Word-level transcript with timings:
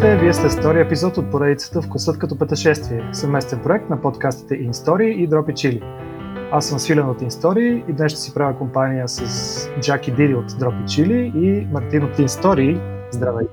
Здравейте, 0.00 0.24
вие 0.24 0.34
сте 0.34 0.50
с 0.50 0.56
втори 0.56 0.80
епизод 0.80 1.16
от 1.16 1.30
поредицата 1.30 1.82
Вкусът 1.82 2.18
като 2.18 2.38
пътешествие, 2.38 3.08
съвместен 3.12 3.60
проект 3.62 3.90
на 3.90 4.00
подкастите 4.00 4.54
InStory 4.54 5.04
и 5.04 5.26
Дропи 5.26 5.54
Чили. 5.54 5.82
Аз 6.52 6.68
съм 6.68 6.78
Свилен 6.78 7.08
от 7.08 7.20
InStory 7.20 7.88
и 7.88 7.92
днес 7.92 8.12
ще 8.12 8.20
си 8.20 8.34
правя 8.34 8.58
компания 8.58 9.08
с 9.08 9.68
Джаки 9.80 10.10
Диди 10.10 10.34
от 10.34 10.58
Дропи 10.58 10.86
Чили 10.88 11.32
и 11.36 11.66
Мартин 11.72 12.04
от 12.04 12.16
InStory. 12.16 12.80
Здравейте! 13.10 13.52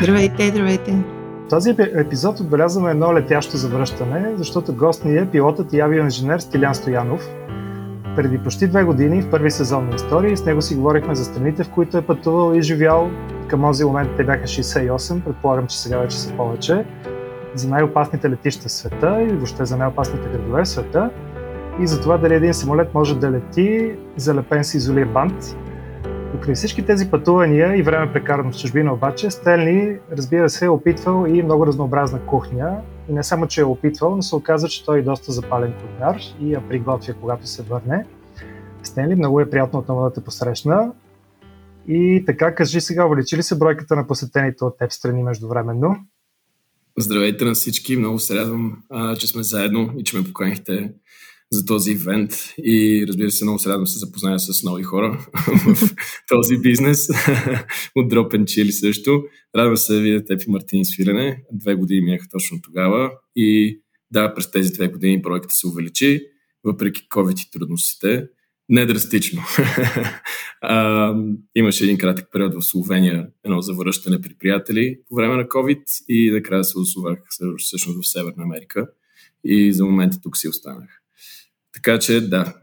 Здравейте, 0.00 0.48
здравейте! 0.48 1.04
този 1.50 1.74
епизод 1.78 2.40
отбелязваме 2.40 2.90
едно 2.90 3.14
летящо 3.14 3.56
завръщане, 3.56 4.32
защото 4.36 4.74
гост 4.74 5.04
ни 5.04 5.16
е 5.16 5.30
пилотът 5.30 5.72
и 5.72 5.80
авиоинженер 5.80 6.38
Стилян 6.38 6.74
Стоянов. 6.74 7.28
Преди 8.16 8.38
почти 8.38 8.68
две 8.68 8.84
години, 8.84 9.22
в 9.22 9.30
първи 9.30 9.50
сезон 9.50 9.88
на 9.88 9.94
истории, 9.94 10.36
с 10.36 10.44
него 10.44 10.62
си 10.62 10.74
говорихме 10.74 11.14
за 11.14 11.24
страните, 11.24 11.64
в 11.64 11.70
които 11.70 11.98
е 11.98 12.02
пътувал 12.02 12.54
и 12.54 12.62
живял. 12.62 13.10
Към 13.48 13.62
този 13.62 13.84
момент 13.84 14.10
те 14.16 14.24
бяха 14.24 14.42
68, 14.42 15.24
предполагам, 15.24 15.66
че 15.66 15.80
сега 15.80 15.98
вече 15.98 16.18
са 16.18 16.32
повече. 16.32 16.84
За 17.54 17.68
най-опасните 17.68 18.30
летища 18.30 18.68
в 18.68 18.72
света 18.72 19.22
и 19.22 19.26
въобще 19.26 19.64
за 19.64 19.76
най-опасните 19.76 20.28
градове 20.28 20.62
в 20.62 20.68
света. 20.68 21.10
И 21.80 21.86
за 21.86 22.00
това 22.00 22.18
дали 22.18 22.34
един 22.34 22.54
самолет 22.54 22.94
може 22.94 23.18
да 23.18 23.30
лети, 23.30 23.94
залепен 24.16 24.64
с 24.64 24.74
изолир 24.74 25.06
бант 25.06 25.56
Покрай 26.34 26.54
всички 26.54 26.86
тези 26.86 27.10
пътувания 27.10 27.76
и 27.76 27.82
време 27.82 28.12
прекарано 28.12 28.52
в 28.52 28.56
чужбина 28.56 28.92
обаче, 28.92 29.30
Стенли, 29.30 29.98
разбира 30.12 30.48
се, 30.48 30.64
е 30.64 30.68
опитвал 30.68 31.26
и 31.28 31.42
много 31.42 31.66
разнообразна 31.66 32.20
кухня. 32.20 32.76
И 33.08 33.12
не 33.12 33.22
само, 33.22 33.46
че 33.46 33.60
е 33.60 33.64
опитвал, 33.64 34.16
но 34.16 34.22
се 34.22 34.36
оказа, 34.36 34.68
че 34.68 34.84
той 34.84 34.98
е 34.98 35.02
доста 35.02 35.32
запален 35.32 35.74
кулинар 35.80 36.20
и 36.40 36.52
я 36.52 36.68
приготвя, 36.68 37.14
когато 37.14 37.46
се 37.46 37.62
върне. 37.62 38.06
Стенли, 38.82 39.14
много 39.14 39.40
е 39.40 39.50
приятно 39.50 39.78
отново 39.78 40.04
да 40.04 40.12
те 40.12 40.24
посрещна. 40.24 40.92
И 41.88 42.22
така, 42.26 42.54
кажи 42.54 42.80
сега, 42.80 43.06
увеличи 43.06 43.36
ли 43.36 43.42
се 43.42 43.58
бройката 43.58 43.96
на 43.96 44.06
посетените 44.06 44.64
от 44.64 44.78
теб 44.78 44.92
страни 44.92 45.22
междувременно? 45.22 45.96
Здравейте 46.98 47.44
на 47.44 47.54
всички, 47.54 47.96
много 47.96 48.18
се 48.18 48.34
радвам, 48.34 48.82
че 49.18 49.26
сме 49.26 49.42
заедно 49.42 49.94
и 49.98 50.04
че 50.04 50.18
ме 50.18 50.24
поканихте 50.24 50.92
за 51.54 51.64
този 51.64 51.90
ивент 51.90 52.30
и 52.58 53.04
разбира 53.08 53.30
се, 53.30 53.44
много 53.44 53.58
се 53.58 53.68
радвам 53.68 53.86
се 53.86 53.98
запозная 53.98 54.38
с 54.38 54.62
нови 54.62 54.82
хора 54.82 55.26
в 55.74 55.94
този 56.28 56.58
бизнес 56.58 57.08
от 57.96 58.12
Drop 58.12 58.36
and 58.36 58.44
Chili 58.44 58.70
също. 58.70 59.22
Радвам 59.56 59.76
се 59.76 59.94
да 59.94 60.00
видя 60.00 60.24
теб 60.24 60.42
и 60.42 60.50
Мартин 60.50 60.84
свирене. 60.84 61.42
Две 61.52 61.74
години 61.74 62.00
минаха 62.00 62.28
точно 62.32 62.62
тогава 62.62 63.10
и 63.36 63.80
да, 64.10 64.34
през 64.34 64.50
тези 64.50 64.72
две 64.72 64.88
години 64.88 65.22
проектът 65.22 65.52
се 65.52 65.66
увеличи, 65.66 66.26
въпреки 66.64 67.08
COVID 67.08 67.46
и 67.46 67.50
трудностите. 67.50 68.26
Не 68.68 68.86
драстично. 68.86 69.42
а, 70.60 71.14
имаше 71.54 71.84
един 71.84 71.98
кратък 71.98 72.28
период 72.32 72.54
в 72.54 72.62
Словения, 72.62 73.28
едно 73.44 73.60
завръщане 73.60 74.20
при 74.20 74.34
приятели 74.34 74.98
по 75.08 75.14
време 75.14 75.36
на 75.36 75.44
COVID 75.44 75.82
и 76.08 76.30
накрая 76.30 76.64
се 76.64 76.78
озовах 76.78 77.18
всъщност 77.58 78.02
в 78.02 78.08
Северна 78.08 78.42
Америка 78.42 78.86
и 79.44 79.72
за 79.72 79.84
момента 79.84 80.20
тук 80.20 80.36
си 80.36 80.48
останах. 80.48 81.03
Така 81.74 81.98
че 81.98 82.20
да, 82.20 82.54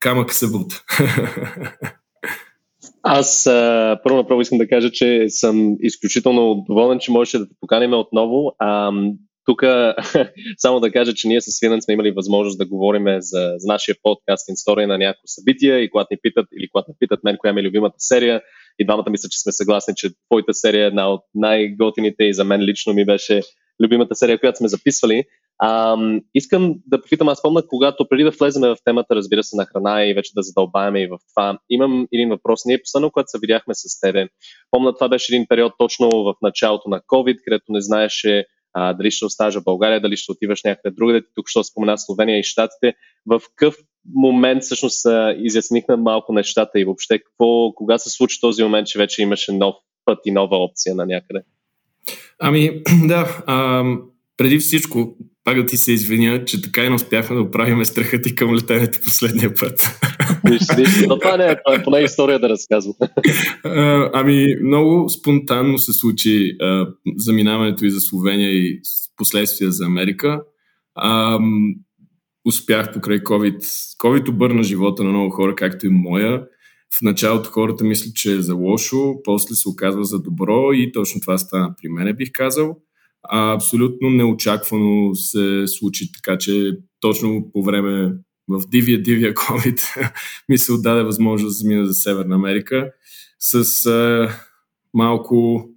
камък 0.00 0.32
се 0.32 0.46
бута. 0.50 0.84
Аз 3.02 3.42
първо 4.04 4.16
направо 4.16 4.40
искам 4.40 4.58
да 4.58 4.68
кажа, 4.68 4.90
че 4.90 5.24
съм 5.28 5.76
изключително 5.80 6.64
доволен, 6.68 6.98
че 6.98 7.10
можеше 7.10 7.38
да 7.38 7.48
те 7.48 7.54
поканим 7.60 7.92
отново. 7.92 8.52
А, 8.58 8.92
тук 9.44 9.62
само 10.58 10.80
да 10.80 10.92
кажа, 10.92 11.14
че 11.14 11.28
ние 11.28 11.40
с 11.40 11.50
Свинен 11.50 11.82
сме 11.82 11.94
имали 11.94 12.10
възможност 12.10 12.58
да 12.58 12.66
говорим 12.66 13.04
за, 13.18 13.54
за 13.56 13.72
нашия 13.72 13.94
подкаст 14.02 14.48
история 14.48 14.88
на 14.88 14.98
някои 14.98 15.26
събития 15.26 15.78
и 15.78 15.90
когато 15.90 16.08
ни 16.10 16.18
питат 16.22 16.46
или 16.58 16.68
когато 16.72 16.90
ни 16.90 16.96
питат 16.98 17.24
мен 17.24 17.36
коя 17.38 17.52
ми 17.52 17.60
е 17.60 17.64
любимата 17.64 17.96
серия, 17.98 18.42
и 18.78 18.84
двамата 18.84 19.10
мисля, 19.10 19.28
че 19.28 19.40
сме 19.40 19.52
съгласни, 19.52 19.94
че 19.96 20.10
твоята 20.30 20.54
серия 20.54 20.84
е 20.84 20.86
една 20.86 21.10
от 21.10 21.20
най-готините 21.34 22.24
и 22.24 22.34
за 22.34 22.44
мен 22.44 22.60
лично 22.60 22.92
ми 22.92 23.04
беше 23.04 23.40
любимата 23.82 24.14
серия, 24.14 24.40
която 24.40 24.58
сме 24.58 24.68
записвали. 24.68 25.24
А, 25.58 25.96
искам 26.34 26.74
да 26.86 27.00
попитам, 27.00 27.28
аз 27.28 27.42
помня, 27.42 27.62
когато 27.68 28.08
преди 28.08 28.24
да 28.24 28.30
влезем 28.30 28.62
в 28.62 28.76
темата, 28.84 29.16
разбира 29.16 29.42
се, 29.42 29.56
на 29.56 29.66
храна 29.66 30.04
и 30.04 30.14
вече 30.14 30.32
да 30.34 30.42
задълбаваме 30.42 31.02
и 31.02 31.06
в 31.06 31.18
това, 31.34 31.58
имам 31.70 32.08
един 32.12 32.28
въпрос. 32.28 32.64
Ние 32.64 32.82
последно, 32.82 33.10
когато 33.10 33.30
се 33.30 33.38
видяхме 33.38 33.74
с 33.74 34.00
тебе, 34.00 34.28
помня, 34.70 34.94
това 34.94 35.08
беше 35.08 35.34
един 35.34 35.46
период 35.48 35.72
точно 35.78 36.08
в 36.08 36.34
началото 36.42 36.88
на 36.88 37.00
COVID, 37.00 37.38
където 37.44 37.72
не 37.72 37.80
знаеше 37.80 38.44
а, 38.74 38.92
дали 38.92 39.10
ще 39.10 39.24
оставаш 39.24 39.54
в 39.54 39.64
България, 39.64 40.00
дали 40.00 40.16
ще 40.16 40.32
отиваш 40.32 40.62
някъде 40.64 40.94
другаде. 40.94 41.22
Тук 41.34 41.48
ще 41.48 41.64
спомена 41.64 41.98
Словения 41.98 42.38
и 42.38 42.42
Штатите. 42.42 42.94
В 43.26 43.40
какъв 43.48 43.76
момент 44.14 44.62
всъщност 44.62 45.06
изяснихме 45.36 45.96
малко 45.96 46.32
нещата 46.32 46.80
и 46.80 46.84
въобще 46.84 47.18
какво, 47.18 47.72
кога 47.74 47.98
се 47.98 48.10
случи 48.10 48.40
този 48.40 48.62
момент, 48.62 48.86
че 48.86 48.98
вече 48.98 49.22
имаше 49.22 49.52
нов 49.52 49.74
път 50.04 50.18
и 50.24 50.30
нова 50.30 50.56
опция 50.56 50.94
на 50.94 51.06
някъде? 51.06 51.40
Ами, 52.38 52.82
да. 53.08 53.42
А, 53.46 53.84
преди 54.36 54.58
всичко, 54.58 55.16
пак 55.48 55.56
да 55.56 55.66
ти 55.66 55.76
се 55.76 55.92
извиня, 55.92 56.44
че 56.44 56.62
така 56.62 56.84
и 56.84 56.88
не 56.88 56.94
успяхме 56.94 57.36
да 57.36 57.42
оправим 57.42 57.84
страха 57.84 58.20
ти 58.20 58.34
към 58.34 58.54
летенето 58.54 58.98
последния 59.04 59.54
път. 59.54 60.00
Но 61.08 61.18
това 61.18 61.36
не 61.36 61.44
е, 61.44 61.56
това 61.64 61.76
е 61.76 61.82
поне 61.82 62.00
история 62.00 62.38
да 62.38 62.48
разказвам. 62.48 62.94
ами, 64.12 64.46
много 64.64 65.08
спонтанно 65.08 65.78
се 65.78 65.92
случи 65.92 66.56
а, 66.60 66.86
заминаването 67.16 67.84
и 67.84 67.90
за 67.90 68.00
Словения 68.00 68.50
и 68.50 68.80
последствия 69.16 69.72
за 69.72 69.86
Америка. 69.86 70.40
А, 70.94 71.38
успях 72.44 72.92
покрай 72.92 73.18
COVID. 73.18 73.58
COVID 74.02 74.28
обърна 74.28 74.62
живота 74.62 75.04
на 75.04 75.10
много 75.10 75.30
хора, 75.30 75.54
както 75.54 75.86
и 75.86 75.90
моя. 75.90 76.42
В 76.98 77.02
началото 77.02 77.50
хората 77.50 77.84
мислят, 77.84 78.14
че 78.14 78.32
е 78.32 78.40
за 78.40 78.54
лошо, 78.54 79.14
после 79.24 79.54
се 79.54 79.68
оказва 79.68 80.04
за 80.04 80.18
добро 80.18 80.72
и 80.72 80.92
точно 80.92 81.20
това 81.20 81.38
стана 81.38 81.74
при 81.82 81.88
мен, 81.88 82.16
бих 82.16 82.28
казал 82.32 82.76
а 83.22 83.54
абсолютно 83.54 84.10
неочаквано 84.10 85.14
се 85.14 85.64
случи, 85.66 86.12
така 86.12 86.38
че 86.38 86.78
точно 87.00 87.50
по 87.52 87.62
време 87.62 88.14
в 88.48 88.62
дивия, 88.68 89.02
дивия 89.02 89.34
COVID 89.34 90.10
ми 90.48 90.58
се 90.58 90.72
отдаде 90.72 91.02
възможност 91.02 91.50
да 91.50 91.54
замина 91.54 91.86
за 91.86 91.94
Северна 91.94 92.34
Америка 92.34 92.90
с 93.38 93.86
а, 93.86 94.28
малко, 94.94 95.68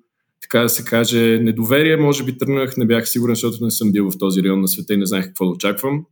така 0.42 0.60
да 0.60 0.70
се 0.70 0.86
каже, 0.86 1.40
недоверие. 1.42 1.98
Може 1.98 2.24
би 2.24 2.38
тръгнах, 2.38 2.78
не 2.78 2.86
бях 2.86 3.10
сигурен, 3.10 3.36
защото 3.36 3.64
не 3.66 3.72
съм 3.72 3.92
бил 3.92 4.12
в 4.12 4.18
този 4.20 4.44
район 4.44 4.62
на 4.62 4.68
света 4.68 4.94
и 4.94 4.98
не 4.98 5.06
знаех 5.06 5.26
какво 5.26 5.46
да 5.46 5.52
очаквам. 5.52 6.06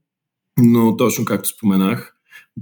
Но 0.57 0.97
точно 0.97 1.25
както 1.25 1.49
споменах, 1.49 2.13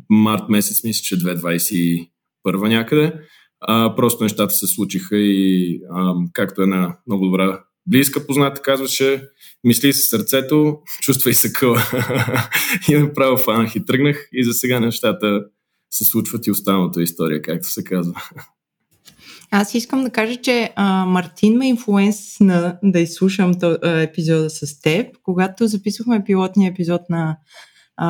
март 0.09 0.49
месец, 0.49 0.83
мисля, 0.83 1.01
че 1.03 1.15
2021 1.15 2.07
някъде, 2.45 3.13
а, 3.61 3.95
просто 3.95 4.23
нещата 4.23 4.53
се 4.53 4.67
случиха 4.67 5.17
и 5.17 5.81
а, 5.91 6.13
както 6.33 6.61
една 6.61 6.97
много 7.07 7.25
добра 7.25 7.63
близка 7.87 8.27
позната 8.27 8.61
казваше, 8.61 9.23
мисли 9.63 9.93
с 9.93 10.09
сърцето, 10.09 10.79
чувствай 11.01 11.33
се 11.33 11.53
къла. 11.53 11.81
и 12.89 12.95
направо 12.95 13.37
фанах 13.37 13.75
и 13.75 13.85
тръгнах 13.85 14.29
и 14.33 14.43
за 14.43 14.53
сега 14.53 14.79
нещата 14.79 15.45
се 15.91 16.05
случват 16.05 16.47
и 16.47 16.51
останалата 16.51 17.01
история, 17.01 17.41
както 17.41 17.71
се 17.71 17.83
казва. 17.83 18.21
Аз 19.51 19.73
искам 19.73 20.03
да 20.03 20.09
кажа, 20.09 20.35
че 20.35 20.73
а, 20.75 21.05
Мартин 21.05 21.57
ме 21.57 21.67
инфлуенсна 21.67 22.77
да 22.83 22.99
изслушам 22.99 23.59
то, 23.59 23.77
а, 23.83 24.01
епизода 24.01 24.49
с 24.49 24.81
теб, 24.81 25.15
когато 25.23 25.67
записвахме 25.67 26.23
пилотния 26.23 26.71
епизод 26.71 27.01
на, 27.09 27.37
а, 27.97 28.07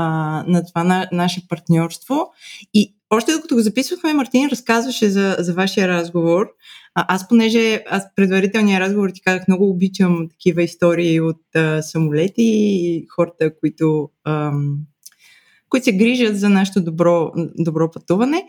на 0.47 0.65
това 0.65 0.83
на, 0.83 1.07
наше 1.11 1.47
партньорство. 1.47 2.25
И 2.73 2.95
още 3.09 3.31
докато 3.31 3.55
го 3.55 3.61
записвахме, 3.61 4.13
Мартин 4.13 4.49
разказваше 4.49 5.09
за, 5.09 5.35
за 5.39 5.53
вашия 5.53 5.87
разговор. 5.87 6.47
А, 6.99 7.05
аз, 7.07 7.27
понеже 7.27 7.83
аз 7.89 8.03
предварителния 8.15 8.79
разговор 8.79 9.09
ти 9.09 9.21
казах, 9.21 9.47
много 9.47 9.69
обичам 9.69 10.27
такива 10.29 10.63
истории 10.63 11.21
от 11.21 11.55
а, 11.55 11.81
самолети 11.81 12.43
и 12.43 13.05
хората, 13.15 13.59
които, 13.59 14.09
ам, 14.23 14.77
които 15.69 15.83
се 15.83 15.97
грижат 15.97 16.39
за 16.39 16.49
нашето 16.49 16.83
добро, 16.83 17.31
добро 17.57 17.91
пътуване. 17.91 18.43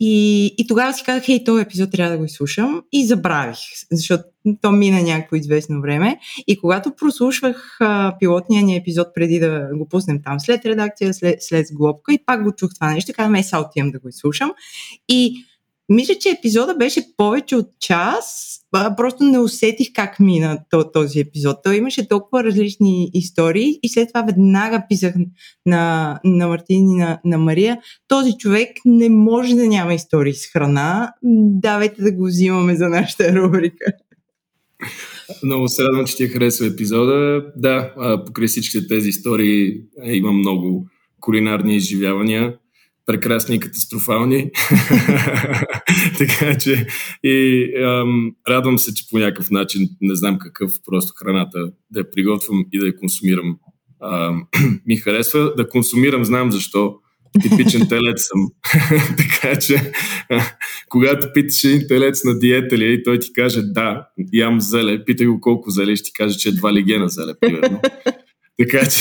И, 0.00 0.46
и 0.58 0.66
тогава 0.66 0.92
си 0.92 1.02
казах, 1.04 1.24
хей, 1.24 1.44
този 1.44 1.62
епизод 1.62 1.90
трябва 1.90 2.12
да 2.12 2.18
го 2.18 2.24
изслушам 2.24 2.82
и 2.92 3.06
забравих, 3.06 3.58
защото 3.92 4.24
то 4.60 4.72
мина 4.72 5.02
някакво 5.02 5.36
известно 5.36 5.80
време. 5.80 6.18
И 6.46 6.60
когато 6.60 6.96
прослушвах 6.96 7.76
а, 7.80 8.16
пилотния 8.20 8.62
ни 8.62 8.76
епизод 8.76 9.08
преди 9.14 9.38
да 9.38 9.68
го 9.74 9.88
пуснем 9.88 10.22
там, 10.24 10.40
след 10.40 10.64
редакция, 10.64 11.14
след, 11.14 11.42
след 11.42 11.66
сглобка 11.66 12.14
и 12.14 12.24
пак 12.26 12.44
го 12.44 12.52
чух 12.52 12.70
това 12.74 12.92
нещо, 12.92 13.12
казвам, 13.16 13.34
е, 13.34 13.42
сега 13.42 13.60
отивам 13.60 13.90
да 13.90 13.98
го 13.98 14.08
изслушам. 14.08 14.52
И 15.08 15.44
мисля, 15.88 16.14
че 16.20 16.28
епизода 16.28 16.74
беше 16.74 17.16
повече 17.16 17.56
от 17.56 17.66
час. 17.80 18.54
Просто 18.96 19.24
не 19.24 19.38
усетих 19.38 19.88
как 19.94 20.20
мина 20.20 20.58
този 20.92 21.20
епизод. 21.20 21.56
Той 21.64 21.76
имаше 21.76 22.08
толкова 22.08 22.44
различни 22.44 23.10
истории 23.14 23.78
и 23.82 23.88
след 23.88 24.08
това 24.08 24.22
веднага 24.22 24.82
писах 24.88 25.14
на, 25.66 26.20
на 26.24 26.48
Мартин 26.48 26.90
и 26.90 26.94
на, 26.94 27.20
на 27.24 27.38
Мария. 27.38 27.78
Този 28.08 28.32
човек 28.38 28.68
не 28.84 29.08
може 29.08 29.54
да 29.54 29.66
няма 29.66 29.94
истории 29.94 30.34
с 30.34 30.46
храна. 30.46 31.12
Давайте 31.62 32.02
да 32.02 32.12
го 32.12 32.26
взимаме 32.26 32.76
за 32.76 32.88
нашата 32.88 33.34
рубрика. 33.34 33.92
Много 35.42 35.68
се 35.68 35.84
радвам, 35.84 36.06
че 36.06 36.16
ти 36.16 36.24
е 36.24 36.28
харесва 36.28 36.66
епизода. 36.66 37.44
Да, 37.56 37.94
покрай 38.26 38.46
всичките 38.46 38.86
тези 38.86 39.08
истории 39.08 39.80
има 40.04 40.32
много 40.32 40.86
кулинарни 41.20 41.76
изживявания 41.76 42.54
прекрасни 43.08 43.56
и 43.56 43.60
катастрофални. 43.60 44.50
така 46.18 46.58
че 46.58 46.86
и 47.24 47.64
ам, 47.84 48.32
радвам 48.48 48.78
се, 48.78 48.94
че 48.94 49.04
по 49.10 49.18
някакъв 49.18 49.50
начин, 49.50 49.88
не 50.00 50.14
знам 50.14 50.38
какъв, 50.38 50.72
просто 50.86 51.12
храната 51.16 51.58
да 51.90 52.00
я 52.00 52.10
приготвям 52.10 52.64
и 52.72 52.78
да 52.78 52.86
я 52.86 52.96
консумирам. 52.96 53.56
Ам, 54.02 54.46
ми 54.86 54.96
харесва 54.96 55.54
да 55.56 55.68
консумирам, 55.68 56.24
знам 56.24 56.52
защо. 56.52 56.94
Типичен 57.42 57.88
телец 57.88 58.28
съм. 58.28 58.48
така 59.16 59.58
че, 59.60 59.92
когато 60.88 61.32
питаш 61.34 61.64
един 61.64 61.88
телец 61.88 62.24
на 62.24 62.38
диета 62.38 62.78
ли 62.78 62.84
е 62.84 62.92
и 62.92 63.02
той 63.02 63.18
ти 63.18 63.32
каже 63.32 63.62
да, 63.62 64.08
ям 64.32 64.60
зеле, 64.60 65.04
питай 65.04 65.26
го 65.26 65.40
колко 65.40 65.70
зеле 65.70 65.92
и 65.92 65.96
ще 65.96 66.04
ти 66.04 66.12
каже, 66.12 66.38
че 66.38 66.48
едва 66.48 66.72
ли 66.72 66.82
гена 66.82 67.08
зеле, 67.08 67.32
примерно. 67.40 67.80
така 68.58 68.86
че, 68.86 69.00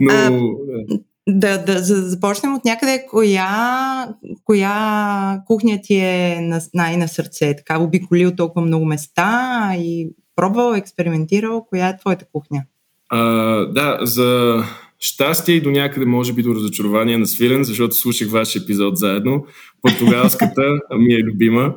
но... 0.00 0.10
А, 0.12 0.98
да, 1.28 1.58
да, 1.58 1.74
да 1.74 1.82
започнем 1.82 2.54
от 2.54 2.64
някъде. 2.64 3.06
Коя, 3.10 4.08
коя 4.44 5.42
кухня 5.46 5.80
ти 5.82 5.94
е 5.94 6.38
на, 6.40 6.60
най-на 6.74 7.08
сърце? 7.08 7.56
Така 7.56 7.78
обиколил 7.78 8.36
толкова 8.36 8.66
много 8.66 8.84
места 8.84 9.72
и 9.78 10.08
пробвал, 10.36 10.74
експериментирал. 10.74 11.66
Коя 11.68 11.88
е 11.88 11.96
твоята 11.96 12.24
кухня? 12.32 12.64
А, 13.08 13.20
да, 13.66 13.98
за 14.02 14.62
щастие 14.98 15.54
и 15.54 15.60
до 15.60 15.70
някъде 15.70 16.06
може 16.06 16.32
би 16.32 16.42
до 16.42 16.54
разочарование 16.54 17.18
на 17.18 17.26
Свилен, 17.26 17.64
защото 17.64 17.94
слушах 17.94 18.30
вашия 18.30 18.62
епизод 18.62 18.96
заедно. 18.96 19.46
Португалската 19.82 20.62
ми 20.98 21.14
е 21.14 21.22
любима 21.22 21.74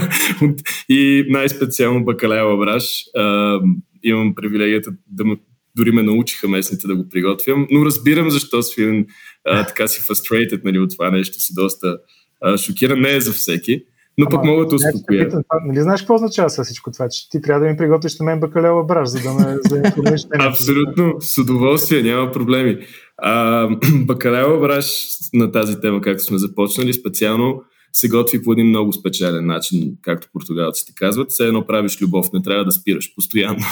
и 0.88 1.26
най-специално 1.28 2.04
бакалея 2.04 2.56
браш. 2.56 3.04
имам 4.02 4.34
привилегията 4.34 4.90
да 5.06 5.24
дори 5.80 5.92
ме 5.92 6.02
научиха 6.02 6.48
местните 6.48 6.86
да 6.86 6.96
го 6.96 7.08
приготвям, 7.08 7.66
но 7.70 7.84
разбирам 7.84 8.30
защо 8.30 8.62
Свилен 8.62 9.06
а, 9.46 9.66
така 9.66 9.88
си 9.88 10.00
frustrated 10.00 10.64
нали, 10.64 10.78
от 10.78 10.90
това 10.90 11.10
нещо 11.10 11.40
си 11.40 11.54
доста 11.54 11.98
а, 12.40 12.56
шокиран. 12.56 13.00
Не 13.00 13.16
е 13.16 13.20
за 13.20 13.32
всеки, 13.32 13.82
но 14.18 14.26
Ама, 14.26 14.30
пък 14.30 14.44
мога 14.44 14.66
да 14.66 14.76
успокоя. 14.76 15.28
Нали 15.66 15.80
знаеш 15.80 16.00
какво 16.00 16.14
означава 16.14 16.48
всичко 16.48 16.90
това? 16.92 17.08
Че 17.08 17.30
ти 17.30 17.42
трябва 17.42 17.64
да 17.64 17.70
ми 17.70 17.76
приготвиш 17.76 18.18
на 18.18 18.24
мен 18.24 18.40
бакалева 18.40 18.84
браш, 18.84 19.08
за 19.08 19.22
да 19.22 19.32
ме 19.34 19.58
за 19.68 19.82
Абсолютно, 20.38 21.16
с 21.20 21.38
удоволствие, 21.38 22.02
няма 22.02 22.32
проблеми. 22.32 22.78
А, 23.18 23.68
бакалева 23.94 24.60
браш 24.60 25.08
на 25.34 25.52
тази 25.52 25.80
тема, 25.80 26.00
както 26.00 26.24
сме 26.24 26.38
започнали, 26.38 26.92
специално 26.92 27.62
се 27.92 28.08
готви 28.08 28.42
по 28.42 28.52
един 28.52 28.66
много 28.68 28.92
специален 28.92 29.46
начин, 29.46 29.92
както 30.02 30.28
португалците 30.32 30.92
казват. 30.96 31.30
Все 31.30 31.46
едно 31.46 31.66
правиш 31.66 32.02
любов, 32.02 32.32
не 32.32 32.42
трябва 32.42 32.64
да 32.64 32.72
спираш 32.72 33.14
постоянно. 33.14 33.58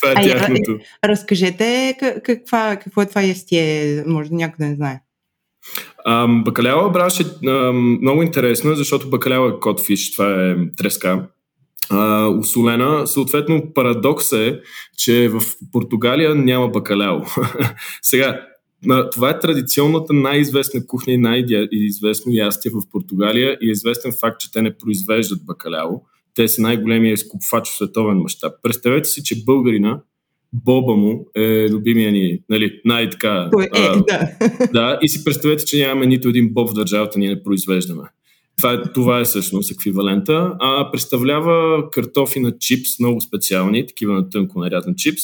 това 0.00 0.12
е 0.12 0.22
тяхното. 0.22 0.78
Разкажете 1.04 1.96
каква, 2.24 2.76
какво 2.76 3.02
е 3.02 3.06
това 3.06 3.22
ястие, 3.22 4.04
може 4.06 4.30
да 4.30 4.36
някой 4.36 4.56
да 4.64 4.68
не 4.70 4.76
знае. 4.76 5.00
Ам, 6.06 6.44
бакалява 6.44 6.90
браш 6.90 7.20
е 7.20 7.24
ам, 7.48 7.98
много 8.02 8.22
интересно, 8.22 8.74
защото 8.74 9.10
бакалява 9.10 9.48
е 9.48 9.60
котфиш, 9.60 10.12
това 10.12 10.50
е 10.50 10.56
треска. 10.76 11.26
А, 11.90 12.28
усолена. 12.28 13.06
Съответно, 13.06 13.72
парадокс 13.74 14.32
е, 14.32 14.60
че 14.98 15.28
в 15.28 15.42
Португалия 15.72 16.34
няма 16.34 16.68
бакаляо. 16.68 17.20
Сега, 18.02 18.40
това 19.12 19.30
е 19.30 19.38
традиционната 19.38 20.12
най-известна 20.12 20.86
кухня 20.86 21.12
и 21.12 21.18
най-известно 21.18 22.32
ястие 22.32 22.70
в 22.70 22.90
Португалия 22.92 23.58
и 23.60 23.68
е 23.68 23.72
известен 23.72 24.12
факт, 24.20 24.40
че 24.40 24.52
те 24.52 24.62
не 24.62 24.76
произвеждат 24.78 25.44
бакаляо. 25.46 25.90
Те 26.34 26.48
са 26.48 26.62
най-големия 26.62 27.12
изкупвач 27.12 27.68
в 27.68 27.76
световен 27.76 28.18
мащаб. 28.18 28.52
Представете 28.62 29.08
си, 29.08 29.24
че 29.24 29.44
българина, 29.44 30.00
Боба 30.64 30.96
му 30.96 31.26
е 31.36 31.68
любимия 31.70 32.12
ни, 32.12 32.38
нали, 32.48 32.80
най-така. 32.84 33.50
Е, 33.62 33.68
а, 33.72 34.02
да. 34.02 34.28
да. 34.72 34.98
И 35.02 35.08
си 35.08 35.24
представете, 35.24 35.64
че 35.64 35.78
нямаме 35.78 36.06
нито 36.06 36.28
един 36.28 36.52
боб 36.52 36.70
в 36.70 36.74
държавата, 36.74 37.18
ние 37.18 37.28
не 37.28 37.42
произвеждаме. 37.42 38.02
Това 38.56 38.72
е, 38.72 38.82
това 38.94 39.20
е 39.20 39.24
всъщност 39.24 39.70
еквивалента. 39.70 40.56
А 40.60 40.90
представлява 40.92 41.90
картофи 41.90 42.40
на 42.40 42.58
чипс, 42.58 42.98
много 43.00 43.20
специални, 43.20 43.86
такива 43.86 44.14
на 44.14 44.28
тънко 44.28 44.60
нарязан 44.60 44.94
чипс, 44.96 45.22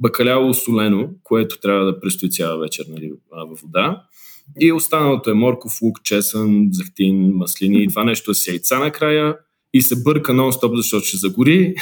бакаляло 0.00 0.54
солено, 0.54 1.10
което 1.22 1.60
трябва 1.60 1.84
да 1.84 2.00
престои 2.00 2.30
цяла 2.30 2.58
вечер 2.58 2.84
нали, 2.88 3.12
във 3.30 3.60
вода. 3.60 4.02
И 4.60 4.72
останалото 4.72 5.30
е 5.30 5.34
морков, 5.34 5.82
лук, 5.82 6.02
чесън, 6.04 6.68
захтин, 6.72 7.32
маслини 7.34 7.82
и 7.82 7.88
това 7.88 8.04
нещо 8.04 8.30
е 8.30 8.34
с 8.34 8.48
яйца 8.48 8.78
накрая 8.78 9.36
и 9.74 9.82
се 9.82 10.02
бърка 10.02 10.32
нон-стоп, 10.32 10.76
защото 10.76 11.06
ще 11.06 11.16
загори. 11.16 11.74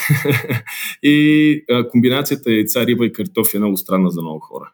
и 1.03 1.65
а, 1.71 1.89
комбинацията 1.89 2.53
яйца, 2.53 2.87
риба 2.87 3.07
и 3.07 3.13
картофи 3.13 3.57
е 3.57 3.61
много 3.61 3.77
странна 3.77 4.11
за 4.11 4.23
много 4.23 4.41
хора. 4.41 4.73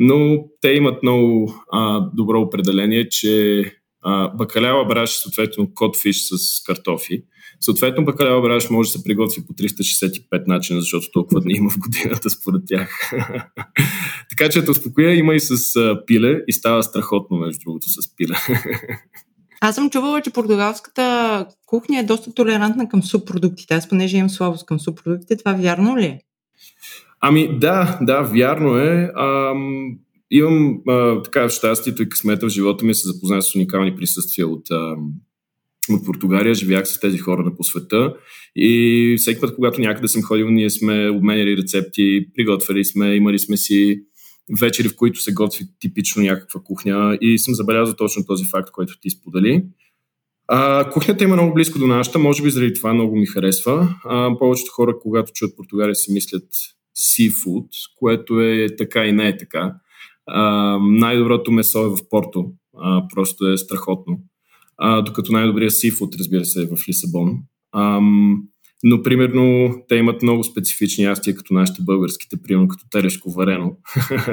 Но 0.00 0.44
те 0.60 0.68
имат 0.68 1.02
много 1.02 1.54
а, 1.72 2.10
добро 2.14 2.40
определение, 2.40 3.08
че 3.08 3.64
а, 4.06 4.28
бакалява 4.28 4.84
браш 4.84 5.10
съответно 5.10 5.70
котфиш 5.74 6.22
с 6.22 6.62
картофи. 6.62 7.22
Съответно, 7.60 8.04
бакалява 8.04 8.42
браш 8.42 8.70
може 8.70 8.88
да 8.88 8.98
се 8.98 9.04
приготви 9.04 9.46
по 9.46 9.52
365 9.52 10.46
начина, 10.46 10.80
защото 10.80 11.06
толкова 11.12 11.40
дни 11.40 11.54
има 11.54 11.70
в 11.70 11.78
годината 11.78 12.30
според 12.30 12.62
тях. 12.66 13.10
така 14.30 14.48
че, 14.50 14.62
да 14.62 14.70
успокоя, 14.70 15.14
има 15.14 15.34
и 15.34 15.40
с 15.40 15.76
а, 15.76 16.02
пиле 16.06 16.44
и 16.48 16.52
става 16.52 16.82
страхотно, 16.82 17.36
между 17.36 17.60
другото, 17.64 17.86
с 17.88 18.16
пиле. 18.16 18.34
Аз 19.60 19.74
съм 19.74 19.90
чувала, 19.90 20.22
че 20.22 20.30
португалската 20.30 21.46
кухня 21.66 21.98
е 21.98 22.04
доста 22.04 22.34
толерантна 22.34 22.88
към 22.88 23.02
субпродуктите. 23.02 23.74
Аз 23.74 23.88
понеже 23.88 24.16
имам 24.16 24.30
слабост 24.30 24.66
към 24.66 24.80
субпродуктите, 24.80 25.36
това 25.36 25.52
вярно 25.52 25.96
ли 25.96 26.04
е? 26.04 26.20
Ами 27.20 27.58
да, 27.58 27.98
да, 28.02 28.22
вярно 28.22 28.76
е. 28.76 29.12
Ам, 29.16 29.98
имам 30.30 30.80
а, 30.88 31.22
така 31.22 31.48
щастието 31.48 32.02
и 32.02 32.08
късмета 32.08 32.46
в 32.46 32.50
живота 32.50 32.84
ми 32.84 32.94
се 32.94 33.08
запознах 33.08 33.42
с 33.42 33.54
уникални 33.54 33.96
присъствия 33.96 34.48
от, 34.48 34.70
а, 34.70 34.96
от 35.90 36.06
Португалия. 36.06 36.54
Живях 36.54 36.88
с 36.88 37.00
тези 37.00 37.18
хора 37.18 37.42
на 37.42 37.56
по 37.56 37.64
света 37.64 38.14
и 38.56 39.14
всеки 39.18 39.40
път, 39.40 39.54
когато 39.54 39.80
някъде 39.80 40.08
съм 40.08 40.22
ходил, 40.22 40.50
ние 40.50 40.70
сме 40.70 41.10
обменяли 41.10 41.56
рецепти, 41.56 42.26
приготвяли 42.34 42.84
сме, 42.84 43.14
имали 43.14 43.38
сме 43.38 43.56
си 43.56 44.02
вечери, 44.60 44.88
в 44.88 44.96
които 44.96 45.20
се 45.20 45.32
готви 45.32 45.64
типично 45.80 46.22
някаква 46.22 46.60
кухня 46.60 47.18
и 47.20 47.38
съм 47.38 47.54
забелязал 47.54 47.94
точно 47.94 48.26
този 48.26 48.44
факт, 48.44 48.70
който 48.70 49.00
ти 49.00 49.10
сподели. 49.10 49.64
А, 50.48 50.90
кухнята 50.90 51.24
има 51.24 51.36
много 51.36 51.54
близко 51.54 51.78
до 51.78 51.86
нашата, 51.86 52.18
може 52.18 52.42
би 52.42 52.50
заради 52.50 52.74
това 52.74 52.94
много 52.94 53.16
ми 53.16 53.26
харесва. 53.26 53.94
А, 54.04 54.38
повечето 54.38 54.72
хора, 54.72 54.98
когато 55.02 55.32
чуят 55.32 55.56
Португалия, 55.56 55.94
си 55.94 56.12
мислят 56.12 56.44
seafood, 56.96 57.68
което 57.98 58.40
е 58.40 58.66
така 58.78 59.04
и 59.04 59.12
не 59.12 59.28
е 59.28 59.36
така. 59.36 59.74
Най-доброто 60.80 61.52
месо 61.52 61.86
е 61.86 61.88
в 61.88 62.08
Порто, 62.10 62.52
а, 62.78 63.08
просто 63.14 63.46
е 63.46 63.56
страхотно. 63.56 64.18
А, 64.78 65.02
докато 65.02 65.32
най-добрият 65.32 65.72
seafood, 65.72 66.18
разбира 66.18 66.44
се, 66.44 66.62
е 66.62 66.66
в 66.66 66.88
Лисабон. 66.88 67.38
А, 67.72 68.00
но, 68.84 69.02
примерно, 69.02 69.74
те 69.88 69.96
имат 69.96 70.22
много 70.22 70.44
специфични 70.44 71.04
ястия, 71.04 71.34
като 71.34 71.54
нашите 71.54 71.82
българските, 71.82 72.42
примерно 72.42 72.68
като 72.68 72.84
телешко 72.90 73.30
варено, 73.30 73.76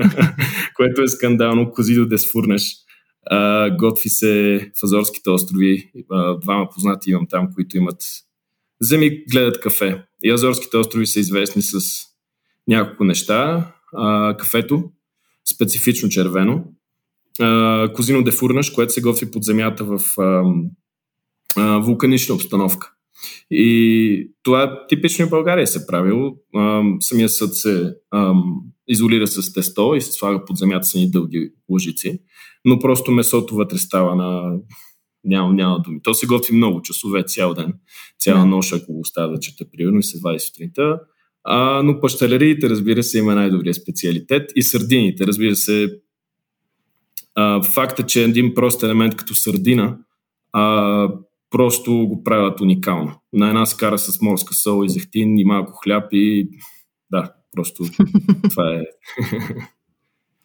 което 0.76 1.02
е 1.02 1.08
скандално. 1.08 1.72
Козидо 1.72 2.06
десфурнеш. 2.06 2.76
А, 3.26 3.70
готви 3.78 4.10
се 4.10 4.60
в 4.80 4.84
Азорските 4.84 5.30
острови. 5.30 5.92
А, 6.12 6.40
двама 6.40 6.70
познати 6.70 7.10
имам 7.10 7.28
там, 7.30 7.48
които 7.54 7.78
имат 7.78 8.04
земи, 8.82 9.24
гледат 9.32 9.60
кафе. 9.60 10.04
И 10.24 10.32
Азорските 10.32 10.78
острови 10.78 11.08
са 11.08 11.20
известни 11.20 11.62
с 11.62 11.80
няколко 12.68 13.04
неща. 13.04 13.72
А, 13.94 14.38
кафето, 14.38 14.92
специфично 15.46 16.10
червено. 16.10 16.64
Козино 17.96 18.24
дефурнаш, 18.24 18.70
което 18.70 18.94
се 18.94 19.02
готви 19.02 19.32
под 19.32 19.44
земята 19.44 19.86
в 19.86 20.00
вулканична 21.58 22.36
обстановка. 22.36 22.92
И 23.52 24.32
това 24.44 24.86
типично 24.90 25.28
в 25.28 25.30
България 25.30 25.68
се 25.68 25.88
правило. 25.88 26.36
Самия 27.00 27.30
съд 27.30 27.56
се 27.56 27.96
ам, 28.14 28.62
изолира 28.88 29.28
с 29.28 29.54
тесто 29.54 29.96
и 29.96 30.02
се 30.02 30.12
слага 30.12 30.46
под 30.46 30.58
земята 30.58 30.88
с 30.88 30.96
ни 30.96 31.12
дълги 31.12 31.50
лъжици, 31.70 32.20
но 32.66 32.80
просто 32.80 33.12
месото 33.12 33.56
вътре 33.56 33.78
става 33.78 34.16
на... 34.16 34.58
Няма, 35.26 35.54
няма 35.54 35.82
думи. 35.82 36.02
То 36.02 36.14
се 36.14 36.28
готви 36.28 36.56
много 36.56 36.82
часове, 36.82 37.24
цял 37.24 37.54
ден, 37.54 37.74
цяла 38.20 38.46
нощ, 38.46 38.74
ако 38.74 38.94
го 38.94 39.00
оставя 39.00 39.34
да 39.34 39.40
чета, 39.40 39.66
примерно, 39.72 40.00
и 40.00 40.04
се 40.04 40.20
вади 40.24 40.40
сутринта. 40.40 41.00
А, 41.44 41.84
но 41.84 42.00
пащалериите, 42.00 42.70
разбира 42.70 43.04
се, 43.04 43.18
има 43.18 43.36
най-добрия 43.36 43.74
специалитет 43.74 44.52
и 44.56 44.64
сърдините, 44.64 45.28
разбира 45.28 45.56
се, 45.56 45.90
а, 47.36 47.64
факта, 47.64 48.04
че 48.04 48.24
един 48.24 48.54
прост 48.54 48.84
елемент 48.84 49.16
като 49.16 49.36
сърдина 49.36 49.98
а, 50.54 51.10
просто 51.50 52.08
го 52.08 52.24
правят 52.24 52.62
уникално. 52.62 53.20
На 53.34 53.48
една 53.48 53.66
скара 53.66 53.98
с 53.98 54.22
морска 54.22 54.54
сол 54.54 54.86
и 54.86 54.90
зехтин 54.90 55.38
и 55.38 55.46
малко 55.46 55.80
хляб 55.84 56.08
и 56.12 56.50
да, 57.12 57.34
просто 57.52 57.84
това 58.50 58.74
е. 58.74 58.84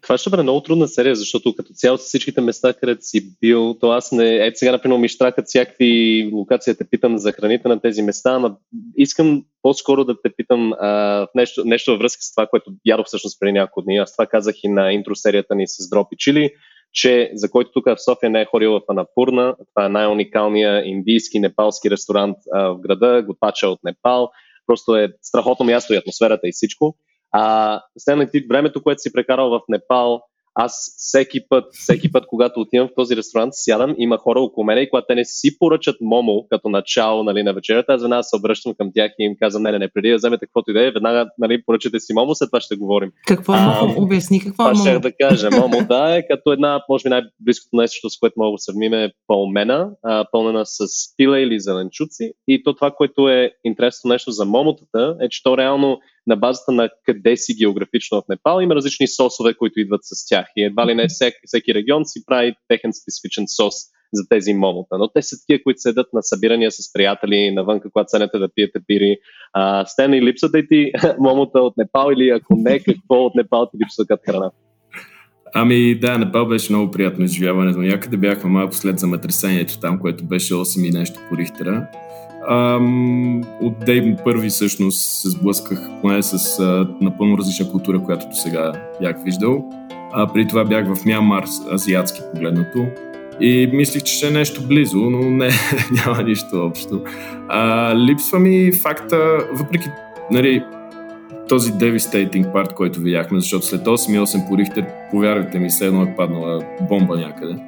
Това 0.09 0.19
ще 0.19 0.31
бъде 0.31 0.43
много 0.43 0.61
трудна 0.61 0.89
серия, 0.89 1.15
защото 1.15 1.55
като 1.55 1.73
цяло 1.73 1.99
с 1.99 2.03
всичките 2.03 2.41
места, 2.41 2.75
където 2.75 3.03
си 3.03 3.39
бил, 3.41 3.77
то 3.81 3.91
аз 3.91 4.13
не... 4.13 4.47
Ето 4.47 4.59
сега, 4.59 4.73
например, 4.73 4.99
ми 4.99 5.09
штракат 5.09 5.47
всякакви 5.47 6.31
локации 6.33 6.75
те 6.75 6.91
питам 6.91 7.19
за 7.19 7.33
храните 7.33 7.69
на 7.69 7.81
тези 7.81 8.03
места, 8.03 8.39
но 8.39 8.57
искам 8.97 9.45
по-скоро 9.63 10.05
да 10.05 10.23
те 10.23 10.31
питам 10.37 10.73
а, 10.73 11.27
нещо, 11.35 11.65
нещо 11.65 11.91
във 11.91 12.01
връзка 12.01 12.23
с 12.23 12.35
това, 12.35 12.47
което 12.47 12.73
ядох 12.85 13.07
всъщност 13.07 13.41
преди 13.41 13.53
няколко 13.53 13.83
дни. 13.83 13.97
Аз 13.97 14.13
това 14.13 14.27
казах 14.27 14.55
и 14.65 14.69
на 14.69 14.93
интросерията 14.93 15.55
ни 15.55 15.69
с 15.69 15.89
Дропи 15.91 16.17
Чили, 16.19 16.51
че 16.93 17.31
за 17.35 17.51
който 17.51 17.71
тук 17.73 17.85
в 17.87 18.05
София 18.05 18.31
не 18.31 18.41
е 18.41 18.47
ходил 18.47 18.73
в 18.73 18.83
Анапурна, 18.89 19.57
това 19.75 19.87
е 19.87 19.89
най-уникалният 19.89 20.87
индийски, 20.87 21.41
непалски 21.41 21.91
ресторант 21.91 22.37
а, 22.53 22.69
в 22.69 22.81
града, 22.81 23.23
готвача 23.27 23.69
от 23.69 23.79
Непал. 23.85 24.31
Просто 24.67 24.97
е 24.97 25.09
страхотно 25.23 25.67
място 25.67 25.95
и 25.95 25.97
атмосферата 25.97 26.49
и 26.49 26.53
всичко. 26.53 26.97
А, 27.33 27.83
Стенли, 27.99 28.31
ти 28.31 28.47
времето, 28.49 28.83
което 28.83 29.03
си 29.03 29.13
прекарал 29.13 29.51
в 29.51 29.61
Непал, 29.69 30.23
аз 30.61 30.95
всеки 30.97 31.49
път, 31.49 31.65
всеки 31.73 32.13
път, 32.13 32.25
когато 32.27 32.61
отивам 32.61 32.89
в 32.89 32.95
този 32.97 33.17
ресторант, 33.17 33.51
сядам, 33.55 33.95
има 33.99 34.19
хора 34.19 34.41
около 34.41 34.65
мене 34.65 34.81
и 34.81 34.91
когато 34.91 35.07
те 35.09 35.15
не 35.15 35.25
си 35.25 35.59
поръчат 35.59 35.97
момо 36.01 36.47
като 36.51 36.69
начало 36.69 37.25
нали, 37.25 37.43
на 37.43 37.55
вечерята, 37.55 37.93
аз 37.93 38.03
веднага 38.03 38.25
се 38.25 38.37
обръщам 38.37 38.75
към 38.79 38.91
тях 38.95 39.13
и 39.19 39.25
им 39.25 39.37
казвам, 39.41 39.63
не, 39.63 39.73
не, 39.73 39.79
не, 39.79 39.89
преди 39.89 40.11
да 40.11 40.17
вземете 40.17 40.47
каквото 40.47 40.71
и 40.71 40.75
да 40.75 40.87
е, 40.87 40.91
веднага 40.91 41.31
нали, 41.39 41.63
поръчате 41.67 42.01
си 42.01 42.13
момо, 42.15 42.35
след 42.35 42.49
това 42.49 42.61
ще 42.61 42.77
говорим. 42.77 43.13
Какво 43.27 43.55
е 43.55 43.61
момо? 43.61 43.95
Обясни 44.03 44.41
какво 44.41 44.63
е 44.69 44.73
момо. 44.73 44.85
ще 44.85 44.99
да 44.99 45.13
кажа. 45.21 45.49
Момо, 45.59 45.87
да, 45.89 46.17
е 46.17 46.27
като 46.27 46.53
една, 46.53 46.83
може 46.89 47.03
би 47.03 47.09
най-близкото 47.09 47.77
нещо, 47.77 48.11
с 48.11 48.19
което 48.19 48.35
мога 48.37 48.55
да 48.55 48.59
сравним 48.59 48.95
е 48.95 49.13
пълмена, 49.27 49.91
а, 50.03 50.25
пълнена 50.33 50.67
с 50.67 50.87
пила 51.17 51.41
или 51.41 51.61
зеленчуци. 51.61 52.33
И 52.49 52.63
то 52.63 52.75
това, 52.75 52.91
което 52.91 53.29
е 53.29 53.53
интересно 53.65 54.09
нещо 54.09 54.31
за 54.31 54.45
момотата, 54.45 55.17
е, 55.21 55.29
че 55.29 55.43
то 55.43 55.59
реално 55.59 55.99
на 56.29 56.37
базата 56.37 56.73
на 56.73 56.91
къде 57.05 57.37
си 57.37 57.55
географично 57.55 58.21
в 58.21 58.29
Непал. 58.29 58.61
Има 58.61 58.75
различни 58.75 59.09
сосове, 59.09 59.55
които 59.55 59.81
идват 59.81 60.01
с 60.03 60.29
тях 60.29 60.47
и 60.57 60.65
едва 60.65 60.87
ли 60.87 60.95
не 60.95 61.09
всеки, 61.09 61.39
всеки 61.47 61.75
регион 61.75 62.03
си 62.05 62.23
прави 62.27 62.55
техен 62.69 62.93
специфичен 62.93 63.45
сос 63.49 63.75
за 64.13 64.29
тези 64.29 64.55
момота. 64.55 64.99
Но 64.99 65.09
те 65.09 65.23
са 65.23 65.37
такива, 65.41 65.63
които 65.63 65.81
седат 65.81 66.07
на 66.13 66.23
събирания 66.23 66.71
с 66.71 66.93
приятели 66.93 67.51
навън, 67.51 67.81
когато 67.81 68.09
седнете 68.09 68.39
да 68.39 68.49
пиете 68.55 68.81
пири. 68.87 69.17
А, 69.53 69.85
и 70.01 70.23
липсата 70.23 70.59
и 70.59 70.69
ти 70.69 70.93
момота 71.19 71.61
от 71.61 71.77
Непал 71.77 72.11
или 72.13 72.31
ако 72.31 72.55
не, 72.57 72.81
какво 72.81 73.15
от 73.15 73.35
Непал 73.35 73.69
ти 73.73 73.79
липсва 73.85 74.07
като 74.07 74.33
храна? 74.33 74.51
Ами 75.55 75.99
да, 75.99 76.19
Непал 76.19 76.47
беше 76.47 76.73
много 76.73 76.91
приятно 76.91 77.25
изживяване. 77.25 77.71
но 77.71 77.83
някъде 77.83 78.17
бяхме 78.17 78.51
малко 78.51 78.75
след 78.75 78.99
земетресението 78.99 79.81
там, 79.81 79.99
което 79.99 80.25
беше 80.25 80.55
8 80.55 80.89
и 80.89 80.91
нещо 80.91 81.21
по 81.29 81.37
Рихтера. 81.37 81.89
Ам, 82.51 83.43
от 83.63 83.79
ден 83.87 84.17
първи 84.25 84.49
всъщност 84.49 85.01
се 85.01 85.31
сблъсках 85.31 85.79
поне 86.03 86.23
с 86.23 86.61
а, 86.61 86.89
напълно 87.01 87.39
различна 87.39 87.71
култура, 87.71 88.03
която 88.05 88.29
до 88.29 88.35
сега 88.35 88.73
бях 89.01 89.17
виждал. 89.25 89.65
А, 90.13 90.27
преди 90.33 90.49
това 90.49 90.65
бях 90.65 90.95
в 90.95 91.05
Мянмар, 91.05 91.45
азиатски 91.73 92.21
погледнато. 92.33 92.87
И 93.41 93.71
мислих, 93.73 94.03
че 94.03 94.15
ще 94.15 94.27
е 94.27 94.31
нещо 94.31 94.67
близо, 94.69 94.99
но 94.99 95.31
не, 95.31 95.51
няма 96.07 96.23
нищо 96.23 96.67
общо. 96.67 97.01
А, 97.49 97.95
липсва 97.97 98.39
ми 98.39 98.73
факта, 98.73 99.39
въпреки 99.53 99.89
нали, 100.31 100.65
този 101.49 101.73
devastating 101.73 102.53
парт, 102.53 102.75
който 102.75 103.01
видяхме, 103.01 103.41
защото 103.41 103.67
след 103.67 103.81
8,8 103.81 104.49
по 104.49 104.59
Рихтер, 104.59 104.87
повярвайте 105.11 105.59
ми, 105.59 105.69
все 105.69 105.87
едно 105.87 106.03
е 106.03 106.15
паднала 106.17 106.61
бомба 106.89 107.17
някъде. 107.17 107.68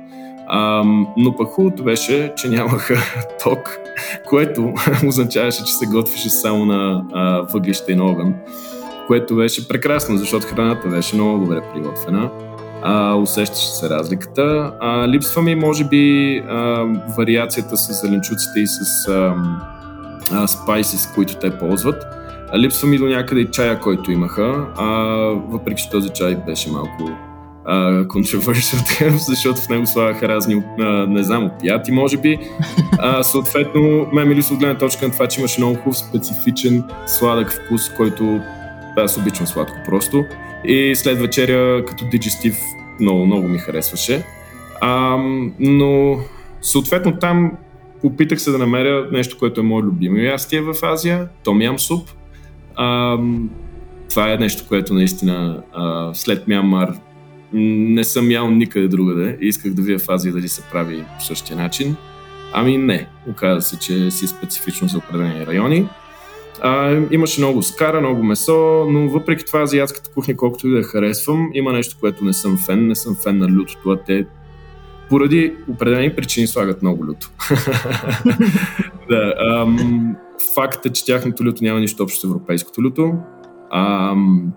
Но 1.17 1.37
пък 1.37 1.49
хубавото 1.49 1.83
беше, 1.85 2.33
че 2.37 2.49
нямаха 2.49 2.97
ток, 3.45 3.79
което 4.29 4.73
означаваше, 5.07 5.65
че 5.65 5.73
се 5.73 5.87
готвеше 5.87 6.31
само 6.31 6.65
на 6.65 7.05
а, 7.13 7.41
въглища 7.53 7.93
и 7.93 7.95
на 7.95 8.05
огън, 8.05 8.35
което 9.07 9.37
беше 9.37 9.69
прекрасно, 9.69 10.17
защото 10.17 10.47
храната 10.47 10.89
беше 10.89 11.15
много 11.15 11.45
добре 11.45 11.61
приготвена. 11.75 12.31
А, 12.83 13.15
усещаше 13.15 13.71
се 13.71 13.91
разликата. 13.91 14.73
А, 14.81 15.09
липсва 15.09 15.43
ми, 15.43 15.55
може 15.55 15.85
би, 15.85 16.37
а, 16.49 16.87
вариацията 17.17 17.77
с 17.77 18.03
зеленчуците 18.03 18.61
и 18.61 18.67
с 18.67 19.09
а, 19.09 19.35
а, 20.33 20.47
спайси, 20.47 20.99
с 20.99 21.13
които 21.15 21.35
те 21.35 21.59
ползват. 21.59 22.05
А, 22.53 22.59
липсва 22.59 22.89
ми 22.89 22.99
до 22.99 23.07
някъде 23.07 23.41
и 23.41 23.51
чая, 23.51 23.81
който 23.81 24.13
имаха, 24.13 24.67
а, 24.77 24.87
въпреки 25.49 25.83
че 25.83 25.91
този 25.91 26.09
чай 26.09 26.37
беше 26.47 26.71
малко 26.71 27.11
controversial 28.05 28.79
term, 29.01 29.17
защото 29.17 29.61
в 29.61 29.69
него 29.69 29.87
слагаха 29.87 30.29
разни, 30.29 30.63
а, 30.81 31.07
не 31.07 31.23
знам, 31.23 31.45
опияти, 31.45 31.93
може 31.93 32.17
би. 32.17 32.39
А, 32.99 33.23
съответно, 33.23 34.07
ме 34.13 34.25
ми 34.25 34.35
липсва 34.35 34.55
от 34.55 34.61
гледна 34.61 34.79
точка 34.79 35.07
на 35.07 35.13
това, 35.13 35.27
че 35.27 35.41
имаше 35.41 35.61
много 35.61 35.77
хубав, 35.77 35.99
специфичен, 35.99 36.85
сладък 37.07 37.53
вкус, 37.53 37.91
който 37.97 38.41
аз 38.97 39.19
обичам 39.19 39.47
сладко 39.47 39.77
просто. 39.87 40.25
И 40.65 40.95
след 40.95 41.19
вечеря, 41.19 41.85
като 41.85 42.05
диджестив, 42.11 42.57
много, 43.01 43.27
много 43.27 43.49
ми 43.49 43.59
харесваше. 43.59 44.25
А, 44.81 45.17
но, 45.61 46.19
съответно, 46.63 47.17
там 47.17 47.53
опитах 48.03 48.41
се 48.41 48.51
да 48.51 48.59
намеря 48.59 49.09
нещо, 49.13 49.39
което 49.39 49.61
е 49.61 49.65
мое 49.65 49.83
любимо 49.83 50.17
ястие 50.17 50.61
в 50.61 50.75
Азия, 50.83 51.29
том 51.45 51.63
ям 51.63 51.79
суп. 51.79 52.09
А, 52.77 53.17
това 54.11 54.33
е 54.33 54.37
нещо, 54.37 54.65
което 54.69 54.95
наистина 54.95 55.63
а, 55.73 56.11
след 56.15 56.49
Мянмар 56.49 56.93
не 57.53 58.05
съм 58.05 58.31
ял 58.31 58.51
никъде 58.51 58.89
другаде 58.89 59.39
и 59.41 59.49
исках 59.49 59.73
да 59.73 59.83
вия 59.83 59.99
в 59.99 60.09
Азия 60.09 60.33
дали 60.33 60.49
се 60.49 60.63
прави 60.73 61.05
по 61.19 61.25
същия 61.25 61.57
начин. 61.57 61.97
Ами 62.53 62.79
не, 62.79 63.07
оказа 63.31 63.61
се, 63.61 63.79
че 63.79 64.11
си 64.11 64.27
специфично 64.27 64.89
за 64.89 64.99
определени 64.99 65.47
райони. 65.47 65.89
А, 66.63 67.01
имаше 67.11 67.41
много 67.41 67.63
скара, 67.63 68.01
много 68.01 68.23
месо, 68.23 68.87
но 68.91 69.09
въпреки 69.09 69.45
това 69.45 69.61
азиатската 69.63 70.11
кухня, 70.11 70.37
колкото 70.37 70.69
и 70.69 70.71
да 70.71 70.77
я 70.77 70.83
харесвам, 70.83 71.51
има 71.55 71.73
нещо, 71.73 71.97
което 72.01 72.25
не 72.25 72.33
съм 72.33 72.59
фен. 72.59 72.87
Не 72.87 72.95
съм 72.95 73.17
фен 73.23 73.39
на 73.39 73.49
лютото, 73.49 73.91
а 73.91 73.97
те 73.97 74.27
поради 75.09 75.55
определени 75.69 76.15
причини 76.15 76.47
слагат 76.47 76.83
много 76.83 77.07
люто. 77.07 77.31
да, 79.09 79.35
ам, 79.39 80.17
факт 80.55 80.87
е, 80.87 80.93
че 80.93 81.05
тяхното 81.05 81.45
люто 81.45 81.65
няма 81.65 81.81
нищо 81.81 82.03
общо 82.03 82.21
с 82.21 82.25
европейското 82.25 82.83
люто. 82.83 83.15
Ам, 83.71 84.53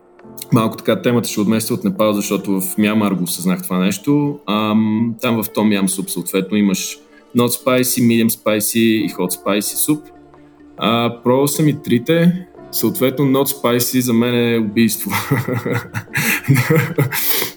малко 0.54 0.78
така 0.78 1.02
темата 1.02 1.30
ще 1.30 1.42
отместя 1.42 1.74
от 1.74 1.84
Непал, 1.84 2.14
защото 2.14 2.62
в 2.62 2.78
Мямар 2.78 3.12
го 3.12 3.24
осъзнах 3.24 3.64
това 3.64 3.80
нещо. 3.80 4.40
Ам, 4.50 5.16
там 5.22 5.44
в 5.44 5.50
Том 5.54 5.72
Ям 5.72 5.90
суп 5.90 6.10
съответно 6.10 6.58
имаш 6.58 6.98
not 7.38 7.48
spicy, 7.48 8.02
medium 8.02 8.30
spicy 8.30 8.80
и 8.80 9.10
hot 9.10 9.44
spicy 9.44 9.76
суп. 9.76 10.04
А, 10.78 11.22
пробвал 11.24 11.48
съм 11.48 11.68
и 11.68 11.82
трите. 11.84 12.48
Съответно, 12.72 13.26
not 13.26 13.46
spicy 13.46 14.00
за 14.00 14.14
мен 14.14 14.54
е 14.54 14.58
убийство. 14.58 15.12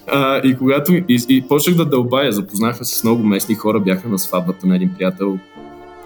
а, 0.07 0.37
и 0.37 0.57
когато 0.57 0.93
и, 0.93 1.25
и 1.29 1.41
почнах 1.47 1.75
да 1.75 1.85
дълбая, 1.85 2.31
запознахме 2.31 2.85
се 2.85 2.99
с 2.99 3.03
много 3.03 3.23
местни 3.23 3.55
хора, 3.55 3.79
бяха 3.79 4.09
на 4.09 4.19
сватбата 4.19 4.67
на 4.67 4.75
един 4.75 4.93
приятел. 4.97 5.39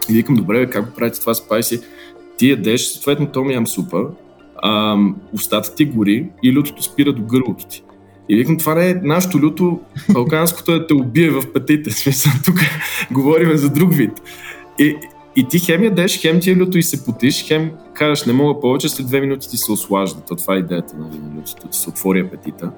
И 0.09 0.13
викам, 0.13 0.35
добре, 0.35 0.69
как 0.69 0.85
го 0.85 0.95
правите 0.95 1.19
това 1.19 1.33
спайси? 1.33 1.81
Ти 2.37 2.49
ядеш 2.49 2.81
съответно 2.81 3.27
том 3.27 3.51
ям 3.51 3.67
супа, 3.67 4.07
а, 4.61 4.97
устата 5.33 5.75
ти 5.75 5.85
гори 5.85 6.29
и 6.43 6.55
лютото 6.55 6.83
спира 6.83 7.13
до 7.13 7.21
гърлото 7.21 7.67
ти. 7.67 7.83
И 8.29 8.35
викам, 8.35 8.57
това 8.57 8.75
не 8.75 8.89
е 8.89 8.93
нашето 8.93 9.39
люто, 9.39 9.79
балканското 10.13 10.75
е 10.75 10.87
те 10.87 10.93
убие 10.93 11.29
в 11.29 11.53
петите. 11.53 11.91
Смисъл, 11.91 12.31
тук 12.45 12.55
говорим 13.11 13.57
за 13.57 13.69
друг 13.69 13.93
вид. 13.93 14.11
И, 14.79 14.95
и 15.35 15.47
ти 15.47 15.59
хем 15.59 15.83
ядеш, 15.83 16.21
хем 16.21 16.39
ти 16.39 16.51
е 16.51 16.57
люто 16.57 16.77
и 16.77 16.83
се 16.83 17.05
потиш, 17.05 17.47
хем 17.47 17.71
кажеш, 17.93 18.25
не 18.25 18.33
мога 18.33 18.59
повече, 18.59 18.89
след 18.89 19.07
две 19.07 19.21
минути 19.21 19.49
ти 19.49 19.57
се 19.57 19.71
ослажда. 19.71 20.21
То 20.21 20.35
това 20.35 20.55
е 20.55 20.57
идеята 20.57 20.97
нали, 20.97 21.19
на 21.19 21.39
лютото, 21.39 21.67
ти 21.67 21.77
се 21.77 21.89
отвори 21.89 22.19
апетита. 22.19 22.71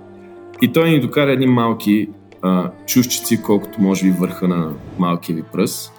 И 0.61 0.73
той 0.73 0.89
ни 0.89 0.99
докара 0.99 1.31
едни 1.31 1.47
малки 1.47 2.09
а, 2.41 2.71
чушчици, 2.85 3.41
колкото 3.41 3.81
може 3.81 4.05
би 4.05 4.11
върха 4.11 4.47
на 4.47 4.73
малкия 4.99 5.35
ви 5.35 5.43
пръст. 5.53 5.93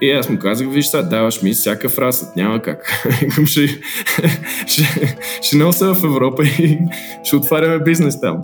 И 0.00 0.10
аз 0.10 0.28
му 0.28 0.38
казах, 0.38 0.68
виж 0.68 0.86
сега, 0.86 1.02
даваш 1.02 1.42
ми 1.42 1.52
всякакъв 1.52 1.98
разсъд, 1.98 2.36
няма 2.36 2.62
как. 2.62 3.08
ще, 3.46 3.66
ще, 4.66 5.16
ще 5.42 5.56
нося 5.56 5.94
в 5.94 6.04
Европа 6.04 6.44
и 6.44 6.78
ще 7.24 7.36
отваряме 7.36 7.78
бизнес 7.78 8.20
там. 8.20 8.42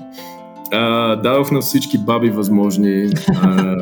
А, 0.73 1.17
давах 1.17 1.51
на 1.51 1.61
всички 1.61 1.99
баби 1.99 2.31
възможни 2.31 3.11
а, 3.43 3.77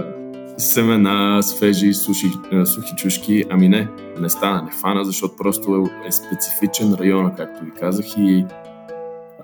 семена, 0.58 1.42
свежи, 1.42 1.94
суши, 1.94 2.26
сухи 2.64 2.94
чушки. 2.96 3.44
Ами 3.50 3.68
не, 3.68 3.88
не 4.20 4.28
стана, 4.28 4.62
не 4.62 4.70
фана, 4.70 5.04
защото 5.04 5.36
просто 5.36 5.90
е, 6.04 6.08
е 6.08 6.12
специфичен 6.12 6.94
район, 7.00 7.32
както 7.36 7.64
ви 7.64 7.70
казах 7.80 8.06
и 8.18 8.44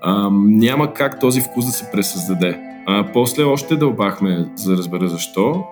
а, 0.01 0.29
няма 0.33 0.93
как 0.93 1.19
този 1.19 1.41
вкус 1.41 1.65
да 1.65 1.71
се 1.71 1.91
пресъздаде. 1.91 2.59
А, 2.87 3.11
после 3.13 3.43
още 3.43 3.75
дълбахме, 3.75 4.49
за 4.55 4.71
да 4.71 4.77
разбера 4.77 5.07
защо. 5.07 5.63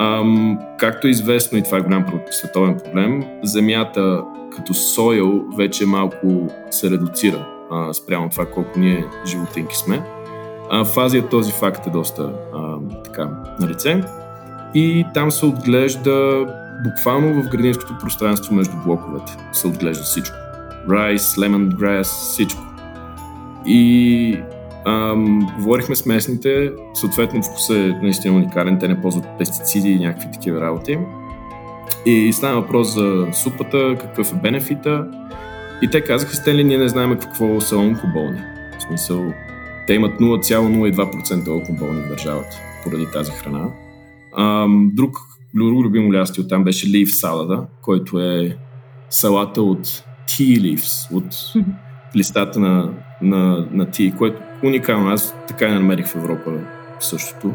Ам, 0.00 0.58
както 0.78 1.06
е 1.06 1.10
известно 1.10 1.58
и 1.58 1.62
това 1.62 1.78
е 1.78 1.80
голям 1.80 2.04
световен 2.30 2.76
проблем, 2.84 3.24
земята 3.42 4.24
като 4.56 4.74
сойл 4.74 5.44
вече 5.56 5.86
малко 5.86 6.48
се 6.70 6.90
редуцира 6.90 7.46
а, 7.70 7.94
спрямо 7.94 8.28
това 8.28 8.46
колко 8.46 8.78
ние 8.78 9.04
животинки 9.26 9.76
сме. 9.76 10.02
А, 10.70 10.84
в 10.84 10.98
Азия 10.98 11.28
този 11.28 11.52
факт 11.52 11.86
е 11.86 11.90
доста 11.90 12.32
а, 12.54 12.76
така 13.04 13.28
на 13.60 13.68
лице. 13.68 14.02
И 14.74 15.06
там 15.14 15.30
се 15.30 15.46
отглежда 15.46 16.46
буквално 16.84 17.42
в 17.42 17.48
градинското 17.48 17.98
пространство 18.00 18.54
между 18.54 18.76
блоковете. 18.84 19.36
Се 19.52 19.66
отглежда 19.66 20.02
всичко. 20.02 20.36
Райс, 20.90 21.34
lemongrass, 21.36 22.02
всичко. 22.02 22.62
И 23.66 24.38
Ам, 24.86 25.46
говорихме 25.58 25.96
с 25.96 26.06
местните, 26.06 26.72
съответно 26.94 27.42
вкусът 27.42 27.76
е 27.76 27.98
наистина 28.02 28.36
уникален, 28.36 28.78
те 28.78 28.88
не 28.88 29.00
ползват 29.02 29.24
пестициди 29.38 29.88
и 29.90 29.98
някакви 29.98 30.28
такива 30.32 30.60
работи. 30.60 30.98
И 32.06 32.32
стана 32.32 32.60
въпрос 32.60 32.94
за 32.94 33.26
супата, 33.32 33.96
какъв 34.00 34.32
е 34.32 34.36
бенефита. 34.36 35.06
И 35.82 35.90
те 35.90 36.00
казаха, 36.00 36.36
Стенли, 36.36 36.64
ние 36.64 36.78
не 36.78 36.88
знаем 36.88 37.18
какво 37.18 37.60
са 37.60 37.76
онкоболни. 37.76 38.40
В 38.78 38.82
смисъл, 38.82 39.32
те 39.86 39.94
имат 39.94 40.20
0,02% 40.20 41.48
онкоболни 41.48 42.00
в 42.02 42.08
държавата. 42.08 42.56
поради 42.84 43.06
тази 43.12 43.32
храна. 43.32 43.68
А, 44.36 44.66
друг, 44.92 45.18
друг 45.54 45.84
любимо 45.84 46.12
лястие 46.12 46.48
там 46.48 46.64
беше 46.64 46.86
leaf 46.86 47.06
салада, 47.06 47.66
който 47.82 48.20
е 48.20 48.56
салата 49.10 49.62
от 49.62 49.86
tea 50.28 50.60
leaves, 50.60 51.16
от 51.16 51.52
листата 52.16 52.60
на, 52.60 52.92
на, 53.22 53.68
на 53.72 53.86
tea, 53.86 54.16
което 54.16 54.45
уникално. 54.64 55.10
Аз 55.10 55.34
така 55.48 55.68
не 55.68 55.74
намерих 55.74 56.06
в 56.06 56.16
Европа 56.16 56.60
същото. 57.00 57.54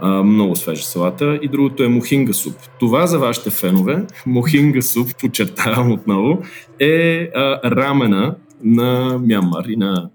А, 0.00 0.22
много 0.22 0.56
свежа 0.56 0.82
салата. 0.82 1.38
И 1.42 1.48
другото 1.48 1.82
е 1.82 1.88
мухинга 1.88 2.32
суп. 2.32 2.56
Това 2.80 3.06
за 3.06 3.18
вашите 3.18 3.50
фенове, 3.50 4.06
мухинга 4.26 4.82
суп, 4.82 5.08
подчертавам 5.20 5.92
отново, 5.92 6.42
е 6.78 7.30
а, 7.34 7.70
рамена 7.70 8.36
на 8.64 9.18
Мянмар 9.18 9.64
и 9.64 9.76
на 9.76 10.10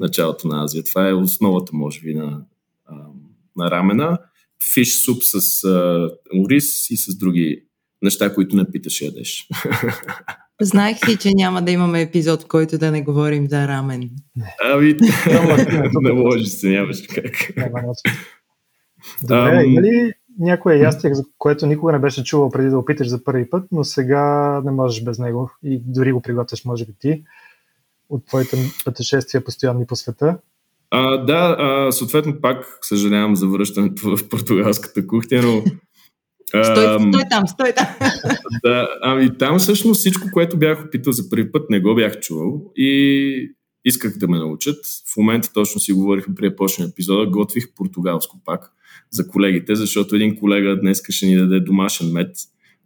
началото 0.00 0.48
на 0.48 0.64
Азия. 0.64 0.84
Това 0.84 1.08
е 1.08 1.12
основата, 1.12 1.70
може 1.74 2.00
би, 2.00 2.14
на, 2.14 2.40
а, 2.86 2.94
на 3.56 3.70
рамена. 3.70 4.18
Фиш 4.74 5.04
суп 5.04 5.22
с 5.22 5.64
а, 5.64 6.10
ориз 6.44 6.90
и 6.90 6.96
с 6.96 7.18
други 7.18 7.62
неща, 8.02 8.34
които 8.34 8.56
не 8.56 8.70
питаш 8.70 9.00
ядеш. 9.00 9.48
Знаех 10.62 11.08
ли, 11.08 11.16
че 11.16 11.32
няма 11.34 11.62
да 11.62 11.70
имаме 11.70 12.02
епизод, 12.02 12.42
в 12.42 12.46
който 12.46 12.78
да 12.78 12.90
не 12.90 13.02
говорим 13.02 13.48
за 13.48 13.68
рамен? 13.68 14.10
Ами, 14.64 14.94
не 16.00 16.12
може 16.12 16.46
се, 16.46 16.68
нямаш 16.68 17.02
как. 17.14 17.32
Добре, 19.22 19.64
има 19.64 19.82
ли 19.82 20.12
някое 20.38 20.76
ястие, 20.76 21.14
за 21.14 21.24
което 21.38 21.66
никога 21.66 21.92
не 21.92 21.98
беше 21.98 22.24
чувал 22.24 22.50
преди 22.50 22.68
да 22.68 22.78
опиташ 22.78 23.08
за 23.08 23.24
първи 23.24 23.50
път, 23.50 23.64
но 23.72 23.84
сега 23.84 24.60
не 24.64 24.70
можеш 24.70 25.04
без 25.04 25.18
него 25.18 25.50
и 25.62 25.82
дори 25.86 26.12
го 26.12 26.20
приготвяш, 26.20 26.64
може 26.64 26.86
би 26.86 26.92
ти, 26.98 27.22
от 28.08 28.26
твоите 28.26 28.56
пътешествия 28.84 29.44
постоянни 29.44 29.86
по 29.86 29.96
света? 29.96 30.38
А, 30.90 31.16
да, 31.16 31.56
а, 31.58 31.92
съответно 31.92 32.40
пак 32.40 32.78
съжалявам 32.82 33.36
за 33.36 33.48
връщането 33.48 34.16
в 34.16 34.28
португалската 34.28 35.06
кухня, 35.06 35.42
но 35.42 35.62
Стой, 36.48 36.64
стой 36.64 37.22
там, 37.30 37.48
стой 37.48 37.72
там. 37.72 37.86
Да, 38.64 38.88
ами 39.02 39.38
там 39.38 39.58
всъщност 39.58 40.00
всичко, 40.00 40.28
което 40.32 40.56
бях 40.56 40.84
опитал 40.84 41.12
за 41.12 41.30
първи 41.30 41.52
път, 41.52 41.70
не 41.70 41.80
го 41.80 41.94
бях 41.94 42.20
чувал 42.20 42.72
и 42.76 43.54
исках 43.84 44.18
да 44.18 44.28
ме 44.28 44.38
научат. 44.38 44.84
В 45.14 45.16
момента 45.16 45.52
точно 45.54 45.80
си 45.80 45.92
говорихме 45.92 46.34
преди 46.34 46.56
почне 46.56 46.84
епизода, 46.84 47.30
готвих 47.30 47.74
португалско 47.74 48.40
пак 48.44 48.72
за 49.10 49.28
колегите, 49.28 49.74
защото 49.74 50.16
един 50.16 50.36
колега 50.36 50.80
днес 50.80 51.02
ще 51.08 51.26
ни 51.26 51.36
даде 51.36 51.60
домашен 51.60 52.12
мед 52.12 52.36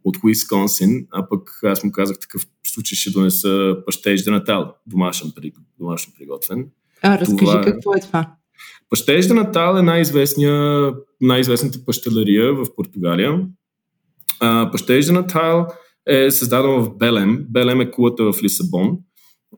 от 0.05 0.17
Уисконсин, 0.25 1.07
а 1.11 1.29
пък 1.29 1.61
аз 1.65 1.85
му 1.85 1.93
казах 1.93 2.19
такъв 2.19 2.47
случай 2.67 2.97
ще 2.97 3.11
донеса 3.11 3.77
пащеж 3.87 4.27
натал, 4.27 4.75
домашен, 4.87 5.33
домашен 5.79 6.12
приготвен. 6.19 6.67
А, 7.03 7.19
разкажи 7.19 7.37
това... 7.37 7.61
Е- 7.61 7.65
какво 7.65 7.95
е 7.95 8.00
това? 8.00 8.38
Пащеж 8.91 9.27
de 9.27 9.33
натал 9.33 9.79
е 9.79 9.83
най-известната 11.21 11.85
пащелария 11.85 12.55
в 12.55 12.67
Португалия. 12.77 13.41
Пащеж 14.73 15.07
de 15.07 15.12
натал 15.12 15.67
е 16.07 16.31
създаден 16.31 16.71
в 16.71 16.97
Белем. 16.97 17.47
Белем 17.50 17.81
е 17.81 17.91
кулата 17.91 18.33
в 18.33 18.43
Лисабон 18.43 18.99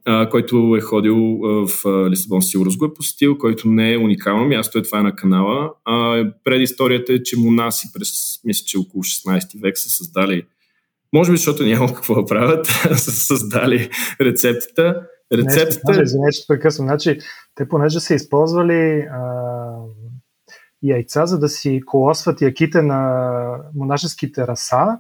а, 0.05 0.29
който 0.31 0.77
е 0.79 0.81
ходил 0.81 1.17
в 1.43 1.87
а, 1.87 2.11
Лисабон, 2.11 2.43
сигурно 2.43 2.73
го 2.79 2.85
е 2.85 2.95
посетил, 2.95 3.39
който 3.39 3.69
не 3.69 3.93
е 3.93 3.99
уникално 3.99 4.49
място, 4.49 4.79
е 4.79 4.83
това 4.83 4.99
е 4.99 5.03
на 5.03 5.17
канала. 5.17 5.73
А, 5.85 6.25
предисторията 6.45 7.13
е, 7.13 7.23
че 7.23 7.39
монаси 7.39 7.89
през, 7.95 8.11
мисля, 8.45 8.65
че 8.67 8.79
около 8.79 9.05
16 9.05 9.63
век 9.63 9.79
са 9.79 9.91
създали, 9.91 10.43
може 11.13 11.31
би 11.31 11.37
защото 11.37 11.63
няма 11.63 11.95
какво 11.95 12.15
да 12.15 12.25
правят, 12.25 12.67
са 12.97 13.11
създали 13.11 13.91
рецептата. 14.21 15.03
Рецептата... 15.33 15.97
Не, 15.97 16.03
извиня, 16.03 16.33
че 16.33 16.47
прекъсвам. 16.49 16.87
Значи, 16.87 17.19
те 17.55 17.69
понеже 17.69 18.01
са 18.01 18.15
използвали 18.15 19.01
а, 19.01 19.23
яйца, 20.83 21.27
за 21.27 21.39
да 21.39 21.49
си 21.49 21.81
колосват 21.87 22.41
яките 22.41 22.83
на 22.83 23.31
монашеските 23.75 24.47
раса, 24.47 24.99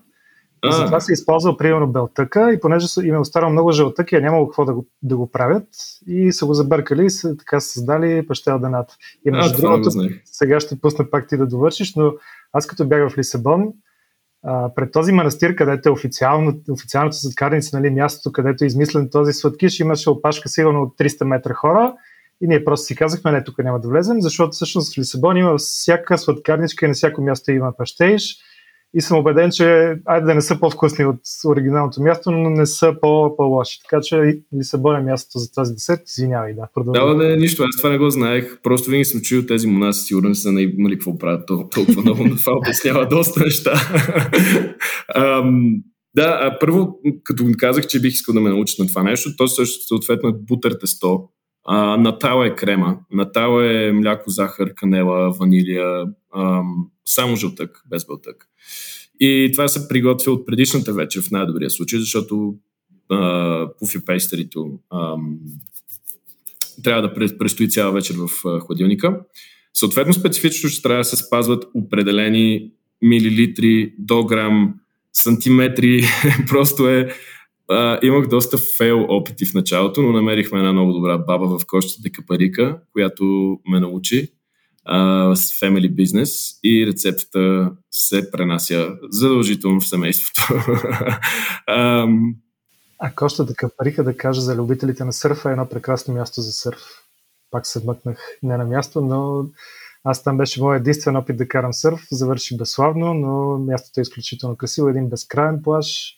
и 0.64 0.72
затова 0.72 1.00
се 1.00 1.12
използвал 1.12 1.56
примерно 1.56 1.92
белтъка 1.92 2.52
и 2.52 2.60
понеже 2.60 2.86
им 3.02 3.14
е 3.14 3.18
останал 3.18 3.50
много 3.50 3.72
жълтък 3.72 4.12
и 4.12 4.16
е 4.16 4.20
нямало 4.20 4.48
какво 4.48 4.64
да 4.64 4.74
го, 4.74 4.86
да 5.02 5.16
го 5.16 5.30
правят 5.30 5.68
и 6.06 6.32
са 6.32 6.46
го 6.46 6.54
забъркали 6.54 7.04
и 7.04 7.10
са 7.10 7.36
така 7.36 7.60
създали 7.60 8.26
пащел 8.26 8.58
денат. 8.58 8.90
И 9.26 9.30
между 9.30 9.54
а, 9.54 9.60
другото, 9.60 9.90
сега 10.24 10.60
ще 10.60 10.80
пусна 10.80 11.10
пак 11.10 11.28
ти 11.28 11.36
да 11.36 11.46
довършиш, 11.46 11.94
но 11.94 12.12
аз 12.52 12.66
като 12.66 12.88
бях 12.88 13.10
в 13.10 13.18
Лисабон, 13.18 13.68
пред 14.76 14.92
този 14.92 15.12
манастир, 15.12 15.54
където 15.54 15.88
е 15.88 15.92
официално, 15.92 16.60
официалното 16.70 17.16
сладкарница, 17.16 17.78
нали, 17.78 17.90
мястото, 17.90 18.32
където 18.32 18.64
е 18.64 18.66
измислен 18.66 19.08
този 19.10 19.32
сладкиш, 19.32 19.80
имаше 19.80 20.10
опашка 20.10 20.48
сигурно 20.48 20.82
от 20.82 20.98
300 20.98 21.24
метра 21.24 21.54
хора. 21.54 21.94
И 22.42 22.48
ние 22.48 22.64
просто 22.64 22.86
си 22.86 22.96
казахме, 22.96 23.32
не, 23.32 23.44
тук 23.44 23.58
няма 23.58 23.80
да 23.80 23.88
влезем, 23.88 24.20
защото 24.20 24.50
всъщност 24.50 24.94
в 24.94 24.98
Лисабон 24.98 25.36
има 25.36 25.56
всяка 25.58 26.18
сладкарничка 26.18 26.86
и 26.86 26.88
на 26.88 26.94
всяко 26.94 27.22
място 27.22 27.50
има 27.50 27.76
пащеиш 27.76 28.36
и 28.94 29.00
съм 29.00 29.18
убеден, 29.18 29.50
че 29.50 29.94
айде 30.04 30.26
да 30.26 30.34
не 30.34 30.40
са 30.40 30.60
по-вкусни 30.60 31.04
от 31.04 31.20
оригиналното 31.46 32.02
място, 32.02 32.30
но 32.30 32.50
не 32.50 32.66
са 32.66 32.94
по- 33.00 33.36
по-лоши. 33.36 33.78
Така 33.90 34.02
че 34.02 34.40
Лисабон 34.58 34.96
е 34.96 35.02
мястото 35.02 35.38
за 35.38 35.52
тази 35.52 35.74
десерт. 35.74 36.00
Извинявай, 36.08 36.54
да. 36.54 36.68
Продължавам. 36.74 37.18
Да, 37.18 37.24
не, 37.24 37.36
нищо. 37.36 37.62
Аз 37.62 37.76
това 37.76 37.90
не 37.90 37.98
го 37.98 38.10
знаех. 38.10 38.60
Просто 38.62 38.90
винаги 38.90 39.04
съм 39.04 39.20
чуил 39.20 39.46
тези 39.46 39.66
монаси, 39.66 40.06
сигурно 40.06 40.28
не 40.28 40.34
са 40.34 40.48
имали 40.48 40.94
какво 40.94 41.18
правят 41.18 41.46
толкова 41.46 42.02
много, 42.02 42.24
но 42.24 42.36
това 42.36 42.52
обяснява 42.52 43.06
доста 43.06 43.40
неща. 43.40 43.72
um, 45.16 45.82
да, 46.14 46.38
а 46.42 46.58
първо, 46.60 47.00
като 47.24 47.44
казах, 47.58 47.86
че 47.86 48.00
бих 48.00 48.12
искал 48.12 48.34
да 48.34 48.40
ме 48.40 48.50
научат 48.50 48.78
на 48.78 48.86
това 48.86 49.02
нещо, 49.02 49.30
то 49.36 49.48
също 49.48 49.86
съответно 49.86 50.28
е 50.28 50.32
бутър 50.32 50.76
тесто. 50.80 51.28
А, 51.64 51.96
натала 51.96 52.46
е 52.46 52.54
крема, 52.54 52.98
натала 53.12 53.72
е 53.72 53.92
мляко, 53.92 54.30
захар, 54.30 54.74
канела, 54.74 55.30
ванилия, 55.30 56.04
ам, 56.36 56.90
само 57.04 57.36
жълтък, 57.36 57.82
без 57.90 58.06
бълтък. 58.06 58.46
И 59.20 59.50
това 59.52 59.68
се 59.68 59.88
приготвя 59.88 60.32
от 60.32 60.46
предишната 60.46 60.92
вечер 60.92 61.22
в 61.22 61.30
най-добрия 61.30 61.70
случай, 61.70 61.98
защото 61.98 62.54
пуфипейстерито 63.78 64.78
трябва 66.82 67.02
да 67.02 67.14
престои 67.38 67.68
цяла 67.68 67.92
вечер 67.92 68.14
в 68.14 68.48
а, 68.48 68.60
хладилника. 68.60 69.20
Съответно, 69.74 70.12
специфично 70.12 70.68
ще 70.68 70.82
трябва 70.82 71.00
да 71.00 71.04
се 71.04 71.16
спазват 71.16 71.64
определени 71.74 72.70
милилитри 73.02 73.94
до 73.98 74.24
грам, 74.24 74.74
сантиметри. 75.12 76.04
Просто 76.48 76.88
е... 76.88 77.14
А, 77.70 77.98
имах 78.02 78.28
доста 78.28 78.58
фейл 78.78 79.06
опити 79.08 79.46
в 79.46 79.54
началото, 79.54 80.02
но 80.02 80.12
намерихме 80.12 80.58
една 80.58 80.72
много 80.72 80.92
добра 80.92 81.18
баба 81.18 81.58
в 81.58 81.66
кощата 81.66 82.02
Декапарика, 82.02 82.78
която 82.92 83.56
ме 83.68 83.80
научи 83.80 84.32
а, 84.84 85.34
с 85.36 85.60
family 85.60 85.94
business 85.94 86.58
и 86.64 86.86
рецептата 86.86 87.72
се 87.90 88.30
пренася 88.30 88.88
задължително 89.10 89.80
в 89.80 89.88
семейството. 89.88 90.54
а 92.98 93.10
Кощата 93.16 93.54
Капариха 93.54 94.04
да 94.04 94.16
кажа 94.16 94.40
за 94.40 94.56
любителите 94.56 95.04
на 95.04 95.12
сърфа 95.12 95.48
е 95.48 95.52
едно 95.52 95.68
прекрасно 95.68 96.14
място 96.14 96.40
за 96.40 96.52
сърф. 96.52 96.82
Пак 97.50 97.66
се 97.66 97.84
мъкнах 97.84 98.18
не 98.42 98.56
на 98.56 98.64
място, 98.64 99.00
но 99.00 99.46
аз 100.04 100.22
там 100.22 100.36
беше 100.36 100.62
моят 100.62 100.80
единствен 100.80 101.16
опит 101.16 101.36
да 101.36 101.48
карам 101.48 101.72
сърф. 101.72 102.00
Завърши 102.10 102.56
безславно, 102.56 103.14
но 103.14 103.58
мястото 103.58 104.00
е 104.00 104.02
изключително 104.02 104.56
красиво. 104.56 104.88
Един 104.88 105.08
безкрайен 105.08 105.60
плаж, 105.62 106.16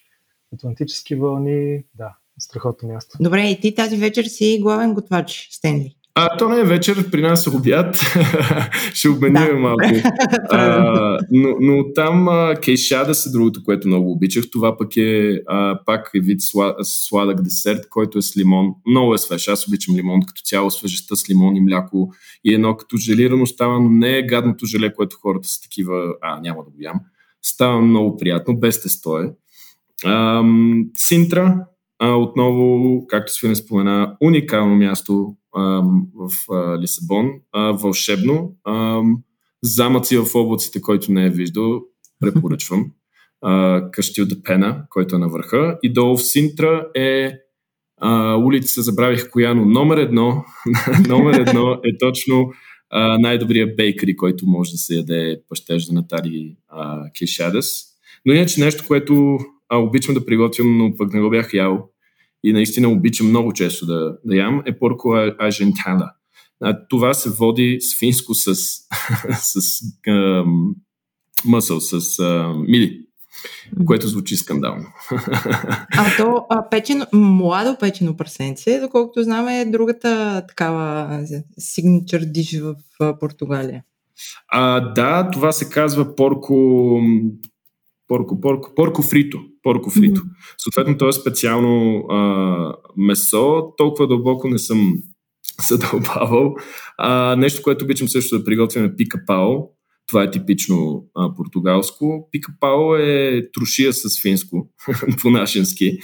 атлантически 0.54 1.14
вълни. 1.14 1.84
Да, 1.94 2.16
страхотно 2.38 2.88
място. 2.88 3.18
Добре, 3.20 3.48
и 3.48 3.60
ти 3.60 3.74
тази 3.74 3.96
вечер 3.96 4.24
си 4.24 4.58
главен 4.62 4.94
готвач, 4.94 5.48
Стенли. 5.50 5.96
А, 6.14 6.36
то 6.36 6.48
не 6.48 6.60
е 6.60 6.64
вечер, 6.64 7.10
при 7.10 7.22
нас 7.22 7.46
е 7.46 7.50
обяд. 7.50 7.96
Ще 8.94 9.08
обменим 9.08 9.46
да. 9.46 9.54
малко. 9.54 9.84
А, 10.50 11.18
но, 11.30 11.56
но 11.60 11.92
там 11.92 12.28
а, 12.28 12.56
кейшада 12.62 13.14
се 13.14 13.30
другото, 13.30 13.64
което 13.64 13.88
много 13.88 14.12
обичах. 14.12 14.44
Това 14.52 14.76
пък 14.76 14.96
е 14.96 15.40
а, 15.46 15.78
пак 15.86 16.10
е 16.14 16.20
вид 16.20 16.42
сла, 16.42 16.74
сладък 16.82 17.42
десерт, 17.42 17.88
който 17.90 18.18
е 18.18 18.22
с 18.22 18.36
лимон. 18.36 18.66
Много 18.86 19.14
е 19.14 19.18
свеж. 19.18 19.48
Аз 19.48 19.68
обичам 19.68 19.96
лимон 19.96 20.20
като 20.26 20.42
цяло, 20.44 20.70
свежестта 20.70 21.16
с 21.16 21.30
лимон 21.30 21.56
и 21.56 21.60
мляко. 21.60 22.12
И 22.44 22.54
едно 22.54 22.76
като 22.76 22.96
желирано 22.96 23.46
става, 23.46 23.80
но 23.80 23.88
не 23.88 24.18
е 24.18 24.26
гадното 24.26 24.66
желе, 24.66 24.92
което 24.94 25.16
хората 25.16 25.48
са 25.48 25.62
такива, 25.62 26.14
а, 26.22 26.40
няма 26.40 26.64
да 26.64 26.70
го 26.70 26.76
ям. 26.80 27.00
Става 27.42 27.80
много 27.80 28.16
приятно, 28.16 28.56
без 28.56 28.82
тесто 28.82 29.18
е. 29.18 29.32
А, 30.04 30.44
Синтра, 30.96 31.64
а, 31.98 32.14
отново, 32.14 33.06
както 33.06 33.32
Свинен 33.32 33.56
спомена, 33.56 34.16
уникално 34.20 34.76
място 34.76 35.36
а, 35.56 35.62
в 36.14 36.52
а, 36.52 36.78
Лисабон, 36.78 37.30
а, 37.52 37.72
вълшебно. 37.72 38.56
А, 38.64 39.02
замъци 39.62 40.16
в 40.16 40.26
облаците, 40.34 40.80
който 40.80 41.12
не 41.12 41.26
е 41.26 41.30
виждал, 41.30 41.80
препоръчвам. 42.20 42.90
Кастил 43.92 44.26
де 44.26 44.42
Пена, 44.42 44.84
който 44.90 45.16
е 45.16 45.18
на 45.18 45.28
върха. 45.28 45.78
И 45.82 45.92
долу 45.92 46.16
в 46.16 46.22
Синтра 46.22 46.86
е 46.94 47.32
а, 48.00 48.36
улица, 48.36 48.82
забравих 48.82 49.30
коя, 49.30 49.54
но 49.54 49.64
номер 49.64 49.96
едно, 49.96 50.44
номер 51.08 51.34
едно 51.34 51.72
е 51.72 51.98
точно 51.98 52.52
а, 52.90 53.18
най-добрият 53.18 53.76
бейкъри, 53.76 54.16
който 54.16 54.46
може 54.46 54.70
да 54.72 54.78
се 54.78 54.94
яде 54.94 55.40
пащежда 55.48 55.92
на 55.92 56.08
Тари 56.08 56.56
Кешадес. 57.18 57.82
Но 58.26 58.32
иначе 58.32 58.60
нещо, 58.60 58.84
което 58.86 59.38
а, 59.72 59.78
обичам 59.78 60.14
да 60.14 60.26
приготвям, 60.26 60.78
но 60.78 60.96
пък 60.96 61.12
не 61.12 61.20
го 61.20 61.30
бях 61.30 61.54
ял 61.54 61.88
и 62.44 62.52
наистина 62.52 62.88
обичам 62.88 63.28
много 63.28 63.52
често 63.52 63.86
да, 63.86 64.16
да 64.24 64.36
ям, 64.36 64.62
е 64.66 64.78
порко 64.78 65.14
ажентана. 65.38 66.10
А, 66.60 66.86
това 66.88 67.14
се 67.14 67.30
води 67.30 67.78
с 67.80 67.98
финско 67.98 68.34
с, 68.34 68.54
с 69.34 69.80
а, 70.08 70.44
мъсъл, 71.44 71.80
с 71.80 72.18
а, 72.18 72.54
миди 72.68 73.06
което 73.86 74.08
звучи 74.08 74.36
скандално. 74.36 74.86
А 75.96 76.16
то 76.16 76.46
а, 76.50 76.68
печено, 76.68 77.06
младо 77.12 77.76
печено 77.80 78.16
прасенце, 78.16 78.80
доколкото 78.80 79.22
знаме, 79.22 79.60
е 79.60 79.64
другата 79.64 80.44
такава 80.48 81.08
signature 81.60 82.32
dish 82.32 82.74
в 83.00 83.18
Португалия. 83.20 83.82
А, 84.48 84.80
да, 84.80 85.30
това 85.30 85.52
се 85.52 85.70
казва 85.70 86.16
порко, 86.16 87.00
порко, 88.08 88.40
порко, 88.40 88.74
порко 88.74 89.02
фрито. 89.02 89.40
Порко 89.62 89.90
фрито. 89.90 90.20
Mm-hmm. 90.20 90.54
Съответно, 90.58 90.98
то 90.98 91.08
е 91.08 91.12
специално 91.12 92.04
а, 92.10 92.74
месо. 92.96 93.72
Толкова 93.76 94.06
дълбоко 94.06 94.48
не 94.48 94.58
съм 94.58 94.94
задълбавал. 95.68 96.54
А, 96.98 97.36
нещо, 97.36 97.62
което 97.62 97.84
обичам 97.84 98.08
също 98.08 98.38
да 98.38 98.44
приготвяме 98.44 98.86
е 98.86 98.96
пика 98.96 99.20
пао. 99.26 99.58
Това 100.08 100.22
е 100.22 100.30
типично 100.30 101.04
а, 101.14 101.34
португалско. 101.34 102.28
Пикапао 102.32 102.96
е 102.96 103.42
трошия 103.52 103.92
с 103.92 104.22
финско, 104.22 104.70
по-нашенски. 105.22 105.98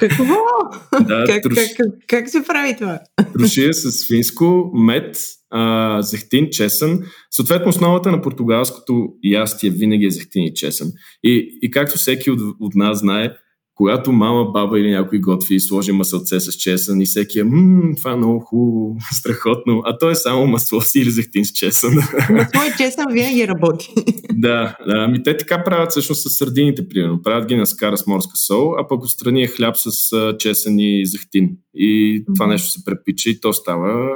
Какво? 0.00 0.24
да, 1.06 1.24
как, 1.26 1.42
труш... 1.42 1.54
как, 1.54 1.76
как, 1.76 1.94
как 2.06 2.30
се 2.30 2.44
прави 2.46 2.76
това? 2.76 3.00
трошия 3.32 3.74
с 3.74 4.06
финско, 4.06 4.70
мед, 4.74 5.16
а, 5.50 6.02
зехтин, 6.02 6.48
чесън. 6.50 7.00
Съответно, 7.30 7.68
основата 7.68 8.10
на 8.10 8.22
португалското 8.22 9.08
ястие 9.24 9.70
винаги 9.70 10.06
е 10.06 10.10
зехтин 10.10 10.42
и 10.42 10.54
чесън. 10.54 10.88
И, 11.22 11.58
и 11.62 11.70
както 11.70 11.98
всеки 11.98 12.30
от, 12.30 12.40
от 12.60 12.74
нас 12.74 12.98
знае, 12.98 13.30
когато 13.74 14.12
мама, 14.12 14.44
баба 14.44 14.80
или 14.80 14.90
някой 14.90 15.18
готви 15.18 15.54
и 15.54 15.60
сложи 15.60 15.92
масълце 15.92 16.40
с 16.40 16.52
чесън 16.52 17.00
и 17.00 17.06
всеки 17.06 17.38
е, 17.38 17.44
ммм, 17.44 17.94
това 17.96 18.12
е 18.12 18.16
много 18.16 18.40
хубаво, 18.40 18.96
страхотно, 19.12 19.82
а 19.84 19.98
то 19.98 20.10
е 20.10 20.14
само 20.14 20.46
масло 20.46 20.80
си 20.80 21.00
или 21.00 21.10
зехтин 21.10 21.44
с 21.44 21.52
чесън. 21.52 21.94
Масло 22.30 22.60
и 22.68 22.76
чесън 22.76 23.04
винаги 23.12 23.48
работи. 23.48 23.94
да, 24.32 24.76
да, 24.86 24.94
ами 24.96 25.22
те 25.22 25.36
така 25.36 25.64
правят 25.64 25.90
всъщност 25.90 26.22
с 26.22 26.38
сардините, 26.38 26.88
примерно. 26.88 27.22
Правят 27.22 27.46
ги 27.46 27.56
на 27.56 27.66
скара 27.66 27.98
с 27.98 28.06
морска 28.06 28.36
сол, 28.36 28.74
а 28.78 28.88
пък 28.88 29.02
отстрани 29.02 29.42
е 29.42 29.48
хляб 29.48 29.76
с 29.76 30.36
чесън 30.38 30.78
и 30.78 31.06
зехтин. 31.06 31.50
И 31.74 32.22
това 32.34 32.46
нещо 32.46 32.70
се 32.70 32.84
препича 32.84 33.30
и 33.30 33.40
то 33.40 33.52
става... 33.52 34.10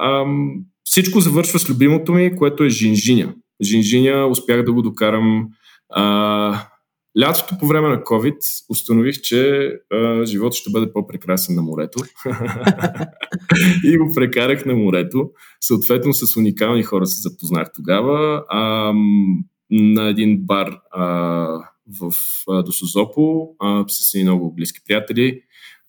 Ам, 0.00 0.50
всичко 0.84 1.20
завършва 1.20 1.58
с 1.58 1.70
любимото 1.70 2.12
ми, 2.12 2.36
което 2.36 2.64
е 2.64 2.68
жинжиня. 2.68 3.34
Жинжиня 3.62 4.26
успях 4.26 4.64
да 4.64 4.72
го 4.72 4.82
докарам 4.82 5.48
а, 5.88 6.66
Лятото 7.20 7.58
по 7.58 7.66
време 7.66 7.88
на 7.88 7.96
COVID 7.96 8.36
установих, 8.70 9.20
че 9.20 9.72
а, 9.92 10.24
живота 10.26 10.56
ще 10.56 10.70
бъде 10.70 10.92
по-прекрасен 10.92 11.54
на 11.54 11.62
морето. 11.62 11.98
и 13.84 13.96
го 13.96 14.12
прекарах 14.14 14.66
на 14.66 14.74
морето. 14.74 15.30
Съответно 15.60 16.14
с 16.14 16.36
уникални 16.36 16.82
хора 16.82 17.06
се 17.06 17.28
запознах 17.28 17.68
тогава. 17.74 18.44
А, 18.48 18.92
на 19.70 20.08
един 20.08 20.38
бар 20.40 20.78
а, 20.90 21.04
в 22.00 22.12
а, 22.48 22.62
Досозопо 22.62 23.48
а, 23.60 23.84
с 23.88 24.14
едни 24.14 24.24
много 24.24 24.54
близки 24.54 24.80
приятели. 24.86 25.40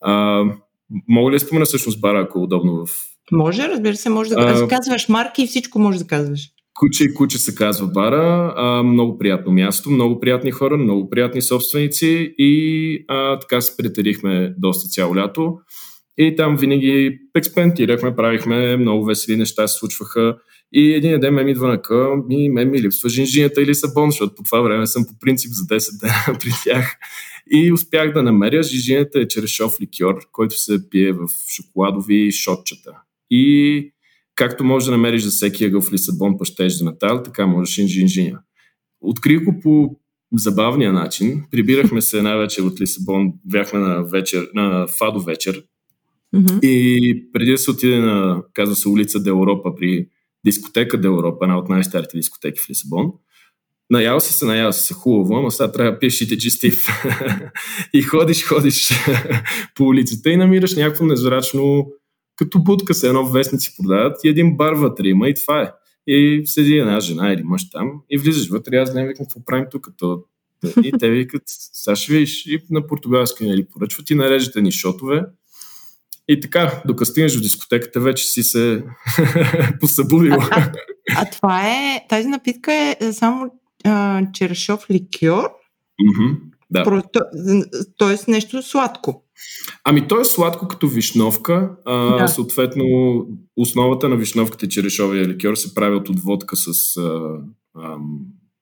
А, 0.02 0.44
мога 1.08 1.32
ли 1.32 1.36
да 1.36 1.40
спомена 1.40 1.66
всъщност 1.66 2.02
бара, 2.02 2.22
ако 2.22 2.40
е 2.40 2.42
удобно 2.42 2.86
в... 2.86 2.90
Може, 3.32 3.68
разбира 3.68 3.96
се, 3.96 4.10
може 4.10 4.30
да 4.30 4.36
а, 4.40 4.68
казваш 4.68 5.10
марки 5.10 5.44
и 5.44 5.48
всичко 5.48 5.80
може 5.80 6.00
да 6.00 6.08
казваш. 6.08 6.50
Куче 6.80 7.04
и 7.04 7.14
куче 7.14 7.38
се 7.38 7.56
казва 7.56 7.88
бара. 7.88 8.54
А, 8.58 8.84
много 8.84 9.18
приятно 9.18 9.52
място, 9.52 9.90
много 9.90 10.20
приятни 10.20 10.52
хора, 10.52 10.78
много 10.78 11.10
приятни 11.10 11.42
собственици 11.42 12.36
и 12.38 13.06
а, 13.08 13.40
така 13.40 13.62
се 13.62 13.78
притарихме 13.78 14.54
доста 14.58 14.90
цяло 14.90 15.16
лято. 15.16 15.58
И 16.18 16.36
там 16.36 16.58
винаги 16.58 17.20
експериментирахме, 17.36 18.16
правихме 18.16 18.78
много 18.78 19.06
весели 19.06 19.38
неща, 19.38 19.68
се 19.68 19.80
случваха. 19.80 20.36
И 20.74 20.94
един 20.94 21.20
ден 21.20 21.34
ме 21.34 21.42
идва 21.42 21.68
на 21.68 21.82
към 21.82 22.24
и 22.30 22.50
мен 22.50 22.70
ми 22.70 22.82
липсва 22.82 23.10
жинжинята 23.10 23.62
или 23.62 23.76
сабон, 23.76 24.12
защото 24.12 24.36
по 24.36 24.44
това 24.44 24.62
време 24.62 24.88
съм 24.88 25.06
по 25.06 25.20
принцип 25.20 25.52
за 25.54 25.64
10 25.64 26.00
дена 26.02 26.40
при 26.40 26.50
тях. 26.64 26.96
И 27.52 27.74
успях 27.74 28.14
да 28.14 28.24
намеря. 28.24 28.64
Жинжинята 28.64 29.20
е 29.20 29.28
черешов 29.28 29.82
ликьор, 29.82 30.16
който 30.32 30.60
се 30.60 30.90
пие 30.90 31.12
в 31.12 31.28
шоколадови 31.56 32.32
шотчета. 32.32 32.92
И 33.32 33.94
Както 34.36 34.64
можеш 34.64 34.86
да 34.86 34.92
намериш 34.92 35.24
за 35.24 35.30
всеки 35.30 35.66
ъгъл 35.66 35.82
в 35.82 35.94
Лисабон 35.94 36.38
пащеж 36.38 36.78
за 36.78 36.86
Натал, 36.86 37.24
така 37.24 37.48
можеш 37.48 37.78
и 37.78 37.88
Жинжиня. 37.88 38.40
Открих 39.02 39.44
го 39.44 39.60
по 39.60 40.00
забавния 40.34 40.94
начин. 40.94 41.44
Прибирахме 41.52 42.02
се 42.02 42.18
една 42.18 42.36
вечер 42.36 42.62
от 42.62 42.82
Лисабон, 42.82 43.34
бяхме 43.46 43.80
на, 43.80 44.04
вечер, 44.04 44.50
на 44.54 44.88
Фадо 44.88 45.20
вечер. 45.20 45.64
Mm-hmm. 46.36 46.62
И 46.62 47.32
преди 47.34 47.52
да 47.52 47.58
се 47.58 47.72
отиде 47.72 47.98
на, 47.98 48.44
казва 48.54 48.76
се, 48.76 48.90
улица 48.90 49.24
Де 49.24 49.30
Европа 49.30 49.76
при 49.76 50.08
дискотека 50.46 51.02
Де 51.02 51.08
Европа, 51.08 51.46
една 51.46 51.58
от 51.58 51.70
най-старите 51.70 52.18
дискотеки 52.18 52.60
в 52.60 52.70
Лисабон, 52.70 53.12
Наял 53.90 54.20
си 54.20 54.34
се, 54.34 54.46
наял 54.46 54.74
си 54.74 54.84
се 54.84 54.94
хубаво, 54.94 55.36
ама 55.36 55.52
сега 55.52 55.72
трябва 55.72 55.92
да 55.92 56.00
пиеш 56.00 56.22
и 56.22 56.38
джистив. 56.38 56.88
и 57.94 58.02
ходиш, 58.02 58.44
ходиш 58.44 58.90
по 59.76 59.84
улицата 59.84 60.30
и 60.30 60.38
намираш 60.38 60.76
някакво 60.76 61.06
незрачно 61.06 61.88
като 62.36 62.60
будка 62.60 62.94
се 62.94 63.08
едно 63.08 63.26
вестници 63.26 63.76
продават 63.78 64.24
и 64.24 64.30
един 64.30 64.58
бар 64.58 64.74
вътре 64.74 65.08
има 65.08 65.30
и 65.30 65.34
това 65.34 65.62
е. 65.62 65.72
И 66.08 66.42
седи 66.46 66.78
една 66.78 67.00
жена 67.00 67.34
или 67.34 67.44
мъж 67.44 67.70
там 67.70 67.92
и 68.10 68.18
влизаш 68.18 68.50
вътре, 68.50 68.78
аз 68.78 68.94
не 68.94 69.08
викам 69.08 69.26
какво 69.26 69.46
правим 69.46 69.66
тук. 69.72 69.88
То... 69.98 70.24
И 70.84 70.92
те 71.00 71.10
викат, 71.10 71.44
сега 71.46 71.96
ще 71.96 72.14
видиш 72.14 72.46
и 72.46 72.60
на 72.70 72.88
португалски 72.88 73.48
нали, 73.48 73.66
поръчват 73.66 74.10
и 74.10 74.16
нарежете 74.16 74.62
ни 74.62 74.72
шотове. 74.72 75.26
И 76.28 76.40
така, 76.40 76.82
докато 76.86 77.12
стигнеш 77.12 77.38
в 77.38 77.42
дискотеката, 77.42 78.00
вече 78.00 78.26
си 78.26 78.44
се 78.44 78.84
посъбудил. 79.80 80.34
А, 80.34 80.48
а, 80.52 80.72
а 81.16 81.30
това 81.30 81.68
е, 81.68 82.06
тази 82.10 82.28
напитка 82.28 82.96
е 83.00 83.14
само 83.14 83.52
а, 83.84 84.22
черешов 84.34 84.90
ликьор? 84.90 85.50
Mm-hmm, 86.02 86.38
да. 86.72 86.84
Просто, 86.84 87.20
тоест 87.98 88.28
нещо 88.28 88.62
сладко. 88.62 89.23
Ами 89.84 90.08
то 90.08 90.20
е 90.20 90.26
сладко 90.26 90.68
като 90.68 90.88
вишновка. 90.88 91.72
А, 91.86 92.18
да. 92.18 92.28
Съответно, 92.28 92.86
основата 93.58 94.10
на 94.10 94.16
вишновката 94.16 94.68
черешовия 94.68 95.28
ликьор 95.28 95.56
се 95.56 95.74
прави 95.74 95.96
от 95.96 96.20
водка 96.20 96.56
с 96.56 96.98
а, 96.98 97.38
а, 97.76 97.98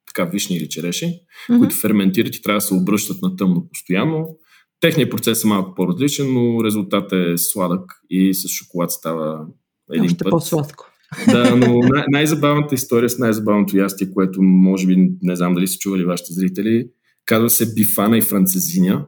така 0.07 0.29
вишни 0.29 0.55
или 0.55 0.69
череши, 0.69 1.05
mm-hmm. 1.05 1.60
които 1.60 1.75
ферментират 1.75 2.36
и 2.36 2.41
трябва 2.41 2.57
да 2.57 2.62
се 2.62 2.73
обръщат 2.73 3.21
на 3.21 3.36
тъмно 3.36 3.67
постоянно. 3.69 4.38
Техният 4.79 5.12
процес 5.12 5.43
е 5.43 5.47
малко 5.47 5.75
по-различен, 5.75 6.34
но 6.34 6.63
резултатът 6.63 7.13
е 7.13 7.38
сладък 7.38 7.91
и 8.10 8.34
с 8.34 8.47
шоколад 8.47 8.91
става 8.91 9.45
един 9.93 10.05
Още 10.05 10.23
път. 10.23 10.31
по-сладко. 10.31 10.88
Да, 11.31 11.55
но 11.55 11.79
най- 11.79 12.05
най-забавната 12.12 12.75
история 12.75 13.10
с 13.10 13.17
най-забавното 13.17 13.77
ястие, 13.77 14.12
което 14.12 14.41
може 14.41 14.88
би 14.88 15.12
не 15.21 15.36
знам 15.36 15.53
дали 15.53 15.67
са 15.67 15.77
чували 15.77 16.05
вашите 16.05 16.34
зрители, 16.34 16.88
казва 17.25 17.49
се 17.49 17.73
бифана 17.73 18.17
и 18.17 18.21
францезиня. 18.21 19.05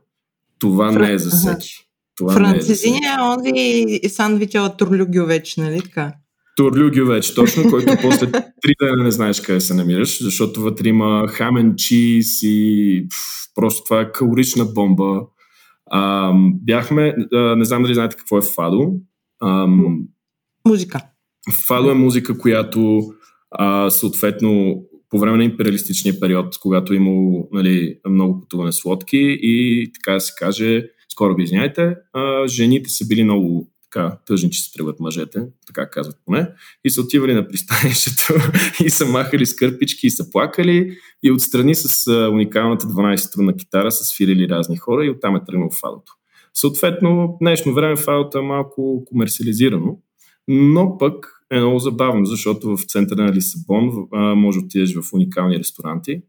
Това 0.64 0.92
Фран... 0.92 1.02
не 1.02 1.14
е 1.14 1.18
за 1.18 1.30
всеки. 1.30 1.88
Това 2.18 2.34
Францезиня 2.34 3.08
е, 3.08 3.22
е 3.22 3.22
онзи 3.22 4.00
сандвича 4.10 4.62
от 4.62 4.78
Турлюгювеч, 4.78 5.58
нали 5.58 5.82
така? 5.82 6.14
Турлюгювеч, 6.56 7.34
точно, 7.34 7.70
който 7.70 7.94
после 8.02 8.32
три 8.32 8.74
дена 8.82 9.04
не 9.04 9.12
знаеш 9.12 9.42
къде 9.42 9.60
се 9.60 9.74
намираш, 9.74 10.24
защото 10.24 10.62
вътре 10.62 10.90
има 10.90 11.28
хамен 11.28 11.74
чиз 11.78 12.40
и 12.44 13.06
пф, 13.10 13.18
просто 13.56 13.84
това 13.84 14.02
е 14.02 14.12
калорична 14.12 14.66
бомба. 14.66 15.22
А, 15.92 16.32
бяхме, 16.64 17.16
а, 17.34 17.56
не 17.56 17.66
знам 17.66 17.84
дали 17.84 17.94
знаете 17.94 18.16
какво 18.16 18.38
е 18.38 18.42
фадо. 18.42 18.94
А, 19.42 19.68
музика. 20.68 21.02
Фадо 21.68 21.90
е 21.90 21.94
музика, 21.94 22.38
която 22.38 23.02
а, 23.52 23.90
съответно 23.90 24.84
по 25.14 25.20
време 25.20 25.38
на 25.38 25.44
империалистичния 25.44 26.20
период, 26.20 26.58
когато 26.60 26.94
е 26.94 26.96
имало 26.96 27.50
нали, 27.52 28.00
много 28.10 28.40
пътуване 28.40 28.72
с 28.72 28.86
лодки 28.86 29.38
и 29.42 29.92
така 29.94 30.14
да 30.14 30.20
се 30.20 30.34
каже, 30.38 30.86
скоро 31.12 31.36
ви 31.36 31.44
извиняйте, 31.44 31.96
жените 32.48 32.90
са 32.90 33.08
били 33.08 33.24
много 33.24 33.68
така 33.84 34.18
тъжни, 34.26 34.52
че 34.52 34.62
се 34.62 34.72
тръгват 34.74 35.00
мъжете, 35.00 35.40
така 35.68 35.90
казват 35.90 36.16
поне, 36.26 36.50
и 36.86 36.90
са 36.90 37.02
отивали 37.02 37.34
на 37.34 37.48
пристанището 37.48 38.34
и 38.86 38.90
са 38.90 39.06
махали 39.06 39.46
с 39.46 39.56
кърпички 39.56 40.08
и 40.08 40.12
са 40.12 40.32
плакали 40.32 40.98
и 41.24 41.32
отстрани 41.32 41.76
с 41.76 42.12
уникалната 42.32 42.86
12-струнна 42.86 43.58
китара 43.58 43.92
са 43.92 44.04
свирили 44.04 44.50
разни 44.50 44.78
хора 44.78 45.06
и 45.06 45.10
оттам 45.10 45.36
е 45.36 45.46
тръгнал 45.46 45.70
фадото. 45.82 46.12
Съответно, 46.54 47.38
днешно 47.42 47.74
време 47.74 47.96
фадото 47.96 48.38
е 48.38 48.42
малко 48.42 49.04
комерциализирано, 49.06 49.98
но 50.48 50.98
пък 50.98 51.43
е 51.54 51.60
много 51.60 51.80
забавно, 51.80 52.26
защото 52.26 52.78
в 52.78 52.84
центъра 52.84 53.24
на 53.24 53.34
Лисабон 53.34 54.08
може 54.36 54.60
да 54.60 54.66
отидеш 54.66 54.96
в 54.96 55.14
уникални 55.14 55.60
ресторанти 55.60 56.22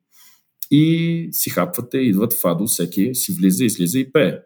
и 0.70 1.28
си 1.32 1.50
хапвате, 1.50 1.98
идват 1.98 2.32
фадо, 2.32 2.66
всеки 2.66 3.14
си 3.14 3.32
влиза, 3.32 3.64
излиза 3.64 3.98
и 3.98 4.12
пее. 4.12 4.38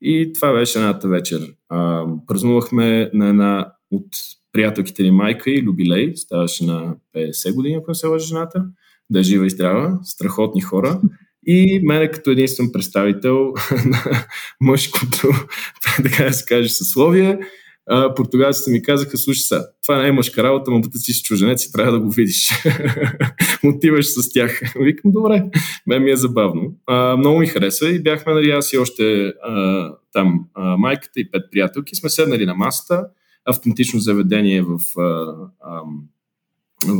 И 0.00 0.32
това 0.34 0.52
беше 0.52 0.78
едната 0.78 1.08
вечер. 1.08 1.54
А, 1.68 2.06
празнувахме 2.26 3.10
на 3.14 3.28
една 3.28 3.72
от 3.90 4.06
приятелките 4.52 5.02
ни 5.02 5.10
майка 5.10 5.50
и 5.50 5.62
Любилей, 5.62 6.16
ставаше 6.16 6.64
на 6.64 6.94
50 7.16 7.54
години, 7.54 7.74
ако 7.74 7.90
не 7.90 7.94
се 7.94 8.06
лъжа 8.06 8.26
жената, 8.26 8.66
да 9.10 9.20
е 9.20 9.22
жива 9.22 9.46
и 9.46 9.50
здрава, 9.50 9.98
страхотни 10.02 10.60
хора. 10.60 11.00
И 11.46 11.80
мене 11.84 12.10
като 12.10 12.30
единствен 12.30 12.72
представител 12.72 13.52
на 13.86 14.26
мъжкото, 14.60 15.28
така 16.02 16.24
да 16.24 16.32
се 16.32 16.44
каже, 16.44 16.68
съсловие, 16.68 17.38
а, 17.86 18.14
португалците 18.14 18.70
ми 18.70 18.82
казаха, 18.82 19.18
слушай 19.18 19.40
сега, 19.40 19.66
това 19.82 20.02
не 20.02 20.08
е 20.08 20.12
мъжка 20.12 20.42
работа, 20.42 20.70
но 20.70 20.80
ти 20.80 20.98
си 20.98 21.22
чуженец 21.22 21.64
и 21.64 21.72
трябва 21.72 21.92
да 21.92 22.00
го 22.00 22.10
видиш. 22.10 22.48
Отиваш 23.64 24.06
с 24.06 24.32
тях. 24.32 24.60
Викам, 24.80 25.12
добре, 25.12 25.44
мен 25.86 26.02
ми 26.02 26.10
е 26.10 26.16
забавно. 26.16 26.74
А, 26.86 27.16
много 27.16 27.38
ми 27.38 27.46
хареса 27.46 27.88
и 27.88 28.02
бяхме, 28.02 28.34
нали, 28.34 28.50
аз 28.50 28.72
и 28.72 28.78
още 28.78 29.26
а, 29.26 29.90
там 30.12 30.44
а, 30.54 30.76
майката 30.76 31.20
и 31.20 31.30
пет 31.30 31.42
приятелки 31.50 31.96
сме 31.96 32.10
седнали 32.10 32.46
на 32.46 32.54
масата, 32.54 33.06
автентично 33.44 34.00
заведение 34.00 34.62
в, 34.62 34.78
а, 34.98 35.34
а, 35.60 35.82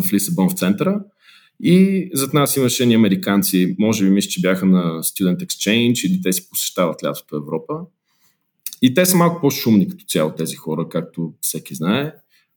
в 0.02 0.12
Лисабон 0.12 0.48
в 0.48 0.58
центъра. 0.58 1.00
И 1.62 2.10
зад 2.14 2.34
нас 2.34 2.56
имаше 2.56 2.82
едни 2.82 2.94
американци, 2.94 3.76
може 3.78 4.04
би 4.04 4.10
мисля, 4.10 4.28
че 4.28 4.40
бяха 4.40 4.66
на 4.66 5.02
Student 5.02 5.46
Exchange 5.46 6.06
или 6.06 6.20
те 6.22 6.32
си 6.32 6.48
посещават 6.48 7.04
лятото 7.04 7.36
Европа. 7.36 7.74
И 8.86 8.94
те 8.94 9.06
са 9.06 9.16
малко 9.16 9.40
по-шумни 9.40 9.88
като 9.88 10.04
цяло 10.08 10.34
тези 10.34 10.56
хора, 10.56 10.88
както 10.88 11.32
всеки 11.40 11.74
знае. 11.74 12.12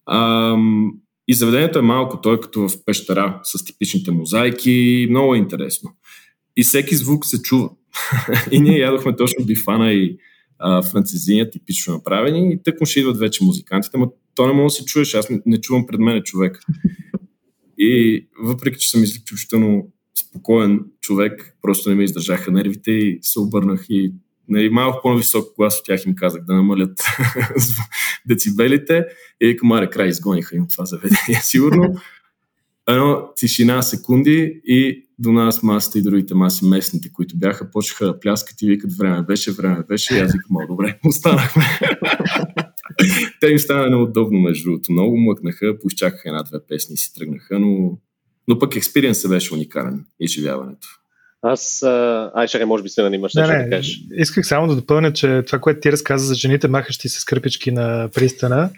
Ам, 0.05 0.91
и 1.27 1.33
заведението 1.33 1.79
е 1.79 1.81
малко, 1.81 2.21
той 2.21 2.35
е 2.35 2.39
като 2.39 2.69
в 2.69 2.85
пещера 2.85 3.39
с 3.43 3.63
типичните 3.63 4.11
мозайки. 4.11 5.07
Много 5.09 5.35
е 5.35 5.37
интересно. 5.37 5.91
И 6.57 6.63
всеки 6.63 6.95
звук 6.95 7.25
се 7.25 7.41
чува. 7.41 7.69
и 8.51 8.59
ние 8.59 8.77
ядохме 8.77 9.15
точно 9.15 9.45
бифана 9.45 9.93
и 9.93 10.17
а, 10.59 10.81
францезиня, 10.81 11.49
типично 11.49 11.93
направени. 11.93 12.53
И 12.53 12.63
тък 12.63 12.81
му 12.81 12.85
ще 12.85 12.99
идват 12.99 13.19
вече 13.19 13.43
музикантите, 13.43 13.97
но 13.97 14.11
то 14.35 14.47
не 14.47 14.53
мога 14.53 14.65
да 14.65 14.69
се 14.69 14.85
чуеш, 14.85 15.13
аз 15.13 15.29
не, 15.29 15.41
не 15.45 15.61
чувам 15.61 15.85
пред 15.87 15.99
мен 15.99 16.21
човек. 16.23 16.59
И 17.77 18.25
въпреки, 18.39 18.79
че 18.79 18.89
съм 18.89 19.03
изключително 19.03 19.91
спокоен 20.19 20.79
човек, 21.01 21.57
просто 21.61 21.89
не 21.89 21.95
ми 21.95 22.03
издържаха 22.03 22.51
нервите 22.51 22.91
и 22.91 23.19
се 23.21 23.39
обърнах 23.39 23.85
и 23.89 24.13
нали, 24.49 24.69
малко 24.69 24.99
по-нависок 25.01 25.55
глас 25.57 25.79
от 25.79 25.85
тях 25.85 26.05
им 26.05 26.15
казах 26.15 26.41
да 26.41 26.53
намалят 26.53 27.03
децибелите 28.27 29.05
и 29.41 29.57
към 29.57 29.87
край 29.91 30.07
изгониха 30.07 30.55
им 30.55 30.67
това 30.67 30.85
заведение. 30.85 31.39
Сигурно 31.41 31.95
едно 32.87 33.29
тишина 33.35 33.81
секунди 33.81 34.61
и 34.65 35.07
до 35.19 35.31
нас 35.31 35.63
масата 35.63 35.99
и 35.99 36.01
другите 36.01 36.35
маси 36.35 36.65
местните, 36.65 37.11
които 37.11 37.37
бяха, 37.37 37.71
почнаха 37.71 38.05
да 38.05 38.19
пляскат 38.19 38.61
и 38.61 38.67
викат 38.67 38.97
време 38.97 39.21
беше, 39.21 39.51
време 39.51 39.83
беше 39.87 40.15
и 40.15 40.19
аз 40.19 40.33
викам, 40.33 40.67
добре, 40.67 40.99
останахме. 41.05 41.63
Те 43.41 43.47
им 43.47 43.59
стана 43.59 43.89
неудобно, 43.89 44.39
между 44.39 44.69
другото. 44.69 44.91
Много 44.91 45.17
мъкнаха, 45.17 45.79
поизчакаха 45.79 46.29
една-две 46.29 46.57
песни 46.67 46.93
и 46.93 46.97
си 46.97 47.13
тръгнаха, 47.13 47.59
но, 47.59 47.97
но 48.47 48.59
пък 48.59 48.75
експириенсът 48.75 49.31
беше 49.31 49.53
уникален, 49.53 50.05
изживяването. 50.19 50.87
Аз, 51.41 51.83
ай, 52.35 52.47
ще 52.47 52.65
може 52.65 52.83
би 52.83 52.89
се 52.89 53.01
имаш 53.01 53.33
нещо 53.35 53.51
да 53.51 53.69
кажеш. 53.69 53.99
Исках 54.11 54.47
само 54.47 54.67
да 54.67 54.75
допълня, 54.75 55.13
че 55.13 55.43
това, 55.47 55.59
което 55.59 55.79
ти 55.79 55.91
разказа 55.91 56.25
за 56.25 56.35
жените, 56.35 56.67
махащи 56.67 57.09
се 57.09 57.21
с 57.21 57.25
кърпички 57.25 57.71
на 57.71 58.09
пристана, 58.13 58.69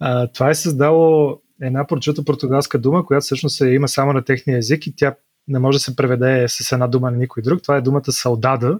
а, 0.00 0.26
това 0.26 0.50
е 0.50 0.54
създало 0.54 1.38
една 1.62 1.86
прочута 1.86 2.24
португалска 2.24 2.78
дума, 2.78 3.06
която 3.06 3.24
всъщност 3.24 3.60
е, 3.60 3.66
има 3.66 3.88
само 3.88 4.12
на 4.12 4.24
техния 4.24 4.58
език 4.58 4.86
и 4.86 4.96
тя 4.96 5.14
не 5.48 5.58
може 5.58 5.76
да 5.76 5.80
се 5.80 5.96
преведе 5.96 6.44
с 6.48 6.72
една 6.72 6.86
дума 6.86 7.10
на 7.10 7.16
никой 7.16 7.42
друг. 7.42 7.62
Това 7.62 7.76
е 7.76 7.80
думата 7.80 8.12
салдада, 8.12 8.78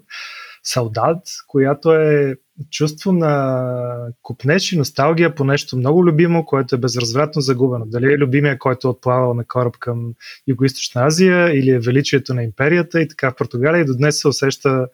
салдат, 0.62 1.22
която 1.46 1.92
е 1.92 2.37
чувство 2.71 3.12
на 3.12 4.09
купнеж 4.23 4.73
и 4.73 4.79
носталгия 4.79 5.35
по 5.35 5.45
нещо 5.45 5.77
много 5.77 6.07
любимо, 6.07 6.47
което 6.47 6.75
е 6.75 6.79
безразвратно 6.79 7.43
загубено. 7.43 7.87
Дали 7.87 8.12
е 8.12 8.19
любимия, 8.19 8.59
който 8.59 8.88
е 8.88 8.91
отплавал 8.91 9.35
на 9.35 9.45
кораб 9.45 9.79
към 9.79 10.15
Юго-Источна 10.49 11.07
Азия 11.07 11.59
или 11.59 11.71
е 11.71 11.79
величието 11.79 12.35
на 12.35 12.43
империята 12.43 13.03
и 13.03 13.09
така 13.09 13.31
в 13.31 13.35
Португалия 13.35 13.81
и 13.81 13.85
до 13.85 13.97
днес 13.97 14.21
се 14.21 14.29
усеща 14.29 14.87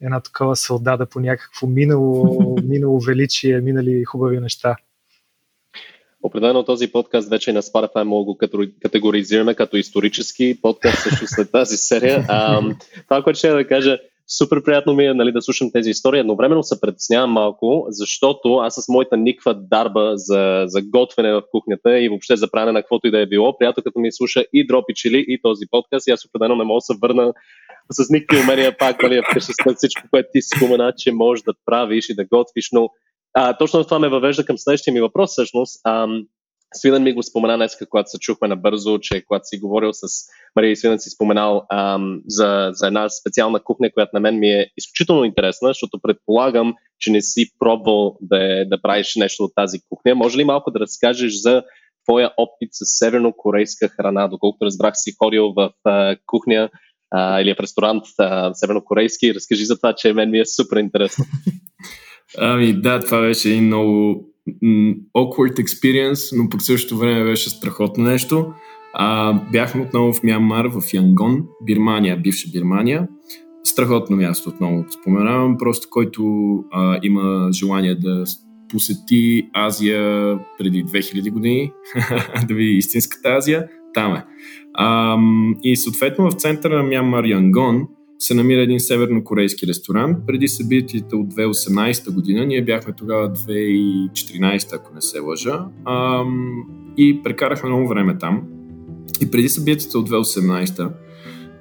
една 0.00 0.20
такова 0.20 0.56
солдата 0.56 1.06
по 1.06 1.20
някакво 1.20 1.66
минало, 1.66 2.56
минало 2.64 3.00
величие, 3.00 3.60
минали 3.60 4.04
хубави 4.04 4.40
неща. 4.40 4.76
Определено 6.22 6.64
този 6.64 6.92
подкаст 6.92 7.30
вече 7.30 7.52
на 7.52 7.62
Spotify 7.62 8.02
мога 8.02 8.24
го 8.24 8.38
категоризираме 8.82 9.54
като 9.54 9.76
исторически 9.76 10.58
подкаст 10.62 11.02
също 11.02 11.26
след 11.26 11.52
тази 11.52 11.76
серия. 11.76 12.24
А, 12.28 12.62
това, 13.08 13.22
което 13.22 13.38
ще 13.38 13.48
да 13.48 13.66
кажа, 13.66 13.98
супер 14.38 14.62
приятно 14.62 14.94
ми 14.94 15.06
е 15.06 15.14
нали, 15.14 15.32
да 15.32 15.42
слушам 15.42 15.70
тези 15.72 15.90
истории. 15.90 16.20
Едновременно 16.20 16.62
се 16.62 16.80
притеснявам 16.80 17.30
малко, 17.30 17.86
защото 17.88 18.54
аз 18.54 18.74
с 18.74 18.88
моята 18.88 19.16
никва 19.16 19.54
дарба 19.54 20.12
за, 20.14 20.64
за 20.66 20.82
готвене 20.82 21.32
в 21.32 21.42
кухнята 21.50 22.00
и 22.00 22.08
въобще 22.08 22.36
за 22.36 22.50
пране 22.50 22.72
на 22.72 22.82
каквото 22.82 23.06
и 23.06 23.10
да 23.10 23.20
е 23.20 23.26
било, 23.26 23.58
приятелката 23.58 23.98
ми 23.98 24.12
слуша 24.12 24.44
и 24.52 24.66
дропи 24.66 24.94
чили 24.94 25.24
и 25.28 25.42
този 25.42 25.64
подкаст 25.70 26.08
и 26.08 26.10
аз 26.10 26.24
определено 26.24 26.56
не 26.56 26.64
мога 26.64 26.76
да 26.76 26.80
се 26.80 26.94
върна 27.02 27.32
с 27.92 28.10
никакви 28.10 28.42
умения 28.42 28.76
пак 28.78 29.02
нали, 29.02 29.22
вкъщи 29.30 29.52
след 29.62 29.76
всичко, 29.76 30.02
което 30.10 30.28
ти 30.32 30.40
спомена, 30.42 30.92
че 30.98 31.12
можеш 31.12 31.42
да 31.42 31.52
правиш 31.66 32.08
и 32.08 32.14
да 32.14 32.24
готвиш, 32.24 32.68
но 32.72 32.88
а, 33.34 33.56
точно 33.56 33.84
това 33.84 33.98
ме 33.98 34.08
въвежда 34.08 34.44
към 34.44 34.58
следващия 34.58 34.94
ми 34.94 35.00
въпрос 35.00 35.30
всъщност. 35.30 35.80
Ам, 35.86 36.22
Свинен 36.74 37.02
ми 37.02 37.12
го 37.12 37.22
спомена 37.22 37.56
днес, 37.56 37.76
когато 37.90 38.10
се 38.10 38.18
чухме 38.18 38.48
набързо, 38.48 38.98
че 38.98 39.24
когато 39.24 39.44
си 39.44 39.58
говорил 39.58 39.90
с 39.92 40.06
Мария 40.56 40.76
Свинен 40.76 40.98
си 40.98 41.10
споменал 41.10 41.66
ам, 41.72 42.22
за, 42.26 42.70
за 42.72 42.86
една 42.86 43.08
специална 43.08 43.60
кухня, 43.60 43.92
която 43.92 44.10
на 44.14 44.20
мен 44.20 44.38
ми 44.38 44.48
е 44.48 44.70
изключително 44.76 45.24
интересна, 45.24 45.68
защото 45.68 46.00
предполагам, 46.02 46.74
че 46.98 47.10
не 47.10 47.22
си 47.22 47.50
пробвал 47.58 48.18
да, 48.20 48.64
да 48.66 48.82
правиш 48.82 49.16
нещо 49.16 49.44
от 49.44 49.52
тази 49.54 49.78
кухня. 49.88 50.14
Може 50.14 50.38
ли 50.38 50.44
малко 50.44 50.70
да 50.70 50.80
разкажеш 50.80 51.32
за 51.32 51.62
твоя 52.04 52.30
опит 52.36 52.68
с 52.72 52.98
севернокорейска 52.98 53.88
храна? 53.88 54.28
Доколкото 54.28 54.64
разбрах 54.64 54.92
си 54.96 55.12
ходил 55.18 55.52
в 55.56 55.72
а, 55.84 56.16
кухня 56.26 56.70
а, 57.10 57.40
или 57.40 57.54
в 57.54 57.60
ресторант 57.60 58.04
а, 58.18 58.54
севернокорейски. 58.54 59.34
Разкажи 59.34 59.64
за 59.64 59.76
това, 59.76 59.94
че 59.94 60.12
мен 60.12 60.30
ми 60.30 60.38
е 60.38 60.46
супер 60.46 60.76
интересно. 60.76 61.24
Ами 62.38 62.72
да, 62.72 63.00
това 63.00 63.20
беше 63.20 63.48
един 63.48 63.66
много 63.66 64.24
awkward 65.16 65.60
experience, 65.60 66.36
но 66.36 66.48
по 66.48 66.60
същото 66.60 66.98
време 66.98 67.24
беше 67.24 67.50
страхотно 67.50 68.04
нещо. 68.04 68.52
А, 68.94 69.32
бяхме 69.52 69.82
отново 69.82 70.12
в 70.12 70.22
Мянмар, 70.22 70.66
в 70.66 70.82
Янгон, 70.94 71.44
Бирмания, 71.64 72.16
бивша 72.16 72.48
Бирмания. 72.52 73.08
Страхотно 73.64 74.16
място 74.16 74.48
отново 74.48 74.84
споменавам, 75.00 75.58
просто 75.58 75.88
който 75.90 76.24
а, 76.72 76.98
има 77.02 77.48
желание 77.52 77.94
да 77.94 78.24
посети 78.68 79.50
Азия 79.52 80.38
преди 80.58 80.84
2000 80.84 81.30
години, 81.30 81.72
да 82.48 82.54
види 82.54 82.72
истинската 82.72 83.28
Азия, 83.28 83.68
там 83.94 84.14
е. 84.14 84.24
А, 84.74 85.16
и 85.62 85.76
съответно 85.76 86.30
в 86.30 86.34
центъра 86.34 86.76
на 86.76 86.82
Мянмар 86.82 87.24
Янгон 87.24 87.88
се 88.20 88.34
намира 88.34 88.60
един 88.60 88.80
севернокорейски 88.80 89.66
ресторант. 89.66 90.18
Преди 90.26 90.48
събитията 90.48 91.16
от 91.16 91.34
2018 91.34 92.14
година, 92.14 92.46
ние 92.46 92.64
бяхме 92.64 92.92
тогава 92.92 93.32
2014, 93.32 94.74
ако 94.74 94.94
не 94.94 95.00
се 95.00 95.20
лъжа, 95.20 95.64
а, 95.84 96.24
и 96.96 97.22
прекарахме 97.22 97.68
много 97.68 97.88
време 97.88 98.18
там. 98.18 98.42
И 99.22 99.30
преди 99.30 99.48
събитията 99.48 99.98
от 99.98 100.10
2018, 100.10 100.92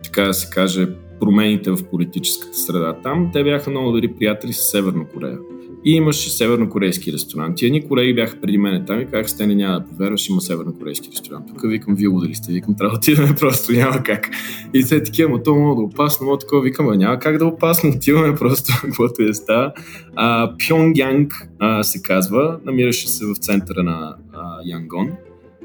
така 0.04 0.24
да 0.24 0.34
се 0.34 0.50
каже, 0.50 0.88
промените 1.20 1.72
в 1.72 1.90
политическата 1.92 2.58
среда 2.58 2.94
там, 3.04 3.30
те 3.34 3.44
бяха 3.44 3.70
много 3.70 3.92
добри 3.92 4.08
приятели 4.08 4.54
с 4.54 4.72
Северна 4.72 5.08
Корея. 5.08 5.38
И 5.86 5.92
имаше 5.92 6.30
севернокорейски 6.30 7.14
ресторанти. 7.14 7.66
Едни 7.66 7.88
колеги 7.88 8.14
бяха 8.14 8.42
преди 8.42 8.58
мен 8.58 8.86
там 8.86 9.02
и 9.02 9.06
казах, 9.06 9.30
сте 9.30 9.48
не 9.48 9.56
няма 9.56 9.80
да 9.80 9.86
повярваш, 9.86 10.30
има 10.30 10.42
севернокорейски 10.42 11.10
ресторант. 11.12 11.48
Тук 11.48 11.62
викам, 11.64 11.96
вие 11.96 12.10
дали 12.10 12.36
сте? 12.36 12.52
Викам, 12.52 12.76
трябва 12.76 12.92
да 12.92 12.98
отидем, 12.98 13.36
просто 13.40 13.74
няма 13.74 14.04
как. 14.04 14.30
И 14.74 14.84
те 14.84 15.04
такива, 15.04 15.30
ама 15.30 15.44
то 15.44 15.56
мога 15.56 15.82
да 15.82 15.82
опасно, 15.82 16.26
мога 16.26 16.38
такова, 16.38 16.62
викам, 16.62 16.90
а 16.90 16.96
няма 16.96 17.20
как 17.20 17.38
да 17.38 17.46
опасно, 17.46 17.90
отиваме 17.90 18.36
просто, 18.36 18.74
каквото 18.82 19.24
е 19.24 19.34
ста. 19.34 19.74
А, 20.16 20.54
Пьонгянг 20.58 21.50
се 21.82 22.02
казва, 22.02 22.60
намираше 22.66 23.10
се 23.10 23.26
в 23.26 23.36
центъра 23.36 23.84
на 23.84 24.16
а, 24.34 24.58
Янгон. 24.66 25.12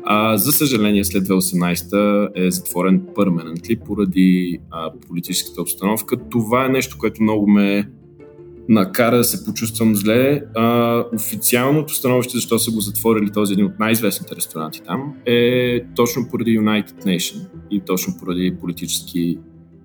А, 0.05 0.37
за 0.37 0.53
съжаление, 0.53 1.05
след 1.05 1.25
2018 1.25 2.31
е 2.35 2.51
затворен 2.51 3.03
перманентли 3.17 3.77
поради 3.77 4.59
а, 4.71 4.91
политическата 5.09 5.63
обстановка. 5.63 6.17
Това 6.31 6.65
е 6.65 6.69
нещо, 6.69 6.97
което 6.99 7.23
много 7.23 7.47
ме 7.47 7.89
накара 8.69 9.17
да 9.17 9.25
се 9.25 9.45
почувствам 9.45 9.97
зле. 9.97 10.43
А, 10.55 11.05
официалното 11.15 11.95
становище, 11.95 12.37
защо 12.37 12.59
са 12.59 12.71
го 12.71 12.81
затворили 12.81 13.31
този 13.31 13.53
един 13.53 13.65
от 13.65 13.79
най-известните 13.79 14.37
ресторанти 14.37 14.83
там, 14.83 15.15
е 15.27 15.81
точно 15.97 16.29
поради 16.31 16.59
United 16.59 17.05
Nation 17.05 17.47
и 17.71 17.81
точно 17.81 18.15
поради 18.21 18.57
политически 18.61 19.39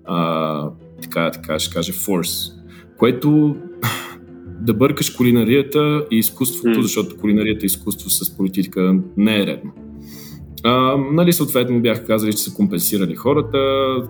а, 0.04 0.70
така, 1.02 1.30
така 1.30 1.58
ще 1.58 1.74
кажа, 1.74 1.92
форс, 1.92 2.52
което 2.98 3.56
да 4.60 4.74
бъркаш 4.74 5.10
кулинарията 5.10 6.06
и 6.10 6.18
изкуството, 6.18 6.78
mm. 6.78 6.82
защото 6.82 7.16
кулинарията 7.16 7.64
и 7.64 7.66
изкуство 7.66 8.10
с 8.10 8.36
политика 8.36 8.98
не 9.16 9.42
е 9.42 9.46
редно. 9.46 9.72
А, 10.64 10.96
нали, 11.12 11.32
съответно 11.32 11.82
бях 11.82 12.06
казали, 12.06 12.32
че 12.32 12.38
са 12.38 12.54
компенсирали 12.54 13.14
хората, 13.14 13.58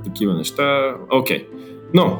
такива 0.05 0.35
неща. 0.35 0.97
Окей. 1.11 1.39
Okay. 1.39 1.47
Но 1.95 2.19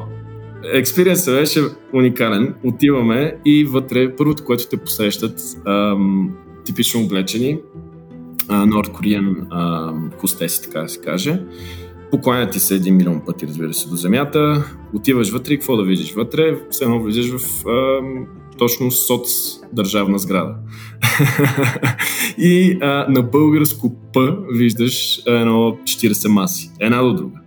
Експириенсът 0.63 1.35
беше 1.35 1.61
уникален. 1.93 2.55
Отиваме 2.63 3.35
и 3.45 3.65
вътре, 3.65 4.15
първото, 4.15 4.43
което 4.43 4.67
те 4.69 4.77
посрещат, 4.77 5.41
ам, 5.65 6.31
типично 6.65 7.01
облечени, 7.01 7.59
Норд 8.49 8.91
Кореен 8.91 9.47
хостеси, 10.17 10.63
така 10.63 10.81
да 10.81 10.89
се 10.89 11.01
каже. 11.01 11.41
Покланят 12.11 12.51
ти 12.51 12.59
се 12.59 12.75
един 12.75 12.95
милион 12.95 13.21
пъти, 13.25 13.47
разбира 13.47 13.73
се, 13.73 13.89
до 13.89 13.95
земята. 13.95 14.65
Отиваш 14.93 15.31
вътре 15.31 15.53
и 15.53 15.57
какво 15.57 15.77
да 15.77 15.83
видиш 15.83 16.13
вътре? 16.13 16.59
Все 16.69 16.83
едно 16.83 17.03
влизаш 17.03 17.31
в 17.37 17.67
ам, 17.67 18.25
точно 18.57 18.91
соц 18.91 19.29
държавна 19.73 20.19
сграда. 20.19 20.55
и 22.37 22.77
а, 22.81 23.05
на 23.09 23.21
българско 23.21 23.95
П 24.13 24.37
виждаш 24.53 25.21
едно 25.27 25.77
40 25.83 26.27
маси, 26.27 26.71
една 26.79 27.01
до 27.01 27.13
друга. 27.13 27.40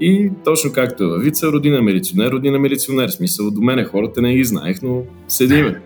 И 0.00 0.30
точно 0.44 0.72
както 0.72 1.04
е 1.04 1.18
Вица, 1.18 1.52
родина 1.52 1.82
милиционер, 1.82 2.30
родина 2.30 2.58
милиционер. 2.58 3.08
Смисъл, 3.08 3.50
до 3.50 3.60
мене 3.60 3.84
хората 3.84 4.22
не 4.22 4.34
ги 4.34 4.44
знаех, 4.44 4.82
но 4.82 5.02
седиме. 5.28 5.80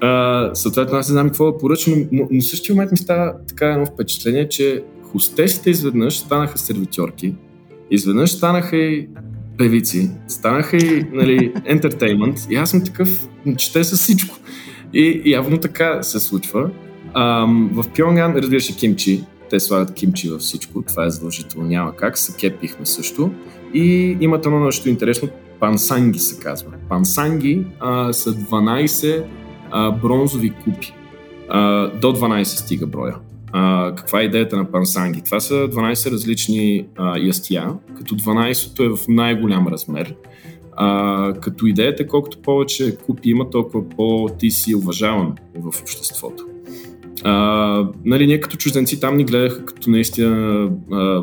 А, 0.00 0.50
съответно, 0.54 0.98
аз 0.98 1.08
не 1.08 1.12
знам 1.12 1.26
какво 1.26 1.52
да 1.52 1.58
поръча, 1.58 1.90
но, 1.90 1.96
но, 2.12 2.28
но 2.30 2.40
в 2.40 2.44
същия 2.44 2.74
момент 2.74 2.92
ми 2.92 2.96
става 2.96 3.34
така 3.48 3.66
едно 3.66 3.86
впечатление, 3.86 4.48
че 4.48 4.82
хостесите 5.02 5.70
изведнъж 5.70 6.18
станаха 6.18 6.58
сервитьорки, 6.58 7.34
изведнъж 7.90 8.30
станаха 8.30 8.76
и 8.76 9.08
певици, 9.58 10.10
станаха 10.28 10.76
и 10.76 11.04
нали, 11.12 11.52
ентертеймент 11.64 12.36
и 12.50 12.54
аз 12.54 12.70
съм 12.70 12.84
такъв, 12.84 13.28
чете 13.56 13.84
с 13.84 13.96
всичко. 13.96 14.36
И 14.94 15.22
явно 15.24 15.58
така 15.58 16.02
се 16.02 16.20
случва. 16.20 16.70
Ам, 17.14 17.70
в 17.72 17.84
Пьонган, 17.96 18.36
разбира 18.36 18.60
се, 18.60 18.76
кимчи, 18.76 19.24
те 19.50 19.60
слагат 19.60 19.94
кимчи 19.94 20.28
във 20.28 20.40
всичко, 20.40 20.82
това 20.82 21.06
е 21.06 21.10
задължително, 21.10 21.68
няма 21.68 21.96
как, 21.96 22.18
се 22.18 22.36
кепихме 22.36 22.86
също. 22.86 23.30
И 23.74 24.16
имат 24.20 24.46
едно 24.46 24.64
нещо 24.64 24.88
интересно, 24.88 25.28
пансанги 25.60 26.18
се 26.18 26.40
казва. 26.40 26.72
Пансанги 26.88 27.66
а, 27.80 28.12
са 28.12 28.34
12 28.34 29.24
а, 29.70 29.90
бронзови 29.90 30.50
купи. 30.50 30.94
А, 31.48 31.88
до 31.88 32.12
12 32.12 32.44
стига 32.44 32.86
броя. 32.86 33.16
А, 33.52 33.94
каква 33.94 34.20
е 34.20 34.24
идеята 34.24 34.56
на 34.56 34.70
пансанги? 34.70 35.22
Това 35.22 35.40
са 35.40 35.54
12 35.54 36.12
различни 36.12 36.86
а, 36.96 37.18
ястия, 37.18 37.74
като 37.98 38.14
12-то 38.14 38.84
е 38.84 38.88
в 38.88 38.98
най-голям 39.08 39.68
размер. 39.68 40.14
А, 40.76 41.32
като 41.40 41.66
идеята, 41.66 42.06
колкото 42.06 42.42
повече 42.42 42.96
купи 42.96 43.30
има, 43.30 43.50
толкова 43.50 43.88
по-ти 43.88 44.50
си 44.50 44.74
уважаван 44.74 45.34
в 45.54 45.82
обществото. 45.82 46.46
А, 47.24 47.88
нали, 48.04 48.26
ние 48.26 48.40
като 48.40 48.56
чужденци 48.56 49.00
там 49.00 49.16
ни 49.16 49.24
гледаха 49.24 49.64
като 49.64 49.90
наистина 49.90 50.68
а, 50.92 51.20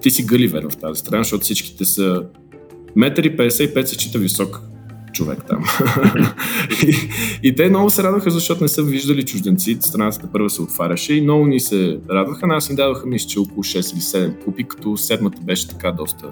ти 0.00 0.10
си 0.10 0.26
гъливер 0.26 0.66
в 0.70 0.76
тази 0.76 1.00
страна, 1.00 1.22
защото 1.22 1.44
всичките 1.44 1.84
са 1.84 2.24
1,55 2.96 3.84
се 3.84 3.96
чита 3.96 4.18
висок 4.18 4.60
човек 5.12 5.38
там. 5.48 5.64
и, 6.86 6.94
и 7.48 7.54
те 7.54 7.68
много 7.68 7.90
се 7.90 8.02
радваха, 8.02 8.30
защото 8.30 8.64
не 8.64 8.68
са 8.68 8.82
виждали 8.82 9.22
чужденци. 9.22 9.78
Страната 9.80 10.28
първа 10.32 10.50
се 10.50 10.62
отваряше 10.62 11.14
и 11.14 11.20
много 11.20 11.46
ни 11.46 11.60
се 11.60 11.98
радваха. 12.10 12.46
Нас 12.46 12.70
ни 12.70 12.76
даваха, 12.76 13.06
мисля, 13.06 13.28
че 13.28 13.38
около 13.38 13.62
6 13.62 13.92
или 13.92 14.00
7 14.00 14.44
купи, 14.44 14.64
като 14.64 14.96
седмата 14.96 15.42
беше 15.42 15.68
така 15.68 15.92
доста 15.92 16.26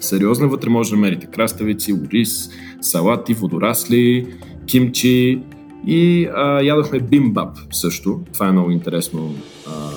сериозна. 0.00 0.48
Вътре 0.48 0.68
може 0.68 0.90
да 0.90 0.96
намерите 0.96 1.26
краставици, 1.26 1.92
ориз, 1.92 2.50
салати, 2.80 3.34
водорасли, 3.34 4.26
кимчи 4.66 5.40
и 5.86 6.28
а, 6.34 6.62
ядохме 6.62 6.98
бимбаб 7.00 7.56
също. 7.72 8.20
Това 8.32 8.48
е 8.48 8.52
много 8.52 8.70
интересно 8.70 9.34
а, 9.66 9.90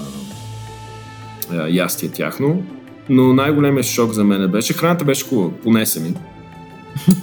а, 1.58 1.67
ястие 1.70 2.10
тяхно. 2.10 2.63
Но 3.10 3.34
най-големият 3.34 3.86
шок 3.86 4.12
за 4.12 4.24
мен 4.24 4.52
беше, 4.52 4.74
храната 4.74 5.06
беше 5.06 5.28
хубава, 5.28 5.52
понесе 5.63 6.00
ми. 6.00 6.13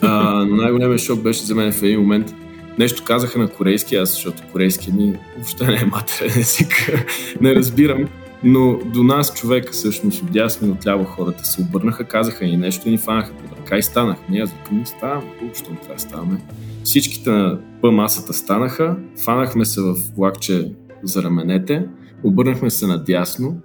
А, 0.02 0.44
най-големият 0.44 1.00
шок 1.00 1.20
беше 1.20 1.44
за 1.44 1.54
мен 1.54 1.72
в 1.72 1.82
един 1.82 2.00
момент. 2.00 2.34
Нещо 2.78 3.04
казаха 3.04 3.38
на 3.38 3.48
корейски, 3.48 3.96
аз 3.96 4.10
защото 4.10 4.42
корейски 4.52 4.92
ми 4.92 5.14
въобще 5.36 5.66
не 5.66 5.74
е 5.74 5.84
матерен 5.84 6.40
език. 6.40 6.90
не 7.40 7.54
разбирам. 7.54 8.04
Но 8.44 8.78
до 8.84 9.02
нас 9.02 9.34
човек 9.34 9.72
всъщност 9.72 10.22
от 10.22 10.32
дясно 10.32 10.68
и 10.68 10.70
отляво 10.70 11.04
хората 11.04 11.44
се 11.44 11.60
обърнаха, 11.60 12.04
казаха 12.04 12.44
ни 12.44 12.56
нещо 12.56 12.88
и 12.88 12.90
ни 12.90 12.98
фанаха 12.98 13.32
по 13.32 13.56
ръка 13.56 13.78
и 13.78 13.82
станахме. 13.82 14.40
Аз 14.40 14.52
викам, 14.52 14.86
ставам, 14.86 15.24
въобще 15.42 15.64
трябва 15.64 15.94
да 15.94 16.00
ставаме. 16.00 16.38
Всичките 16.84 17.30
на 17.30 17.58
П 17.82 17.92
масата 17.92 18.32
станаха, 18.32 18.96
фанахме 19.24 19.64
се 19.64 19.80
в 19.80 19.94
влакче 20.16 20.72
за 21.02 21.22
раменете, 21.22 21.86
обърнахме 22.24 22.70
се 22.70 22.86
надясно 22.86 23.56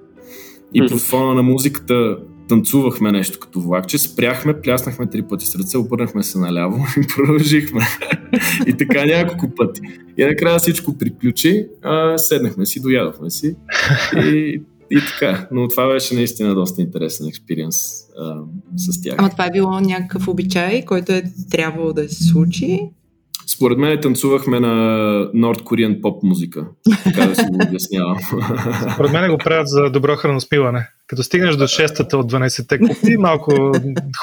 и 0.73 0.87
под 0.87 1.01
фона 1.01 1.33
на 1.33 1.43
музиката 1.43 2.17
танцувахме 2.49 3.11
нещо 3.11 3.39
като 3.39 3.61
влакче, 3.61 3.97
спряхме, 3.97 4.61
пляснахме 4.61 5.09
три 5.09 5.21
пъти 5.21 5.45
с 5.45 5.55
ръце, 5.55 5.77
обърнахме 5.77 6.23
се 6.23 6.39
наляво 6.39 6.77
и 6.97 7.07
продължихме. 7.15 7.81
и 8.67 8.77
така 8.77 9.05
няколко 9.05 9.55
пъти. 9.55 9.81
И 10.17 10.25
накрая 10.25 10.59
всичко 10.59 10.97
приключи, 10.97 11.67
а, 11.81 12.17
седнахме 12.17 12.65
си, 12.65 12.81
доядохме 12.81 13.29
си 13.29 13.55
и, 14.17 14.61
и 14.91 14.97
така. 15.07 15.47
Но 15.51 15.67
това 15.67 15.87
беше 15.93 16.15
наистина 16.15 16.55
доста 16.55 16.81
интересен 16.81 17.27
експириенс 17.27 17.75
с 18.75 19.01
тях. 19.01 19.15
Ама 19.17 19.29
това 19.29 19.45
е 19.45 19.51
било 19.51 19.79
някакъв 19.79 20.27
обичай, 20.27 20.85
който 20.85 21.11
е 21.11 21.23
трябвало 21.51 21.93
да 21.93 22.09
се 22.09 22.23
случи 22.23 22.89
според 23.47 23.77
мен 23.77 24.01
танцувахме 24.01 24.59
на 24.59 24.67
Nord 25.35 25.63
Korean 25.63 26.01
поп 26.01 26.23
музика. 26.23 26.65
Така 27.03 27.25
да 27.25 27.35
си 27.35 27.45
го 27.51 27.67
обяснявам. 27.67 28.17
Според 28.93 29.11
мен 29.11 29.31
го 29.31 29.37
правят 29.37 29.67
за 29.67 29.89
добро 29.89 30.15
храносмиване. 30.15 30.87
Като 31.07 31.23
стигнеш 31.23 31.55
до 31.55 31.67
шестата 31.67 32.17
от 32.17 32.31
12-те 32.31 32.79
купи, 32.79 33.17
малко 33.17 33.71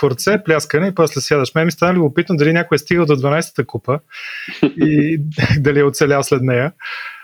хорце, 0.01 0.43
пляскане 0.45 0.87
и 0.87 0.95
после 0.95 1.21
сядаш. 1.21 1.55
Мен 1.55 1.67
ми 1.67 1.73
стана 1.73 1.95
любопитно 1.95 2.37
дали 2.37 2.53
някой 2.53 2.75
е 2.75 2.79
стигал 2.79 3.07
до 3.07 3.17
12-та 3.17 3.65
купа 3.65 3.99
и 4.63 5.21
дали 5.59 5.79
е 5.79 5.85
оцелял 5.85 6.23
след 6.23 6.43
нея. 6.43 6.73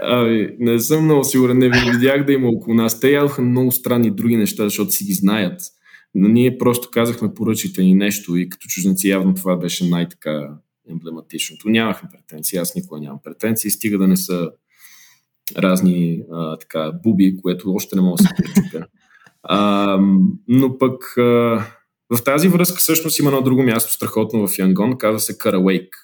Ами, 0.03 0.49
не 0.59 0.81
съм 0.81 1.05
много 1.05 1.25
сигурен, 1.25 1.59
не 1.59 1.69
видях 1.69 2.25
да 2.25 2.33
има 2.33 2.49
около 2.49 2.75
нас. 2.75 3.01
Те 3.01 3.11
ядоха 3.11 3.43
много 3.43 3.73
странни 3.73 4.11
други 4.11 4.37
неща, 4.37 4.65
защото 4.65 4.91
си 4.91 5.05
ги 5.05 5.13
знаят. 5.13 5.61
Но 6.15 6.29
ние 6.29 6.59
просто 6.59 6.89
казахме 6.93 7.35
поръчите 7.35 7.83
ни 7.83 7.95
нещо 7.95 8.37
и 8.37 8.49
като 8.49 8.67
чужденци 8.69 9.09
явно 9.09 9.35
това 9.35 9.57
беше 9.57 9.89
най-така 9.89 10.49
емблематичното. 10.91 11.69
Нямахме 11.69 12.09
претенции, 12.13 12.59
аз 12.59 12.75
никога 12.75 13.01
нямам 13.01 13.21
претенции, 13.25 13.71
стига 13.71 13.99
да 13.99 14.09
не 14.09 14.17
са 14.17 14.51
разни 15.57 16.23
а, 16.33 16.59
така, 16.59 16.93
буби, 17.03 17.37
което 17.43 17.73
още 17.73 17.97
не 17.97 18.03
мога 18.03 18.17
да 18.17 18.23
се 18.23 18.35
пречупя. 18.37 18.87
Но 20.49 20.79
пък 20.79 21.17
а, 21.19 21.23
в 22.15 22.25
тази 22.25 22.49
връзка 22.49 22.79
всъщност 22.79 23.19
има 23.19 23.29
едно 23.29 23.43
друго 23.43 23.63
място 23.63 23.93
страхотно 23.93 24.49
в 24.49 24.59
Янгон, 24.59 24.99
казва 24.99 25.21
се 25.21 25.39
Карауейк. 25.39 25.97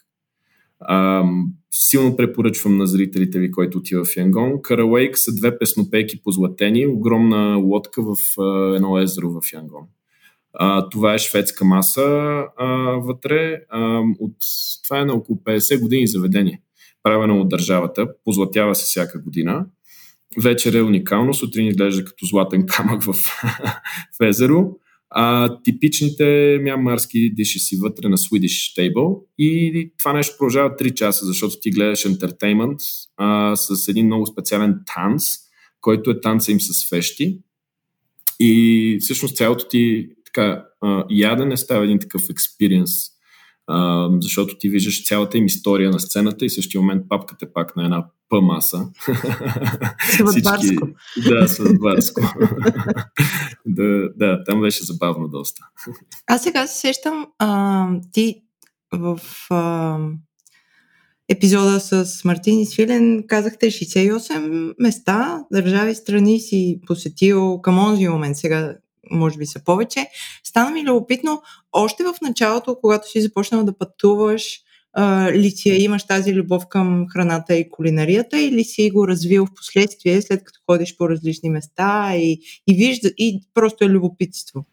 Силно 1.75 2.17
препоръчвам 2.17 2.77
на 2.77 2.87
зрителите 2.87 3.39
ви, 3.39 3.51
който 3.51 3.79
отива 3.79 4.05
в 4.05 4.17
Янгон. 4.17 4.63
Карауейк 4.63 5.19
са 5.19 5.35
две 5.35 5.59
песнопейки 5.59 6.23
позлатени, 6.23 6.87
огромна 6.87 7.57
лодка 7.57 8.03
в 8.03 8.17
а, 8.39 8.75
едно 8.77 8.99
езеро 8.99 9.31
в 9.31 9.53
Янгон. 9.53 9.83
А, 10.55 10.89
това 10.89 11.15
е 11.15 11.19
шведска 11.19 11.65
маса 11.65 12.03
а, 12.57 12.67
вътре. 13.07 13.61
А, 13.69 14.01
от, 14.21 14.37
това 14.85 15.01
е 15.01 15.05
на 15.05 15.15
около 15.15 15.39
50 15.39 15.81
години 15.81 16.07
заведение, 16.07 16.63
правено 17.03 17.41
от 17.41 17.49
държавата. 17.49 18.09
Позлатява 18.25 18.75
се 18.75 18.85
всяка 18.85 19.23
година. 19.23 19.67
Вечер 20.43 20.73
е 20.75 20.83
уникално, 20.83 21.35
сутрин 21.35 21.67
изглежда 21.67 22.05
като 22.05 22.27
златен 22.27 22.67
камък 22.67 23.03
в, 23.03 23.13
в 24.21 24.25
езеро. 24.25 24.77
А, 25.15 25.57
типичните 25.63 26.59
мямарски 26.63 27.35
диши 27.35 27.59
си 27.59 27.77
вътре 27.77 28.09
на 28.09 28.17
Swedish 28.17 28.79
Table 28.79 29.21
и 29.39 29.93
това 29.99 30.13
нещо 30.13 30.35
продължава 30.39 30.77
3 30.77 30.95
часа, 30.95 31.27
защото 31.27 31.57
ти 31.61 31.71
гледаш 31.71 32.05
ентертеймент 32.05 32.81
с 33.55 33.89
един 33.89 34.07
много 34.07 34.27
специален 34.27 34.75
танц, 34.95 35.25
който 35.81 36.11
е 36.11 36.21
танца 36.21 36.53
им 36.53 36.61
с 36.61 36.89
фещи. 36.89 37.39
И 38.41 38.99
всъщност 39.01 39.37
цялото 39.37 39.69
ти 39.69 40.09
така, 40.33 40.65
а, 40.81 41.05
ядене 41.11 41.57
става 41.57 41.85
един 41.85 41.99
такъв 41.99 42.23
експириенс, 42.31 42.93
а, 43.67 44.09
защото 44.21 44.59
ти 44.59 44.69
виждаш 44.69 45.07
цялата 45.07 45.39
им 45.39 45.47
история 45.47 45.91
на 45.91 46.01
сцената 46.01 46.45
и 46.45 46.49
в 46.49 46.55
същия 46.55 46.81
момент 46.81 47.09
папката 47.09 47.45
е 47.45 47.53
пак 47.53 47.77
на 47.77 47.85
една 47.85 48.07
П-маса. 48.29 48.89
Всички... 50.27 50.77
Да, 51.29 51.49
сватбарско. 51.49 52.21
да, 53.67 54.09
да, 54.17 54.45
там 54.45 54.61
беше 54.61 54.85
забавно 54.85 55.29
доста. 55.29 55.63
Аз 56.27 56.43
сега 56.43 56.67
се 56.67 56.81
сещам, 56.81 57.27
а, 57.39 57.87
ти 58.13 58.43
в 58.93 59.21
а, 59.51 59.99
епизода 61.29 61.81
с 61.81 62.25
Мартин 62.25 62.61
и 62.61 62.67
Свилен 62.67 63.25
казахте 63.29 63.67
68 63.67 64.75
места, 64.79 65.45
държави, 65.53 65.95
страни 65.95 66.41
си 66.41 66.81
посетил 66.87 67.61
към 67.61 67.79
онзи 67.79 68.09
момент. 68.09 68.37
Сега 68.37 68.77
може 69.13 69.39
би 69.39 69.47
са 69.47 69.65
повече. 69.65 70.07
Стана 70.45 70.71
ми 70.71 70.85
любопитно, 70.85 71.43
още 71.73 72.05
в 72.05 72.15
началото, 72.23 72.77
когато 72.81 73.11
си 73.11 73.21
започнал 73.21 73.65
да 73.65 73.79
пътуваш, 73.79 74.61
ли 75.33 75.51
си 75.51 75.69
имаш 75.69 76.07
тази 76.07 76.35
любов 76.35 76.63
към 76.69 77.07
храната 77.09 77.57
и 77.57 77.71
кулинарията 77.71 78.41
или 78.41 78.65
си 78.65 78.91
го 78.91 79.09
развил 79.09 79.47
в 79.47 79.55
последствие, 79.57 80.23
след 80.23 80.45
като 80.45 80.61
ходиш 80.71 80.97
по 80.97 81.09
различни 81.09 81.51
места 81.51 82.17
и, 82.17 82.41
и 82.67 82.75
вижда, 82.75 83.09
и 83.19 83.43
просто 83.55 83.85
е 83.85 83.89
любопитство? 83.89 84.65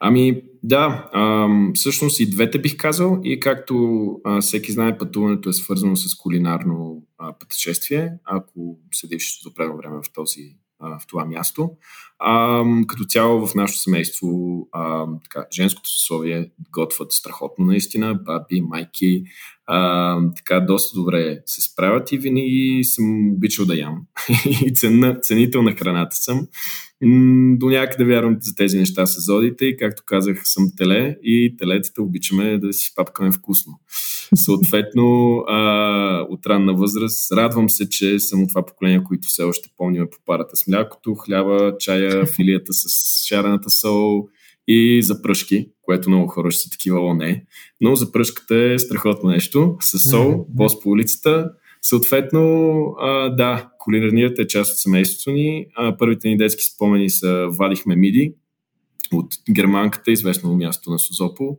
Ами 0.00 0.42
да, 0.62 1.10
а, 1.12 1.48
всъщност 1.74 2.20
и 2.20 2.30
двете 2.30 2.58
бих 2.58 2.76
казал 2.76 3.20
и 3.24 3.40
както 3.40 4.06
а, 4.24 4.40
всеки 4.40 4.72
знае, 4.72 4.98
пътуването 4.98 5.48
е 5.48 5.52
свързано 5.52 5.96
с 5.96 6.16
кулинарно 6.16 7.02
а, 7.18 7.32
пътешествие, 7.38 8.12
ако 8.24 8.78
седиш 8.92 9.42
за 9.42 9.50
време 9.76 9.96
в 9.96 10.12
този 10.12 10.56
в 10.80 11.06
това 11.08 11.24
място. 11.24 11.70
А, 12.18 12.64
като 12.86 13.04
цяло 13.04 13.46
в 13.46 13.54
нашето 13.54 13.80
семейство 13.80 14.28
а, 14.72 15.06
така, 15.22 15.46
женското 15.52 15.90
съсловие 15.90 16.50
готвят 16.70 17.12
страхотно 17.12 17.64
наистина, 17.64 18.14
баби, 18.14 18.60
майки, 18.60 19.24
а, 19.66 20.18
така 20.36 20.60
доста 20.60 21.00
добре 21.00 21.38
се 21.46 21.62
справят 21.62 22.12
и 22.12 22.18
винаги 22.18 22.80
съм 22.84 23.30
обичал 23.32 23.66
да 23.66 23.76
ям. 23.76 24.02
и 24.66 24.74
цена, 24.74 25.20
ценител 25.20 25.62
на 25.62 25.72
храната 25.72 26.16
съм. 26.16 26.46
До 27.56 27.66
някъде 27.66 28.04
вярвам 28.04 28.36
за 28.40 28.54
тези 28.54 28.78
неща 28.78 29.06
с 29.06 29.24
зодите 29.24 29.64
и 29.64 29.76
както 29.76 30.02
казах 30.06 30.40
съм 30.44 30.64
теле 30.76 31.16
и 31.22 31.54
телетата 31.58 32.02
обичаме 32.02 32.58
да 32.58 32.72
си 32.72 32.92
папкаме 32.96 33.32
вкусно. 33.32 33.80
Съответно, 34.34 35.36
а, 35.48 36.26
от 36.28 36.46
ранна 36.46 36.74
възраст 36.74 37.32
радвам 37.32 37.70
се, 37.70 37.88
че 37.88 38.18
съм 38.18 38.42
от 38.42 38.48
това 38.48 38.66
поколение, 38.66 39.04
които 39.04 39.28
все 39.28 39.42
още 39.42 39.68
помниме 39.76 40.10
по 40.10 40.18
парата 40.26 40.56
с 40.56 40.66
млякото, 40.66 41.14
хляба, 41.14 41.72
чая, 41.78 42.26
филията 42.26 42.72
с 42.72 42.88
шарената 43.26 43.70
сол, 43.70 44.28
и 44.68 45.02
запръшки, 45.02 45.68
което 45.82 46.10
много 46.10 46.28
хора 46.28 46.50
ще 46.50 46.62
са 46.62 46.70
такива, 46.70 47.00
о 47.00 47.14
не. 47.14 47.44
Но 47.80 47.96
запръшката 47.96 48.56
е 48.56 48.78
страхотно 48.78 49.30
нещо. 49.30 49.76
С 49.80 50.10
сол, 50.10 50.46
бос 50.48 50.80
по 50.80 50.88
улицата. 50.88 51.50
Съответно, 51.82 52.40
а, 53.00 53.28
да, 53.28 53.70
кулинарният 53.78 54.38
е 54.38 54.46
част 54.46 54.72
от 54.72 54.78
семейството 54.78 55.30
ни. 55.30 55.66
А, 55.74 55.96
първите 55.96 56.28
ни 56.28 56.36
детски 56.36 56.64
спомени 56.64 57.10
са 57.10 57.46
вадихме 57.50 57.96
миди 57.96 58.34
от 59.12 59.34
германката, 59.50 60.10
известно 60.10 60.56
място 60.56 60.90
на 60.90 60.98
Созопо. 60.98 61.58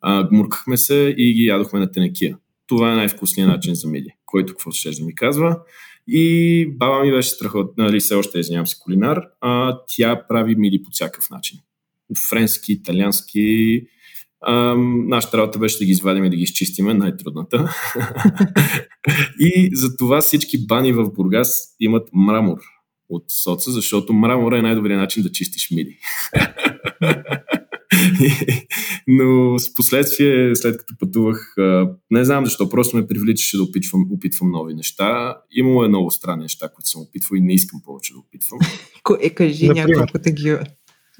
А, 0.00 0.28
гмуркахме 0.28 0.76
се 0.76 1.14
и 1.16 1.34
ги 1.34 1.46
ядохме 1.46 1.80
на 1.80 1.90
тенекия. 1.90 2.38
Това 2.66 2.92
е 2.92 2.96
най-вкусният 2.96 3.50
начин 3.50 3.74
за 3.74 3.88
миди, 3.88 4.10
който 4.26 4.52
какво 4.52 4.70
ще 4.70 4.90
да 4.90 5.04
ми 5.04 5.14
казва. 5.14 5.60
И 6.08 6.66
баба 6.78 7.04
ми 7.04 7.12
беше 7.12 7.28
страхотна, 7.28 7.84
нали, 7.84 8.00
все 8.00 8.14
още 8.14 8.38
извинявам 8.38 8.66
се 8.66 8.76
кулинар, 8.80 9.22
а 9.40 9.78
тя 9.88 10.26
прави 10.28 10.54
миди 10.54 10.82
по 10.82 10.90
всякакъв 10.90 11.30
начин 11.30 11.58
френски, 12.30 12.72
италиански. 12.72 13.82
Нашата 15.06 15.38
работа 15.38 15.58
беше 15.58 15.78
да 15.78 15.84
ги 15.84 15.90
извадим 15.90 16.24
и 16.24 16.30
да 16.30 16.36
ги 16.36 16.42
изчистиме, 16.42 16.94
най-трудната. 16.94 17.74
и 19.40 19.70
за 19.72 19.96
това 19.96 20.20
всички 20.20 20.66
бани 20.66 20.92
в 20.92 21.10
Бургас 21.12 21.76
имат 21.80 22.08
мрамор 22.12 22.58
от 23.08 23.24
соца, 23.42 23.70
защото 23.70 24.12
мрамор 24.12 24.52
е 24.52 24.62
най-добрият 24.62 25.00
начин 25.00 25.22
да 25.22 25.32
чистиш 25.32 25.70
миди. 25.70 25.98
Но 29.06 29.58
с 29.58 29.74
последствие, 29.74 30.56
след 30.56 30.78
като 30.78 30.94
пътувах, 30.98 31.54
не 32.10 32.24
знам 32.24 32.44
защо, 32.44 32.68
просто 32.68 32.96
ме 32.96 33.06
привличаше 33.06 33.56
да 33.56 33.62
опитвам, 33.62 34.06
опитвам 34.10 34.50
нови 34.50 34.74
неща. 34.74 35.36
Имало 35.50 35.84
е 35.84 35.88
много 35.88 36.10
странни 36.10 36.42
неща, 36.42 36.68
които 36.68 36.88
съм 36.88 37.02
опитвал 37.02 37.36
и 37.36 37.40
не 37.40 37.54
искам 37.54 37.80
повече 37.84 38.12
да 38.12 38.18
опитвам. 38.18 38.58
Е, 39.20 39.30
кажи 39.30 39.68
няколко 39.68 40.18
такива. 40.18 40.64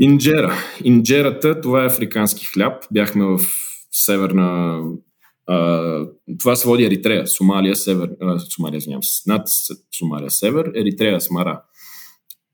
Инджера. 0.01 0.55
Инджерата, 0.85 1.61
това 1.61 1.83
е 1.83 1.87
африкански 1.87 2.47
хляб. 2.47 2.85
Бяхме 2.93 3.25
в 3.25 3.41
северна... 3.93 4.83
А, 5.47 6.07
това 6.39 6.57
се 6.57 6.69
води 6.69 6.85
Еритрея, 6.85 7.27
Сомалия, 7.27 7.77
север... 7.77 8.11
А, 8.23 8.39
Сомалия, 8.39 8.79
извинявам 8.79 9.03
се, 9.03 9.31
над 9.31 9.49
Сомалия, 9.99 10.31
север, 10.31 10.73
Еритрея, 10.77 11.21
Смара. 11.21 11.63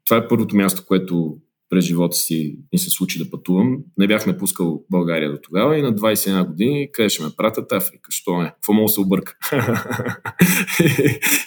Това 0.04 0.16
е 0.16 0.28
първото 0.28 0.56
място, 0.56 0.84
което 0.86 1.36
през 1.74 1.84
живота 1.84 2.16
си 2.16 2.58
ми 2.72 2.78
се 2.78 2.90
случи 2.90 3.18
да 3.18 3.30
пътувам. 3.30 3.76
Не 3.98 4.06
бях 4.06 4.26
напускал 4.26 4.84
България 4.90 5.32
до 5.32 5.38
тогава 5.42 5.78
и 5.78 5.82
на 5.82 5.94
21 5.94 6.46
години 6.46 6.88
къде 6.92 7.08
ще 7.08 7.22
ме 7.22 7.30
пратят 7.36 7.72
Африка. 7.72 8.10
Що 8.10 8.38
не? 8.38 8.50
Какво 8.50 8.72
мога 8.72 8.84
да 8.84 8.88
се 8.88 9.00
обърка? 9.00 9.36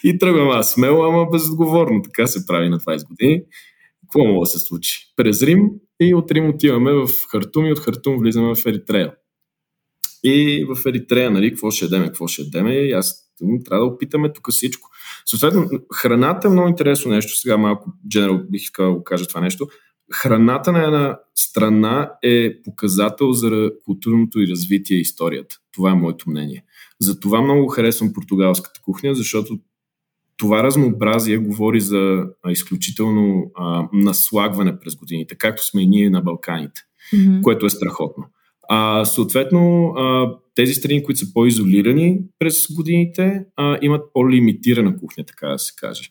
и 0.03 0.17
тръгвам 0.19 0.49
аз 0.49 0.73
смело, 0.73 1.03
ама 1.03 1.25
безотговорно. 1.31 2.01
Така 2.01 2.27
се 2.27 2.45
прави 2.45 2.69
на 2.69 2.79
20 2.79 3.07
години. 3.07 3.41
Какво 4.01 4.27
мога 4.27 4.39
да 4.39 4.45
се 4.45 4.59
случи? 4.59 5.13
През 5.15 5.43
Рим 5.43 5.69
и 5.99 6.15
от 6.15 6.31
Рим 6.31 6.49
отиваме 6.49 6.91
в 6.91 7.09
Хартум 7.31 7.65
и 7.65 7.71
от 7.71 7.79
Хартум 7.79 8.17
влизаме 8.19 8.55
в 8.55 8.65
Еритрея. 8.65 9.13
И 10.23 10.65
в 10.69 10.85
Еритрея, 10.85 11.31
нали, 11.31 11.49
какво 11.49 11.71
ще 11.71 11.85
ядеме, 11.85 12.05
какво 12.05 12.27
ще 12.27 12.41
ядеме, 12.41 12.73
и 12.73 12.91
аз 12.91 13.27
трябва 13.65 13.85
да 13.85 13.93
опитаме 13.93 14.33
тук 14.33 14.51
всичко. 14.51 14.89
Съответно, 15.25 15.69
храната 15.93 16.47
е 16.47 16.51
много 16.51 16.67
интересно 16.67 17.11
нещо. 17.11 17.39
Сега 17.39 17.57
малко 17.57 17.91
дженерал 18.09 18.41
бих 18.49 18.61
искал 18.61 18.97
да 18.97 19.03
кажа 19.03 19.27
това 19.27 19.41
нещо. 19.41 19.67
Храната 20.13 20.71
на 20.71 20.83
една 20.83 21.19
страна 21.35 22.11
е 22.23 22.61
показател 22.61 23.31
за 23.31 23.71
културното 23.85 24.39
и 24.39 24.47
развитие 24.47 24.97
и 24.97 25.01
историята. 25.01 25.55
Това 25.73 25.91
е 25.91 25.95
моето 25.95 26.29
мнение. 26.29 26.63
Затова 26.99 27.41
много 27.41 27.67
харесвам 27.67 28.13
португалската 28.13 28.81
кухня, 28.81 29.15
защото 29.15 29.59
това 30.37 30.63
разнообразие 30.63 31.37
говори 31.37 31.79
за 31.79 32.25
изключително 32.49 33.51
а, 33.55 33.87
наслагване 33.93 34.79
през 34.79 34.95
годините, 34.95 35.35
както 35.35 35.65
сме 35.65 35.81
и 35.81 35.87
ние 35.87 36.09
на 36.09 36.21
Балканите, 36.21 36.81
mm-hmm. 37.13 37.41
което 37.41 37.65
е 37.65 37.69
страхотно. 37.69 38.23
А, 38.69 39.05
съответно, 39.05 39.87
а, 39.87 40.31
тези 40.55 40.73
страни, 40.73 41.03
които 41.03 41.19
са 41.19 41.33
по-изолирани 41.33 42.19
през 42.39 42.73
годините, 42.75 43.45
а, 43.55 43.77
имат 43.81 44.01
по-лимитирана 44.13 44.97
кухня, 44.97 45.23
така 45.25 45.47
да 45.47 45.59
се 45.59 45.73
каже. 45.77 46.03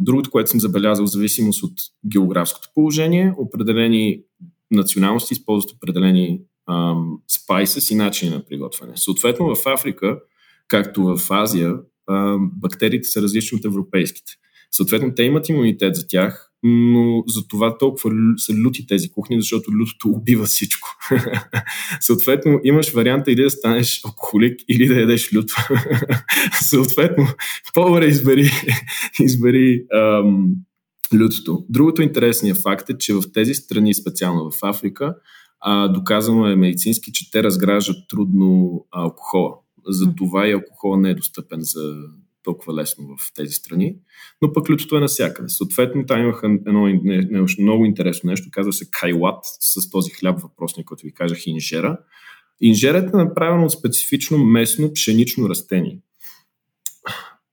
Другото, 0.00 0.30
което 0.30 0.50
съм 0.50 0.60
забелязал, 0.60 1.06
в 1.06 1.10
зависимост 1.10 1.62
от 1.62 1.72
географското 2.12 2.68
положение, 2.74 3.34
определени 3.38 4.20
националности 4.70 5.34
използват 5.34 5.72
определени 5.72 6.40
спайсес 7.28 7.90
и 7.90 7.94
начини 7.94 8.30
на 8.30 8.44
приготвяне. 8.44 8.92
Съответно, 8.96 9.54
в 9.54 9.66
Африка, 9.66 10.18
както 10.68 11.02
в 11.02 11.30
Азия, 11.30 11.76
бактериите 12.40 13.08
са 13.08 13.22
различни 13.22 13.56
от 13.56 13.64
европейските. 13.64 14.32
Съответно, 14.70 15.14
те 15.14 15.22
имат 15.22 15.48
имунитет 15.48 15.96
за 15.96 16.06
тях, 16.06 16.49
но 16.62 17.24
за 17.26 17.48
това 17.48 17.78
толкова 17.78 18.10
са 18.36 18.54
люти 18.54 18.86
тези 18.86 19.10
кухни, 19.10 19.40
защото 19.40 19.72
лютото 19.72 20.08
убива 20.08 20.44
всичко. 20.44 20.88
Съответно, 22.00 22.60
имаш 22.64 22.92
варианта 22.92 23.32
или 23.32 23.42
да 23.42 23.50
станеш 23.50 24.00
алкохолик, 24.04 24.60
или 24.68 24.86
да 24.86 25.00
ядеш 25.00 25.34
лют. 25.34 25.50
Съответно, 26.62 27.26
по-добре 27.74 28.06
избери, 28.06 28.50
избери 29.20 29.84
ам, 29.94 30.54
лютото. 31.14 31.64
Другото 31.68 32.02
интересният 32.02 32.58
факт 32.58 32.90
е, 32.90 32.98
че 32.98 33.14
в 33.14 33.22
тези 33.34 33.54
страни, 33.54 33.94
специално 33.94 34.50
в 34.50 34.58
Африка, 34.62 35.14
а, 35.60 35.88
доказано 35.88 36.46
е 36.46 36.56
медицински, 36.56 37.12
че 37.12 37.30
те 37.30 37.42
разграждат 37.42 37.96
трудно 38.08 38.80
алкохола. 38.90 39.54
За 39.86 40.14
това 40.14 40.48
и 40.48 40.52
алкохол 40.52 40.96
не 40.96 41.10
е 41.10 41.14
достъпен 41.14 41.58
за 41.60 41.94
толкова 42.42 42.74
лесно 42.74 43.16
в 43.16 43.32
тези 43.34 43.52
страни, 43.52 43.96
но 44.42 44.52
пък 44.52 44.70
лютото 44.70 44.96
е 44.96 45.00
навсякъде. 45.00 45.48
Съответно, 45.48 46.06
там 46.06 46.20
имаха 46.20 46.46
едно 46.46 46.86
не, 46.86 47.00
не, 47.30 47.44
много 47.58 47.84
интересно 47.84 48.30
нещо, 48.30 48.48
казва 48.50 48.72
се 48.72 48.90
кайлат, 48.90 49.38
с 49.60 49.90
този 49.90 50.10
хляб 50.10 50.40
въпросник, 50.40 50.86
който 50.86 51.06
ви 51.06 51.14
казах, 51.14 51.46
инжера. 51.46 51.98
Инжерата 52.60 53.10
е 53.14 53.24
направена 53.24 53.64
от 53.64 53.72
специфично 53.72 54.38
местно 54.38 54.92
пшенично 54.92 55.48
растение. 55.48 55.98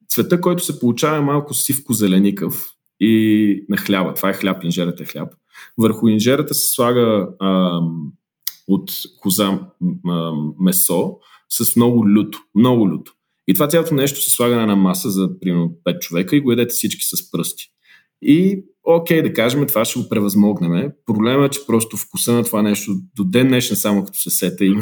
Цвета, 0.10 0.42
който 0.42 0.66
се 0.66 0.80
получава 0.80 1.18
е 1.18 1.22
малко 1.22 1.54
сивко-зеленикъв 1.54 2.70
и 3.00 3.66
на 3.70 3.78
хляба. 3.78 4.14
Това 4.14 4.30
е 4.30 4.34
хляб, 4.34 4.64
инжерата 4.64 5.04
е 5.04 5.06
хляб. 5.06 5.34
Върху 5.78 6.08
инжерата 6.08 6.54
се 6.54 6.74
слага 6.74 7.28
ам, 7.42 8.12
от 8.68 8.92
коза 9.20 9.60
ам, 10.10 10.54
месо, 10.60 11.18
с 11.50 11.76
много 11.76 12.10
люто. 12.10 12.40
Много 12.56 12.90
люто. 12.90 13.14
И 13.48 13.54
това 13.54 13.68
цялото 13.68 13.95
нещо 13.95 14.22
се 14.22 14.32
слага 14.32 14.56
на 14.56 14.62
една 14.62 14.76
маса 14.76 15.10
за 15.10 15.39
примерно 15.39 15.76
5 15.86 16.00
човека 16.00 16.36
и 16.36 16.41
го 16.41 16.52
едете 16.52 16.74
всички 16.74 17.04
с 17.04 17.32
пръсти. 17.32 17.64
И 18.22 18.64
окей, 18.84 19.22
да 19.22 19.34
кажем, 19.34 19.68
това 19.68 19.86
ще 19.86 20.00
го 20.00 20.10
превъзмогнем. 20.10 20.91
Проблемът 21.06 21.56
е, 21.56 21.60
че 21.60 21.66
просто 21.68 21.98
вкуса 21.98 22.34
на 22.34 22.43
това 22.43 22.62
нещо 22.62 22.91
до 23.16 23.24
ден 23.24 23.48
днешен 23.48 23.78
само 23.78 24.06
като 24.06 24.20
се 24.20 24.30
сета 24.30 24.66
има. 24.66 24.82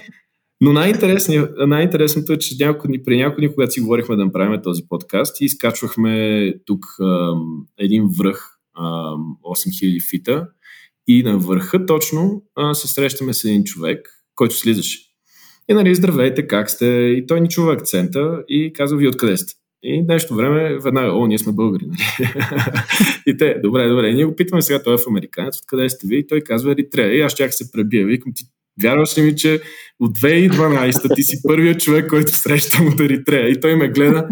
Но 0.60 0.72
най-интересното 0.72 2.32
е, 2.32 2.38
че 2.38 2.56
няколко 2.60 2.86
дни, 2.88 3.02
при 3.02 3.16
няколко 3.16 3.40
дни, 3.40 3.54
когато 3.54 3.72
си 3.72 3.80
говорихме 3.80 4.16
да 4.16 4.24
направим 4.24 4.62
този 4.62 4.82
подкаст 4.88 5.40
и 5.40 5.44
изкачвахме 5.44 6.54
тук 6.66 6.84
ам, 7.00 7.66
един 7.78 8.08
връх 8.18 8.58
ам, 8.78 9.36
8000 9.44 10.10
фита 10.10 10.48
и 11.08 11.22
на 11.22 11.38
върха 11.38 11.86
точно 11.86 12.42
а, 12.54 12.74
се 12.74 12.88
срещаме 12.88 13.34
с 13.34 13.44
един 13.44 13.64
човек, 13.64 14.08
който 14.34 14.54
слизаше. 14.54 15.05
И 15.68 15.74
нали, 15.74 15.94
здравейте, 15.94 16.46
как 16.46 16.70
сте? 16.70 16.86
И 16.86 17.26
той 17.26 17.40
ни 17.40 17.48
чува 17.48 17.72
акцента 17.72 18.44
и 18.48 18.72
казва, 18.72 18.98
ви 18.98 19.08
откъде 19.08 19.36
сте? 19.36 19.52
И 19.82 20.02
нещо 20.02 20.34
време 20.34 20.78
веднага, 20.78 21.12
о, 21.12 21.26
ние 21.26 21.38
сме 21.38 21.52
българи. 21.52 21.84
Нали? 21.86 21.98
и 23.26 23.36
те, 23.36 23.60
добре, 23.62 23.88
добре. 23.88 24.12
Ние 24.12 24.24
го 24.24 24.36
питаме 24.36 24.62
сега, 24.62 24.82
той 24.82 24.94
е 24.94 24.98
в 24.98 25.06
американец, 25.08 25.58
откъде 25.58 25.88
сте 25.88 26.06
ви? 26.06 26.18
И 26.18 26.26
той 26.26 26.40
казва 26.40 26.72
Еритрея. 26.72 27.14
И 27.14 27.20
аз 27.20 27.34
чак 27.34 27.54
се 27.54 27.72
пребия. 27.72 28.06
Викам 28.06 28.32
ти, 28.34 28.44
вярваш 28.82 29.18
ли 29.18 29.22
ми, 29.22 29.36
че 29.36 29.60
от 30.00 30.18
2012 30.18 31.14
ти 31.14 31.22
си 31.22 31.36
първият 31.48 31.80
човек, 31.80 32.08
който 32.08 32.32
срещам 32.32 32.88
от 32.88 33.00
Еритрея? 33.00 33.48
И 33.48 33.60
той 33.60 33.76
ме 33.76 33.88
гледа, 33.88 34.28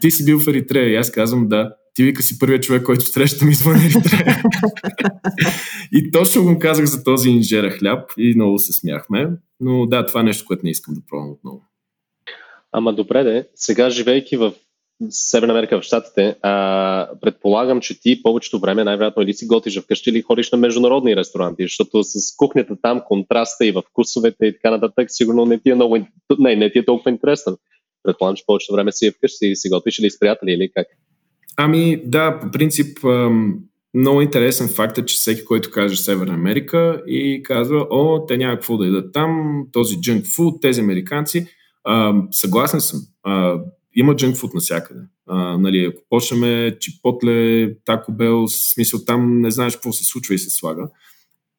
ти 0.00 0.10
си 0.10 0.24
бил 0.24 0.38
в 0.38 0.48
Еритрея. 0.48 0.92
И 0.92 0.96
аз 0.96 1.10
казвам, 1.10 1.48
да. 1.48 1.74
Ти 1.98 2.04
вика 2.04 2.22
си 2.22 2.38
първият 2.38 2.62
човек, 2.62 2.82
който 2.82 3.04
срещам 3.04 3.48
извън 3.50 3.76
Еритрея. 3.76 4.42
и 5.92 6.10
точно 6.10 6.44
го 6.44 6.58
казах 6.58 6.84
за 6.84 7.04
този 7.04 7.30
инжера 7.30 7.70
хляб 7.70 8.10
и 8.18 8.34
много 8.34 8.58
се 8.58 8.72
смяхме. 8.72 9.30
Но 9.60 9.86
да, 9.86 10.06
това 10.06 10.20
е 10.20 10.24
нещо, 10.24 10.44
което 10.46 10.64
не 10.64 10.70
искам 10.70 10.94
да 10.94 11.00
пробвам 11.10 11.30
отново. 11.30 11.62
Ама 12.72 12.94
добре 12.94 13.24
де, 13.24 13.48
сега 13.54 13.90
живейки 13.90 14.36
в 14.36 14.52
Северна 15.10 15.52
Америка 15.52 15.80
в 15.80 15.84
Штатите, 15.84 16.36
а, 16.42 17.08
предполагам, 17.20 17.80
че 17.80 18.00
ти 18.00 18.22
повечето 18.22 18.60
време 18.60 18.84
най-вероятно 18.84 19.22
или 19.22 19.34
си 19.34 19.46
готиш 19.46 19.80
вкъщи 19.80 20.10
или 20.10 20.22
ходиш 20.22 20.50
на 20.50 20.58
международни 20.58 21.16
ресторанти, 21.16 21.62
защото 21.62 22.04
с 22.04 22.36
кухнята 22.36 22.76
там, 22.82 23.02
контраста 23.06 23.66
и 23.66 23.72
в 23.72 23.82
вкусовете 23.90 24.46
и 24.46 24.52
така 24.52 24.70
нататък, 24.70 25.06
сигурно 25.08 25.44
не 25.44 25.58
ти 25.58 25.70
е 25.70 25.74
много, 25.74 25.98
не, 26.38 26.56
не 26.56 26.72
ти 26.72 26.78
е 26.78 26.84
толкова 26.84 27.10
интересно. 27.10 27.58
Предполагам, 28.02 28.36
че 28.36 28.46
повечето 28.46 28.72
време 28.72 28.92
си 28.92 29.06
е 29.06 29.12
вкъщи 29.12 29.46
и 29.46 29.56
си 29.56 29.68
готвиш 29.68 29.98
или 29.98 30.10
с 30.10 30.18
приятели 30.18 30.52
или 30.52 30.70
как? 30.76 30.86
Ами 31.60 32.02
да, 32.04 32.40
по 32.40 32.50
принцип 32.50 32.98
много 33.94 34.22
интересен 34.22 34.68
факт 34.68 34.98
е, 34.98 35.04
че 35.04 35.16
всеки, 35.16 35.44
който 35.44 35.70
каже 35.70 35.96
Северна 35.96 36.34
Америка 36.34 37.02
и 37.06 37.42
казва, 37.42 37.86
о, 37.90 38.26
те 38.26 38.36
няма 38.36 38.54
какво 38.54 38.76
да 38.76 38.86
идат 38.86 39.12
там, 39.12 39.62
този 39.72 40.00
джънк 40.00 40.26
фуд, 40.26 40.62
тези 40.62 40.80
американци. 40.80 41.46
А, 41.84 42.14
съгласен 42.30 42.80
съм. 42.80 43.00
А, 43.22 43.60
има 43.94 44.16
джънк 44.16 44.36
фуд 44.36 44.54
навсякъде. 44.54 45.00
Нали, 45.58 45.84
ако 45.84 46.02
почнем 46.08 46.72
чипотле, 46.80 47.74
тако 47.84 48.12
бел, 48.12 48.48
смисъл 48.48 49.00
там 49.04 49.40
не 49.40 49.50
знаеш 49.50 49.74
какво 49.74 49.92
се 49.92 50.04
случва 50.04 50.34
и 50.34 50.38
се 50.38 50.50
слага. 50.50 50.88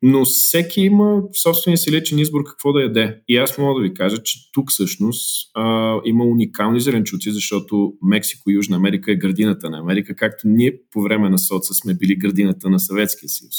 Но 0.01 0.25
всеки 0.25 0.81
има 0.81 1.21
собствения 1.43 1.77
си 1.77 1.91
личен 1.91 2.19
избор 2.19 2.43
какво 2.43 2.73
да 2.73 2.81
яде. 2.81 3.21
И 3.27 3.37
аз 3.37 3.57
мога 3.57 3.81
да 3.81 3.87
ви 3.87 3.93
кажа, 3.93 4.17
че 4.23 4.51
тук 4.53 4.71
всъщност 4.71 5.51
а, 5.55 5.95
има 6.05 6.25
уникални 6.25 6.81
зеленчуци, 6.81 7.31
защото 7.31 7.93
Мексико 8.01 8.51
и 8.51 8.53
Южна 8.53 8.75
Америка 8.75 9.11
е 9.11 9.15
градината 9.15 9.69
на 9.69 9.79
Америка, 9.79 10.15
както 10.15 10.47
ние 10.47 10.73
по 10.91 11.01
време 11.01 11.29
на 11.29 11.39
соца 11.39 11.73
сме 11.73 11.93
били 11.93 12.15
градината 12.15 12.69
на 12.69 12.79
Съветския 12.79 13.29
съюз. 13.29 13.55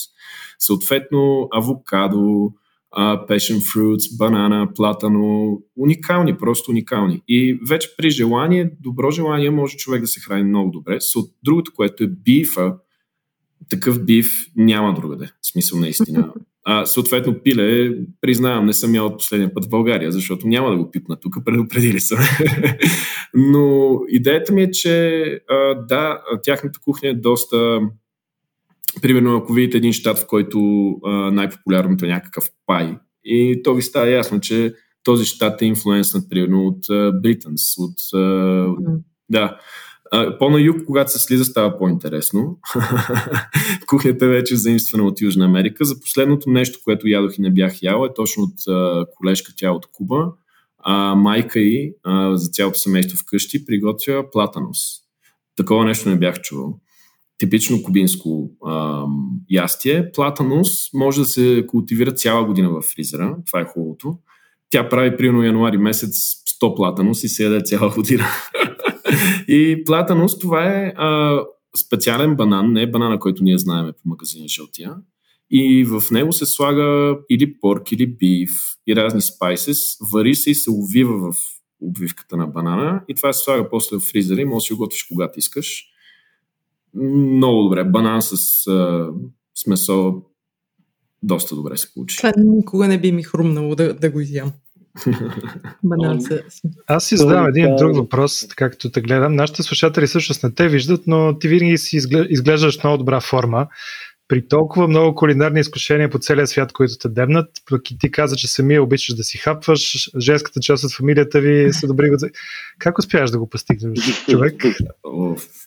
Съответно, 0.59 1.49
авокадо, 1.53 2.53
uh, 2.97 3.28
passion 3.28 3.59
fruits, 3.59 4.16
банана, 4.18 4.68
платано, 4.74 5.59
уникални, 5.76 6.36
просто 6.36 6.70
уникални. 6.70 7.22
И 7.28 7.59
вече 7.68 7.88
при 7.97 8.11
желание, 8.11 8.70
добро 8.80 9.11
желание, 9.11 9.51
може 9.51 9.76
човек 9.76 10.01
да 10.01 10.07
се 10.07 10.20
храни 10.20 10.45
много 10.45 10.70
добре. 10.70 11.01
С 11.01 11.14
другото, 11.43 11.72
което 11.74 12.05
е 12.05 12.09
бифа, 12.09 12.74
такъв 13.71 14.05
биф 14.05 14.31
няма 14.57 14.95
другаде. 14.95 15.27
В 15.27 15.53
смисъл 15.53 15.79
наистина. 15.79 16.33
А, 16.64 16.87
съответно, 16.87 17.43
пиле, 17.45 17.93
признавам, 18.21 18.66
не 18.66 18.73
съм 18.73 18.95
ял 18.95 19.07
от 19.07 19.18
последния 19.18 19.55
път 19.55 19.64
в 19.64 19.68
България, 19.68 20.12
защото 20.12 20.49
няма 20.49 20.71
да 20.71 20.77
го 20.77 20.91
пипна 20.91 21.16
тук, 21.21 21.37
предупредили 21.45 22.01
са. 22.01 22.16
Но 23.35 23.99
идеята 24.09 24.53
ми 24.53 24.62
е, 24.62 24.71
че 24.71 25.23
а, 25.49 25.75
да, 25.75 26.23
тяхната 26.43 26.81
кухня 26.85 27.09
е 27.09 27.14
доста 27.14 27.81
примерно, 29.03 29.37
ако 29.37 29.53
видите 29.53 29.77
един 29.77 29.93
щат, 29.93 30.18
в 30.18 30.27
който 30.27 30.61
а, 31.05 31.11
най-популярното 31.11 32.05
е 32.05 32.09
някакъв 32.09 32.51
пай, 32.66 32.97
и 33.25 33.61
то 33.64 33.75
ви 33.75 33.83
става 33.83 34.09
ясно, 34.09 34.41
че 34.41 34.75
този 35.03 35.25
щат 35.25 35.62
е 35.62 35.66
инфлуенснат, 35.66 36.31
примерно, 36.31 36.66
от 36.66 36.85
Британс, 37.23 37.62
от... 37.79 38.21
А. 38.21 38.66
Да. 39.31 39.59
По-на 40.39 40.61
юг, 40.61 40.77
когато 40.87 41.13
се 41.13 41.19
слиза, 41.19 41.45
става 41.45 41.79
по-интересно. 41.79 42.59
Кухнята 43.87 44.25
е 44.25 44.29
вече 44.29 44.57
заимствана 44.57 45.05
от 45.05 45.21
Южна 45.21 45.45
Америка. 45.45 45.85
За 45.85 46.01
последното 46.01 46.51
нещо, 46.51 46.79
което 46.85 47.09
ядох 47.09 47.39
и 47.39 47.43
не 47.43 47.51
бях 47.51 47.83
ял, 47.83 48.05
е 48.05 48.15
точно 48.15 48.43
от 48.43 48.69
а, 48.69 49.07
колежка 49.17 49.53
тя 49.57 49.73
от 49.73 49.87
Куба. 49.93 50.33
А, 50.79 51.15
майка 51.15 51.61
й 51.61 51.95
а, 52.05 52.37
за 52.37 52.49
цялото 52.49 52.79
семейство 52.79 53.19
вкъщи 53.19 53.65
приготвя 53.65 54.31
платанос. 54.31 54.79
Такова 55.57 55.85
нещо 55.85 56.09
не 56.09 56.17
бях 56.17 56.41
чувал 56.41 56.81
типично 57.41 57.83
кубинско 57.83 58.51
а, 58.67 59.05
ястие. 59.51 60.13
Платанус 60.13 60.93
може 60.95 61.21
да 61.21 61.27
се 61.27 61.65
култивира 61.67 62.13
цяла 62.13 62.45
година 62.45 62.71
в 62.71 62.83
фризера. 62.83 63.37
Това 63.47 63.61
е 63.61 63.65
хубавото. 63.65 64.19
Тя 64.71 64.89
прави 64.89 65.17
примерно 65.17 65.43
януари 65.43 65.79
месец 65.79 66.17
100 66.63 66.77
платанус 66.77 67.25
и 67.25 67.29
се 67.29 67.45
яде 67.45 67.61
цяла 67.65 67.91
година. 67.95 68.25
и 69.49 69.83
платанус 69.87 70.39
това 70.39 70.65
е 70.65 70.93
а, 70.97 71.41
специален 71.77 72.37
банан, 72.37 72.73
не 72.73 72.83
е 72.83 72.91
банана, 72.91 73.19
който 73.19 73.45
ние 73.45 73.59
знаем 73.59 73.93
по 74.03 74.09
магазина 74.09 74.49
жълтия. 74.49 74.95
И 75.51 75.85
в 75.85 76.03
него 76.11 76.33
се 76.33 76.47
слага 76.47 77.19
или 77.31 77.59
порк, 77.61 77.93
или 77.93 78.07
биф, 78.07 78.51
и 78.87 78.97
разни 78.97 79.23
спайсес. 79.23 79.97
Вари 80.13 80.35
се 80.35 80.51
и 80.51 80.55
се 80.55 80.71
увива 80.71 81.33
в 81.33 81.37
обвивката 81.81 82.37
на 82.37 82.47
банана 82.47 83.03
и 83.09 83.15
това 83.15 83.33
се 83.33 83.45
слага 83.45 83.71
после 83.71 83.97
в 83.97 84.01
фризера 84.01 84.41
и 84.41 84.45
може 84.45 84.63
да 84.63 84.67
си 84.67 84.73
го 84.73 84.79
готвиш 84.79 85.03
когато 85.03 85.39
искаш 85.39 85.85
много 86.95 87.63
добре. 87.63 87.85
Банан 87.85 88.23
с, 88.23 88.33
а, 88.67 89.09
с 89.55 89.67
месо 89.67 90.23
доста 91.23 91.57
добре 91.57 91.77
се 91.77 91.95
получи. 91.95 92.17
Това 92.17 92.33
никога 92.37 92.89
не 92.89 93.01
би 93.01 93.13
ми 93.13 93.23
хрумнало 93.23 93.75
да, 93.75 93.95
да 93.95 94.11
го 94.11 94.21
изям. 94.21 94.53
С... 96.19 96.43
Аз 96.87 97.05
си 97.05 97.17
задавам 97.17 97.47
един 97.47 97.77
друг 97.77 97.97
въпрос, 97.97 98.47
както 98.57 98.91
те 98.91 99.01
гледам. 99.01 99.35
Нашите 99.35 99.63
слушатели 99.63 100.07
всъщност 100.07 100.43
не 100.43 100.51
те 100.51 100.69
виждат, 100.69 101.03
но 101.07 101.39
ти 101.39 101.49
винаги 101.49 101.79
си 101.79 101.97
изглеждаш 102.31 102.85
много 102.85 102.99
добра 102.99 103.21
форма 103.21 103.67
при 104.31 104.49
толкова 104.49 104.89
много 104.89 105.15
кулинарни 105.15 105.61
изкушения 105.61 106.11
по 106.11 106.19
целия 106.19 106.47
свят, 106.47 106.73
които 106.73 106.95
те 107.01 107.09
дебнат, 107.09 107.49
пък 107.71 107.91
и 107.91 107.99
ти 107.99 108.11
каза, 108.11 108.37
че 108.37 108.49
самия 108.49 108.83
обичаш 108.83 109.15
да 109.15 109.25
си 109.25 109.39
хапваш, 109.39 110.11
женската 110.19 110.61
част 110.61 110.85
от 110.85 110.95
фамилията 110.95 111.41
ви 111.41 111.73
са 111.73 111.87
добри. 111.87 112.11
Как 112.79 112.99
успяваш 112.99 113.31
да 113.31 113.39
го 113.39 113.49
постигнеш, 113.49 114.25
човек? 114.31 114.65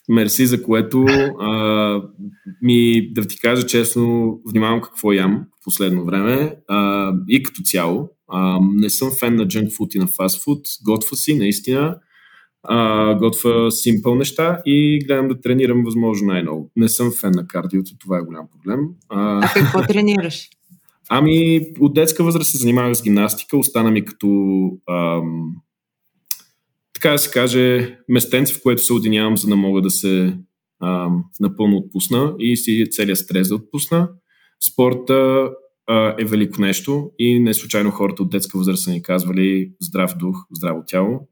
Мерси, 0.08 0.46
за 0.46 0.62
което 0.62 1.04
а, 1.40 2.00
ми, 2.62 3.12
да 3.12 3.26
ти 3.26 3.38
кажа 3.40 3.66
честно, 3.66 4.40
внимавам 4.50 4.80
какво 4.80 5.12
ям 5.12 5.46
в 5.60 5.64
последно 5.64 6.04
време 6.04 6.56
а, 6.68 7.12
и 7.28 7.42
като 7.42 7.62
цяло. 7.62 8.10
А, 8.28 8.58
не 8.62 8.90
съм 8.90 9.10
фен 9.20 9.34
на 9.34 9.48
джанк 9.48 9.72
фуд 9.76 9.94
и 9.94 9.98
на 9.98 10.06
фастфуд. 10.06 10.60
Готва 10.84 11.16
си, 11.16 11.34
наистина 11.34 11.96
а, 12.64 13.14
готва 13.14 13.70
симпъл 13.70 14.14
неща 14.14 14.62
и 14.66 14.98
гледам 15.06 15.28
да 15.28 15.40
тренирам 15.40 15.84
възможно 15.84 16.26
най-много. 16.26 16.70
Не 16.76 16.88
съм 16.88 17.12
фен 17.20 17.32
на 17.34 17.46
кардиото, 17.46 17.98
това 17.98 18.18
е 18.18 18.22
голям 18.22 18.46
проблем. 18.52 18.80
А, 19.08 19.44
а 19.44 19.52
какво 19.54 19.82
тренираш? 19.82 20.48
Ами, 21.08 21.60
от 21.80 21.94
детска 21.94 22.24
възраст 22.24 22.50
се 22.50 22.58
занимавах 22.58 22.94
с 22.94 23.02
гимнастика, 23.02 23.56
остана 23.56 23.90
ми 23.90 24.04
като 24.04 24.26
ам, 24.90 25.56
така 26.92 27.10
да 27.10 27.18
се 27.18 27.30
каже, 27.30 27.96
местенце, 28.08 28.54
в 28.54 28.62
което 28.62 28.82
се 28.82 28.92
одинявам, 28.92 29.36
за 29.36 29.48
да 29.48 29.56
мога 29.56 29.82
да 29.82 29.90
се 29.90 30.36
ам, 30.82 31.24
напълно 31.40 31.76
отпусна 31.76 32.34
и 32.38 32.56
си 32.56 32.86
целият 32.90 33.18
стрес 33.18 33.48
да 33.48 33.54
отпусна. 33.54 34.08
Спорта 34.72 35.50
е 36.18 36.24
велико 36.24 36.60
нещо 36.60 37.10
и 37.18 37.40
не 37.40 37.54
случайно 37.54 37.90
хората 37.90 38.22
от 38.22 38.30
детска 38.30 38.58
възраст 38.58 38.82
са 38.82 38.90
ни 38.90 39.02
казвали 39.02 39.72
здрав 39.80 40.16
дух, 40.16 40.36
здраво 40.50 40.82
тяло 40.86 41.28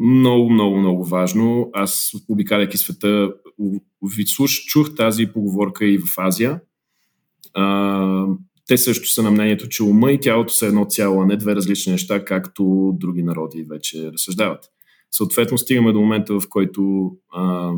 много, 0.00 0.50
много, 0.50 0.78
много 0.78 1.04
важно. 1.04 1.70
Аз, 1.72 2.12
обикаляйки 2.28 2.78
света, 2.78 3.32
чух 4.66 4.94
тази 4.94 5.26
поговорка 5.26 5.84
и 5.84 5.98
в 5.98 6.18
Азия. 6.18 6.60
А, 7.54 8.26
те 8.66 8.78
също 8.78 9.08
са 9.08 9.22
на 9.22 9.30
мнението, 9.30 9.68
че 9.68 9.82
ума 9.82 10.12
и 10.12 10.20
тялото 10.20 10.52
са 10.52 10.66
едно 10.66 10.84
цяло, 10.84 11.22
а 11.22 11.26
не 11.26 11.36
две 11.36 11.56
различни 11.56 11.92
неща, 11.92 12.24
както 12.24 12.92
други 12.94 13.22
народи 13.22 13.66
вече 13.70 14.12
разсъждават. 14.12 14.64
Съответно, 15.10 15.58
стигаме 15.58 15.92
до 15.92 16.00
момента, 16.00 16.40
в 16.40 16.48
който 16.48 17.12
а, 17.32 17.72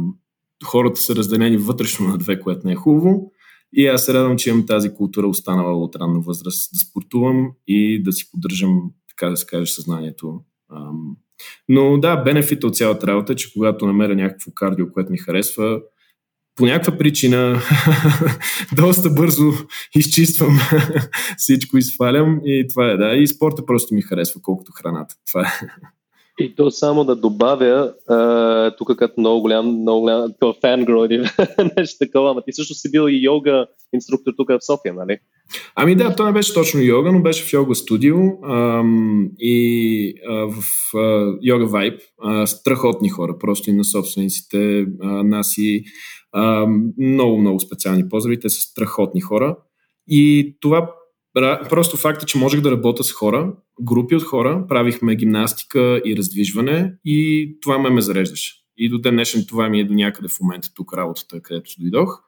хората 0.64 1.00
са 1.00 1.16
разделени 1.16 1.56
вътрешно 1.56 2.08
на 2.08 2.18
две, 2.18 2.40
което 2.40 2.66
не 2.66 2.72
е 2.72 2.76
хубаво. 2.76 3.32
И 3.72 3.86
аз 3.86 4.04
се 4.04 4.14
радвам, 4.14 4.36
че 4.36 4.50
имам 4.50 4.66
тази 4.66 4.94
култура 4.94 5.26
останала 5.26 5.82
от 5.84 5.96
ранна 5.96 6.20
възраст 6.20 6.70
да 6.72 6.78
спортувам 6.78 7.50
и 7.66 8.02
да 8.02 8.12
си 8.12 8.30
поддържам, 8.30 8.90
така 9.08 9.30
да 9.30 9.36
се 9.36 9.46
каже, 9.46 9.72
съзнанието 9.72 10.40
но 11.68 11.98
да, 11.98 12.16
бенефит 12.16 12.64
от 12.64 12.76
цялата 12.76 13.06
работа 13.06 13.32
е, 13.32 13.36
че 13.36 13.52
когато 13.52 13.86
намеря 13.86 14.14
някакво 14.14 14.50
кардио, 14.54 14.92
което 14.92 15.12
ми 15.12 15.18
харесва, 15.18 15.80
по 16.56 16.66
някаква 16.66 16.98
причина 16.98 17.60
доста 18.76 19.10
бързо 19.10 19.52
изчиствам 19.94 20.58
всичко 21.36 21.78
и 21.78 21.82
свалям 21.82 22.40
и 22.44 22.66
това 22.68 22.90
е, 22.90 22.96
да. 22.96 23.16
И 23.16 23.26
спорта 23.26 23.66
просто 23.66 23.94
ми 23.94 24.02
харесва, 24.02 24.40
колкото 24.42 24.72
храната. 24.72 25.14
Това 25.26 25.42
е. 25.42 25.66
И 26.38 26.54
то 26.54 26.70
само 26.70 27.04
да 27.04 27.16
добавя, 27.16 27.92
тук 28.78 28.96
като 28.96 29.20
много 29.20 29.40
голям, 29.40 29.80
много 29.80 30.00
голям 30.00 30.32
фенгро 30.60 31.04
или 31.04 31.18
нещо 31.76 31.98
такова, 31.98 32.30
ама 32.30 32.42
ти 32.42 32.52
също 32.52 32.74
си 32.74 32.90
бил 32.90 33.08
и 33.08 33.24
йога 33.24 33.66
инструктор 33.92 34.32
тук 34.36 34.48
в 34.48 34.66
София, 34.66 34.94
нали? 34.94 35.18
Ами 35.74 35.94
да, 35.94 36.16
то 36.16 36.26
не 36.26 36.32
беше 36.32 36.54
точно 36.54 36.80
йога, 36.80 37.12
но 37.12 37.22
беше 37.22 37.44
в 37.44 37.52
йога 37.52 37.74
студио 37.74 38.16
ам, 38.44 39.28
и 39.38 40.14
а, 40.28 40.34
в 40.34 40.62
а, 40.96 41.32
йога 41.42 41.66
вайб. 41.66 42.00
А, 42.22 42.46
страхотни 42.46 43.08
хора, 43.08 43.38
просто 43.38 43.70
и 43.70 43.72
на 43.72 43.84
собствениците, 43.84 44.86
а, 45.02 45.06
нас 45.06 45.58
и 45.58 45.84
а, 46.32 46.66
много, 46.98 47.38
много 47.38 47.60
специални 47.60 48.08
поздрави. 48.08 48.40
Те 48.40 48.48
са 48.48 48.60
страхотни 48.60 49.20
хора. 49.20 49.56
И 50.08 50.56
това 50.60 50.90
просто 51.70 51.96
факта, 51.96 52.26
че 52.26 52.38
можех 52.38 52.60
да 52.60 52.70
работя 52.70 53.04
с 53.04 53.12
хора, 53.12 53.52
групи 53.82 54.16
от 54.16 54.22
хора, 54.22 54.64
правихме 54.68 55.16
гимнастика 55.16 56.02
и 56.06 56.16
раздвижване 56.16 56.92
и 57.04 57.50
това 57.62 57.78
ме 57.78 57.90
ме 57.90 58.00
зареждаше. 58.00 58.54
И 58.78 58.88
до 58.88 58.98
ден 58.98 59.14
днешен 59.14 59.44
това 59.48 59.68
ми 59.68 59.80
е 59.80 59.84
до 59.84 59.94
някъде 59.94 60.28
в 60.28 60.40
момента 60.40 60.68
тук 60.74 60.94
работата, 60.94 61.42
където 61.42 61.70
дойдох. 61.78 62.20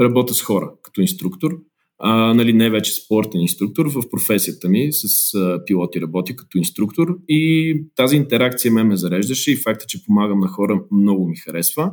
Работя 0.00 0.34
с 0.34 0.42
хора 0.42 0.72
като 0.82 1.00
инструктор. 1.00 1.50
а, 1.98 2.34
нали, 2.34 2.52
не 2.52 2.70
вече 2.70 2.92
спортен 2.92 3.40
инструктор, 3.40 3.86
в 3.86 4.02
професията 4.10 4.68
ми 4.68 4.92
с 4.92 5.34
а, 5.34 5.64
пилоти 5.64 6.00
работя 6.00 6.36
като 6.36 6.58
инструктор 6.58 7.18
и 7.28 7.74
тази 7.96 8.16
интеракция 8.16 8.72
ме 8.72 8.84
ме 8.84 8.96
зареждаше 8.96 9.52
и 9.52 9.56
факта, 9.56 9.86
че 9.88 10.04
помагам 10.04 10.40
на 10.40 10.48
хора 10.48 10.82
много 10.90 11.28
ми 11.28 11.36
харесва. 11.36 11.92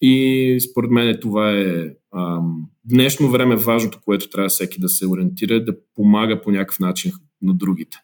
И 0.00 0.58
според 0.70 0.90
мен 0.90 1.18
това 1.20 1.52
е 1.52 1.90
а, 2.10 2.40
днешно 2.84 3.30
време 3.30 3.56
важното, 3.56 4.00
което 4.04 4.30
трябва 4.30 4.48
всеки 4.48 4.80
да 4.80 4.88
се 4.88 5.06
ориентира, 5.06 5.64
да 5.64 5.76
помага 5.94 6.42
по 6.42 6.50
някакъв 6.50 6.80
начин 6.80 7.12
на 7.42 7.54
другите. 7.54 7.96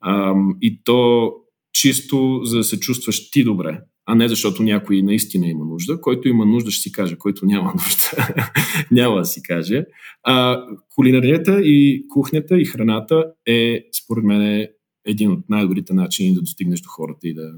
А, 0.00 0.34
и 0.60 0.80
то 0.84 1.32
чисто 1.72 2.40
за 2.44 2.56
да 2.56 2.64
се 2.64 2.80
чувстваш 2.80 3.30
ти 3.30 3.44
добре, 3.44 3.80
а 4.06 4.14
не 4.14 4.28
защото 4.28 4.62
някой 4.62 5.02
наистина 5.02 5.48
има 5.48 5.64
нужда. 5.64 6.00
Който 6.00 6.28
има 6.28 6.46
нужда 6.46 6.70
ще 6.70 6.82
си 6.82 6.92
каже, 6.92 7.16
който 7.16 7.46
няма 7.46 7.72
нужда 7.72 8.34
няма 8.90 9.16
да 9.16 9.24
си 9.24 9.42
каже. 9.42 9.84
А, 10.22 10.64
кулинарията 10.94 11.60
и 11.62 12.08
кухнята 12.08 12.60
и 12.60 12.64
храната 12.64 13.24
е, 13.46 13.84
според 14.04 14.24
мен, 14.24 14.66
един 15.06 15.30
от 15.30 15.48
най-добрите 15.48 15.94
начини 15.94 16.34
да 16.34 16.40
достигнеш 16.40 16.80
до 16.80 16.88
хората 16.88 17.28
и 17.28 17.34
да, 17.34 17.52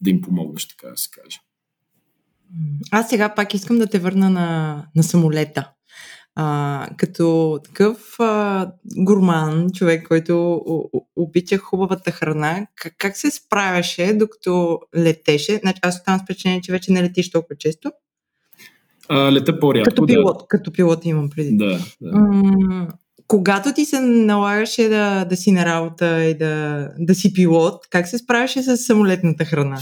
да 0.00 0.10
им 0.10 0.20
помогнеш, 0.20 0.68
така 0.68 0.88
да 0.88 0.96
се 0.96 1.08
каже. 1.10 1.38
Аз 2.90 3.08
сега 3.08 3.34
пак 3.34 3.54
искам 3.54 3.78
да 3.78 3.86
те 3.86 3.98
върна 3.98 4.30
на, 4.30 4.86
на 4.96 5.02
самолета. 5.02 5.68
А, 6.34 6.88
като 6.96 7.58
такъв 7.64 8.20
а, 8.20 8.70
гурман, 8.96 9.70
човек, 9.70 10.08
който 10.08 10.62
обича 11.16 11.58
хубавата 11.58 12.10
храна, 12.10 12.66
как, 12.76 12.94
как 12.98 13.16
се 13.16 13.30
справяше 13.30 14.12
докато 14.12 14.80
летеше? 14.96 15.58
Значи, 15.62 15.78
аз 15.82 15.96
оставам 15.96 16.20
с 16.20 16.22
впечатление, 16.22 16.60
че 16.60 16.72
вече 16.72 16.92
не 16.92 17.02
летиш 17.02 17.30
толкова 17.30 17.56
често. 17.56 17.92
А, 19.08 19.32
лета 19.32 19.60
по-рядко, 19.60 19.90
като 19.90 20.06
пилот, 20.06 20.38
да. 20.38 20.46
Като 20.48 20.72
пилот 20.72 21.04
имам 21.04 21.30
преди. 21.30 21.56
Да, 21.56 21.78
да. 22.00 22.18
М- 22.18 22.88
когато 23.26 23.74
ти 23.74 23.84
се 23.84 24.00
налагаше 24.00 24.88
да, 24.88 25.24
да 25.24 25.36
си 25.36 25.52
на 25.52 25.66
работа 25.66 26.24
и 26.24 26.38
да, 26.38 26.88
да 26.98 27.14
си 27.14 27.32
пилот, 27.32 27.86
как 27.90 28.08
се 28.08 28.18
справяше 28.18 28.62
с 28.62 28.76
самолетната 28.76 29.44
храна? 29.44 29.78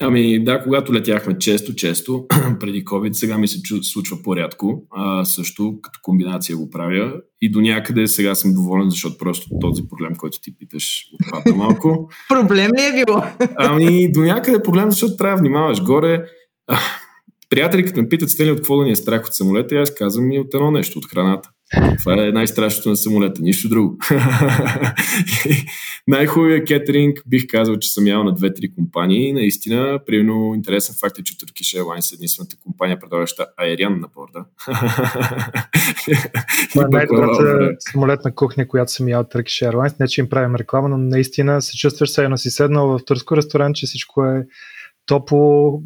Ами 0.00 0.44
да, 0.44 0.62
когато 0.62 0.94
летяхме 0.94 1.38
често-често, 1.38 2.26
преди 2.60 2.84
COVID, 2.84 3.12
сега 3.12 3.38
ми 3.38 3.48
се 3.48 3.60
случва 3.82 4.22
по-рядко. 4.22 4.86
А, 4.90 5.24
също 5.24 5.78
като 5.82 5.98
комбинация 6.02 6.56
го 6.56 6.70
правя. 6.70 7.12
И 7.42 7.50
до 7.50 7.60
някъде 7.60 8.06
сега 8.06 8.34
съм 8.34 8.54
доволен, 8.54 8.90
защото 8.90 9.18
просто 9.18 9.48
този 9.60 9.82
проблем, 9.88 10.14
който 10.18 10.40
ти 10.40 10.58
питаш, 10.58 11.04
отпадна 11.14 11.56
малко. 11.56 12.08
проблем 12.28 12.70
ли 12.76 12.82
е 12.82 13.04
било? 13.04 13.22
ами 13.56 14.12
до 14.12 14.20
някъде 14.20 14.56
е 14.56 14.62
проблем, 14.62 14.90
защото 14.90 15.16
трябва 15.16 15.36
да 15.36 15.40
внимаваш. 15.40 15.82
Горе, 15.82 16.24
приятели, 17.50 17.84
като 17.84 18.00
ме 18.00 18.08
питат 18.08 18.30
стели 18.30 18.50
от 18.50 18.58
какво 18.58 18.78
да 18.78 18.84
ни 18.84 18.90
е 18.90 18.96
страх 18.96 19.26
от 19.26 19.34
самолета, 19.34 19.74
аз 19.74 19.94
казвам 19.94 20.32
и 20.32 20.38
от 20.38 20.54
едно 20.54 20.70
нещо, 20.70 20.98
от 20.98 21.06
храната. 21.06 21.50
Това 21.98 22.26
е 22.26 22.32
най-страшното 22.32 22.88
на 22.88 22.96
самолета, 22.96 23.42
нищо 23.42 23.68
друго. 23.68 23.98
Най-хубавия 26.08 26.64
кетеринг 26.64 27.22
бих 27.26 27.46
казал, 27.48 27.78
че 27.78 27.92
съм 27.92 28.06
ял 28.06 28.24
на 28.24 28.34
две-три 28.34 28.74
компании. 28.74 29.32
Наистина, 29.32 30.00
примерно, 30.06 30.52
интересен 30.54 30.94
факт 31.00 31.18
е, 31.18 31.22
че 31.22 31.34
Turkish 31.34 31.82
Airlines 31.82 32.12
е 32.12 32.14
единствената 32.14 32.56
компания, 32.60 33.00
предлагаща 33.00 33.46
аериан 33.56 34.00
на 34.00 34.08
борда. 34.14 34.44
Това 36.72 36.84
е 36.84 36.88
най-добрата 36.90 37.70
самолетна 37.78 38.34
кухня, 38.34 38.68
която 38.68 38.92
съм 38.92 39.08
ял 39.08 39.24
Turkish 39.24 39.70
Airlines. 39.70 40.00
Не, 40.00 40.08
че 40.08 40.20
им 40.20 40.28
правим 40.28 40.54
реклама, 40.54 40.88
но 40.88 40.98
наистина 40.98 41.62
се 41.62 41.76
чувстваш 41.76 42.10
се 42.10 42.24
едно 42.24 42.36
си 42.36 42.50
седнал 42.50 42.88
в 42.88 43.04
турско 43.04 43.36
ресторант, 43.36 43.76
че 43.76 43.86
всичко 43.86 44.24
е 44.24 44.46
топло, 45.06 45.82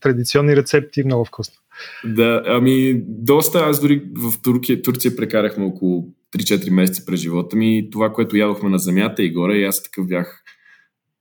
традиционни 0.00 0.56
рецепти, 0.56 1.04
много 1.04 1.24
вкусно. 1.24 1.54
Да, 2.04 2.42
ами 2.46 3.02
доста. 3.08 3.58
Аз 3.58 3.80
дори 3.80 4.02
в 4.16 4.42
Турция, 4.42 4.82
Турция 4.82 5.16
прекарахме 5.16 5.64
около 5.64 6.08
3-4 6.36 6.70
месеца 6.70 7.04
през 7.06 7.20
живота 7.20 7.56
ми. 7.56 7.88
Това, 7.92 8.12
което 8.12 8.36
ядохме 8.36 8.70
на 8.70 8.78
земята 8.78 9.22
и 9.22 9.32
горе, 9.32 9.56
и 9.56 9.64
аз 9.64 9.82
такъв 9.82 10.06
бях 10.06 10.44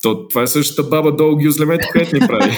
то, 0.04 0.28
това 0.28 0.42
е 0.42 0.48
същата 0.48 0.90
баба 0.90 1.16
долу 1.16 1.38
гюзлемето, 1.38 1.88
което 1.92 2.16
ни 2.16 2.28
прави. 2.28 2.52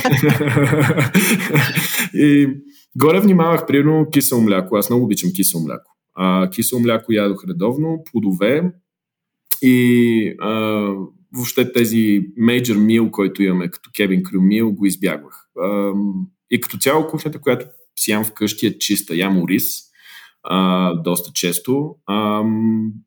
и 2.14 2.50
горе 2.96 3.20
внимавах, 3.20 3.68
примерно, 3.68 4.08
кисело 4.14 4.42
мляко. 4.42 4.76
Аз 4.76 4.90
много 4.90 5.06
обичам 5.06 5.32
кисело 5.36 5.64
мляко. 5.64 5.92
А, 6.16 6.50
кисело 6.50 6.82
мляко 6.82 7.14
ядох 7.14 7.44
редовно, 7.48 8.04
плодове 8.12 8.72
и 9.62 10.36
а, 10.40 10.94
въобще 11.36 11.72
тези 11.72 12.22
major 12.40 12.78
meal, 12.78 13.12
който 13.12 13.44
имаме 13.44 13.70
като 13.70 13.90
Kevin 13.90 14.22
Crew 14.22 14.40
meal, 14.40 14.76
го 14.76 14.86
избягвах. 14.86 15.48
И 16.52 16.62
като 16.62 16.78
цяло 16.78 17.08
кухнята, 17.08 17.42
която 17.42 17.66
си 18.00 18.12
ям 18.12 18.24
вкъщи 18.24 18.68
е 18.68 18.78
чиста. 18.78 19.16
Ям 19.16 19.46
а, 20.44 20.94
доста 20.94 21.32
често. 21.34 21.96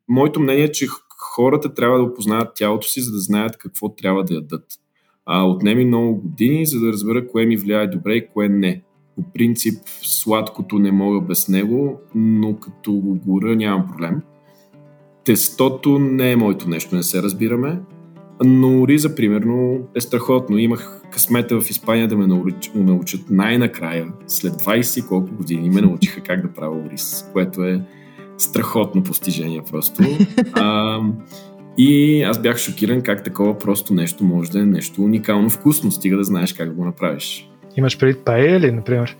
Моето 0.07 0.39
мнение 0.39 0.63
е, 0.63 0.71
че 0.71 0.87
хората 1.19 1.73
трябва 1.73 1.97
да 1.97 2.03
опознаят 2.03 2.55
тялото 2.55 2.87
си, 2.87 3.01
за 3.01 3.11
да 3.11 3.19
знаят 3.19 3.57
какво 3.57 3.95
трябва 3.95 4.23
да 4.23 4.33
ядат. 4.33 4.65
Отнеми 5.29 5.85
много 5.85 6.21
години, 6.21 6.65
за 6.65 6.79
да 6.79 6.87
разбера 6.87 7.27
кое 7.27 7.45
ми 7.45 7.57
влияе 7.57 7.87
добре 7.87 8.13
и 8.13 8.27
кое 8.27 8.49
не. 8.49 8.81
По 9.15 9.23
принцип, 9.33 9.79
сладкото 10.01 10.79
не 10.79 10.91
мога 10.91 11.21
без 11.21 11.47
него, 11.47 12.01
но 12.15 12.59
като 12.59 12.93
го 12.93 13.15
горя 13.15 13.55
нямам 13.55 13.87
проблем. 13.87 14.21
Тестото 15.23 15.99
не 15.99 16.31
е 16.31 16.35
моето 16.35 16.69
нещо, 16.69 16.95
не 16.95 17.03
се 17.03 17.23
разбираме. 17.23 17.79
Но 18.43 18.87
риза, 18.87 19.15
примерно, 19.15 19.79
е 19.95 20.01
страхотно. 20.01 20.57
Имах 20.57 21.01
късмета 21.11 21.61
в 21.61 21.69
Испания 21.69 22.07
да 22.07 22.17
ме 22.17 22.27
научат 22.75 23.21
най-накрая, 23.29 24.07
след 24.27 24.53
20 24.53 25.07
колко 25.07 25.35
години, 25.35 25.69
ме 25.69 25.81
научиха 25.81 26.21
как 26.21 26.41
да 26.41 26.53
правя 26.53 26.89
рис, 26.91 27.29
което 27.33 27.63
е 27.63 27.81
страхотно 28.37 29.03
постижение 29.03 29.61
просто. 29.71 30.03
А, 30.53 30.99
и 31.77 32.23
аз 32.23 32.41
бях 32.41 32.57
шокиран 32.57 33.01
как 33.01 33.23
такова 33.23 33.57
просто 33.57 33.93
нещо 33.93 34.23
може 34.23 34.51
да 34.51 34.59
е 34.59 34.65
нещо 34.65 35.01
уникално 35.01 35.49
вкусно, 35.49 35.91
стига 35.91 36.17
да 36.17 36.23
знаеш 36.23 36.53
как 36.53 36.69
да 36.69 36.75
го 36.75 36.85
направиш. 36.85 37.49
Имаш 37.77 37.99
преди 37.99 38.19
паея 38.19 38.59
ли, 38.59 38.71
например? 38.71 39.17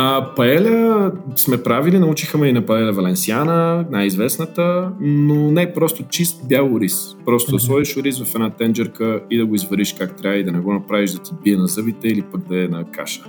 А 0.00 0.34
паеля 0.36 1.12
сме 1.36 1.62
правили, 1.62 1.98
научиха 1.98 2.38
ме 2.38 2.48
и 2.48 2.52
на 2.52 2.66
паеля 2.66 2.92
Валенсиана, 2.92 3.86
най-известната, 3.90 4.92
но 5.00 5.50
не 5.50 5.72
просто 5.72 6.04
чист 6.08 6.48
бял 6.48 6.78
рис. 6.80 7.16
Просто 7.24 7.52
да 7.52 7.58
сложиш 7.58 7.96
рис 7.96 8.22
в 8.22 8.34
една 8.34 8.50
тенджерка 8.50 9.20
и 9.30 9.38
да 9.38 9.46
го 9.46 9.54
извариш 9.54 9.94
как 9.98 10.16
трябва 10.16 10.38
и 10.38 10.44
да 10.44 10.52
не 10.52 10.58
го 10.58 10.72
направиш 10.72 11.10
да 11.10 11.18
ти 11.18 11.32
бие 11.44 11.56
на 11.56 11.66
зъбите 11.66 12.08
или 12.08 12.22
пък 12.22 12.48
да 12.48 12.64
е 12.64 12.68
на 12.68 12.84
каша. 12.84 13.24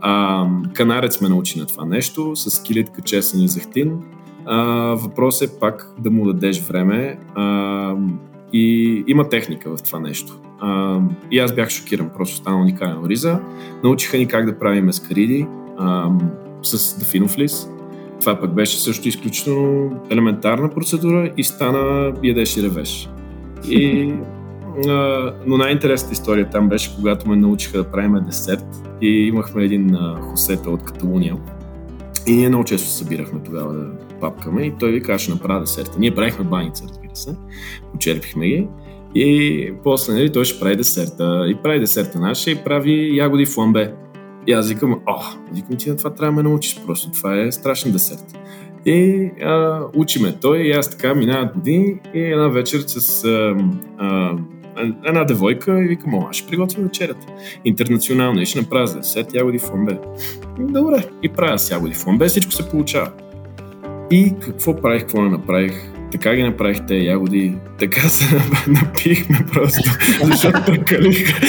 А, 0.00 0.46
канарец 0.74 1.20
ме 1.20 1.28
научи 1.28 1.58
на 1.58 1.66
това 1.66 1.84
нещо 1.84 2.36
с 2.36 2.62
килитка 2.62 3.02
чесън 3.02 3.40
и 3.40 3.48
зехтин. 3.48 4.02
А, 4.46 4.62
въпрос 4.94 5.42
е 5.42 5.58
пак 5.58 5.94
да 5.98 6.10
му 6.10 6.26
дадеш 6.26 6.60
време 6.60 7.18
а, 7.34 7.94
и 8.52 9.04
има 9.06 9.28
техника 9.28 9.76
в 9.76 9.82
това 9.82 10.00
нещо. 10.00 10.38
А, 10.60 11.00
и 11.30 11.38
аз 11.38 11.54
бях 11.54 11.70
шокиран, 11.70 12.10
просто 12.16 12.36
стана 12.36 12.60
уникален 12.60 13.06
риза. 13.06 13.40
Научиха 13.84 14.16
ни 14.16 14.26
как 14.26 14.46
да 14.46 14.58
правим 14.58 14.88
ескариди, 14.88 15.46
а, 15.80 16.10
с 16.62 16.98
дафинов 16.98 17.38
лист. 17.38 17.70
Това 18.20 18.40
пък 18.40 18.54
беше 18.54 18.80
също 18.80 19.08
изключително 19.08 20.00
елементарна 20.10 20.70
процедура 20.70 21.30
и 21.36 21.44
стана 21.44 22.12
ядеш 22.22 22.56
и 22.56 22.62
ревеш. 22.62 23.10
И, 23.68 24.12
а, 24.88 25.32
но 25.46 25.56
най-интересната 25.56 26.12
история 26.12 26.50
там 26.50 26.68
беше, 26.68 26.96
когато 26.96 27.28
ме 27.28 27.36
научиха 27.36 27.78
да 27.78 27.84
правим 27.84 28.24
десерт 28.26 28.66
и 29.00 29.08
имахме 29.08 29.64
един 29.64 29.94
а, 29.94 30.20
хосета 30.20 30.70
от 30.70 30.84
Каталуния. 30.84 31.36
И 32.26 32.32
ние 32.32 32.48
много 32.48 32.64
често 32.64 32.88
се 32.88 32.96
събирахме 32.96 33.40
тогава 33.44 33.74
да 33.74 33.90
папкаме 34.20 34.62
и 34.62 34.72
той 34.80 34.92
ви 34.92 35.02
каза, 35.02 35.18
ще 35.18 35.32
направя 35.32 35.60
десерта. 35.60 35.96
Ние 35.98 36.14
правихме 36.14 36.44
баница, 36.44 36.84
разбира 36.88 37.16
се. 37.16 37.36
Почерпихме 37.92 38.46
ги. 38.46 38.68
И 39.14 39.72
после 39.84 40.12
нали, 40.12 40.32
той 40.32 40.44
ще 40.44 40.60
прави 40.60 40.76
десерта. 40.76 41.46
И 41.48 41.54
прави 41.62 41.80
десерта 41.80 42.20
наша 42.20 42.50
и 42.50 42.56
прави 42.64 43.16
ягоди 43.16 43.46
фламбе. 43.46 43.94
И 44.50 44.52
аз 44.52 44.68
викам, 44.68 45.00
о, 45.06 45.22
викам 45.52 45.76
ти 45.76 45.90
на 45.90 45.96
това 45.96 46.10
трябва 46.10 46.32
да 46.32 46.42
ме 46.42 46.48
научиш, 46.48 46.80
просто 46.86 47.10
това 47.10 47.40
е 47.40 47.52
страшен 47.52 47.92
десерт. 47.92 48.38
И 48.86 49.30
а, 49.42 49.82
учиме 49.94 50.38
той 50.40 50.58
и 50.58 50.70
аз 50.70 50.90
така 50.90 51.14
минават 51.14 51.54
години 51.54 51.94
и 52.14 52.20
една 52.20 52.48
вечер 52.48 52.78
с 52.86 53.24
а, 53.24 53.56
а, 53.98 54.36
една 55.06 55.24
девойка 55.24 55.82
и 55.82 55.86
викам, 55.86 56.14
аз 56.14 56.36
ще 56.36 56.48
приготвя 56.48 56.82
вечерята. 56.82 57.26
Интернационална 57.64 58.42
и 58.42 58.46
ще 58.46 58.60
направя 58.60 58.94
десерт 58.94 59.34
ягоди 59.34 59.58
фламбе. 59.58 59.98
Добре, 60.58 61.04
и 61.22 61.28
правя 61.28 61.58
с 61.58 61.70
ягоди 61.70 61.94
фламбе, 61.94 62.26
всичко 62.26 62.52
се 62.52 62.68
получава. 62.68 63.10
И 64.10 64.34
какво 64.40 64.76
правих, 64.76 65.00
какво 65.00 65.22
не 65.22 65.30
направих? 65.30 65.92
Така 66.12 66.34
ги 66.34 66.42
направих 66.42 66.86
те 66.86 66.96
ягоди, 66.96 67.56
така 67.78 68.00
се 68.00 68.40
напихме 68.66 69.46
просто, 69.52 69.90
защото 70.22 70.64
прекалих. 70.66 71.40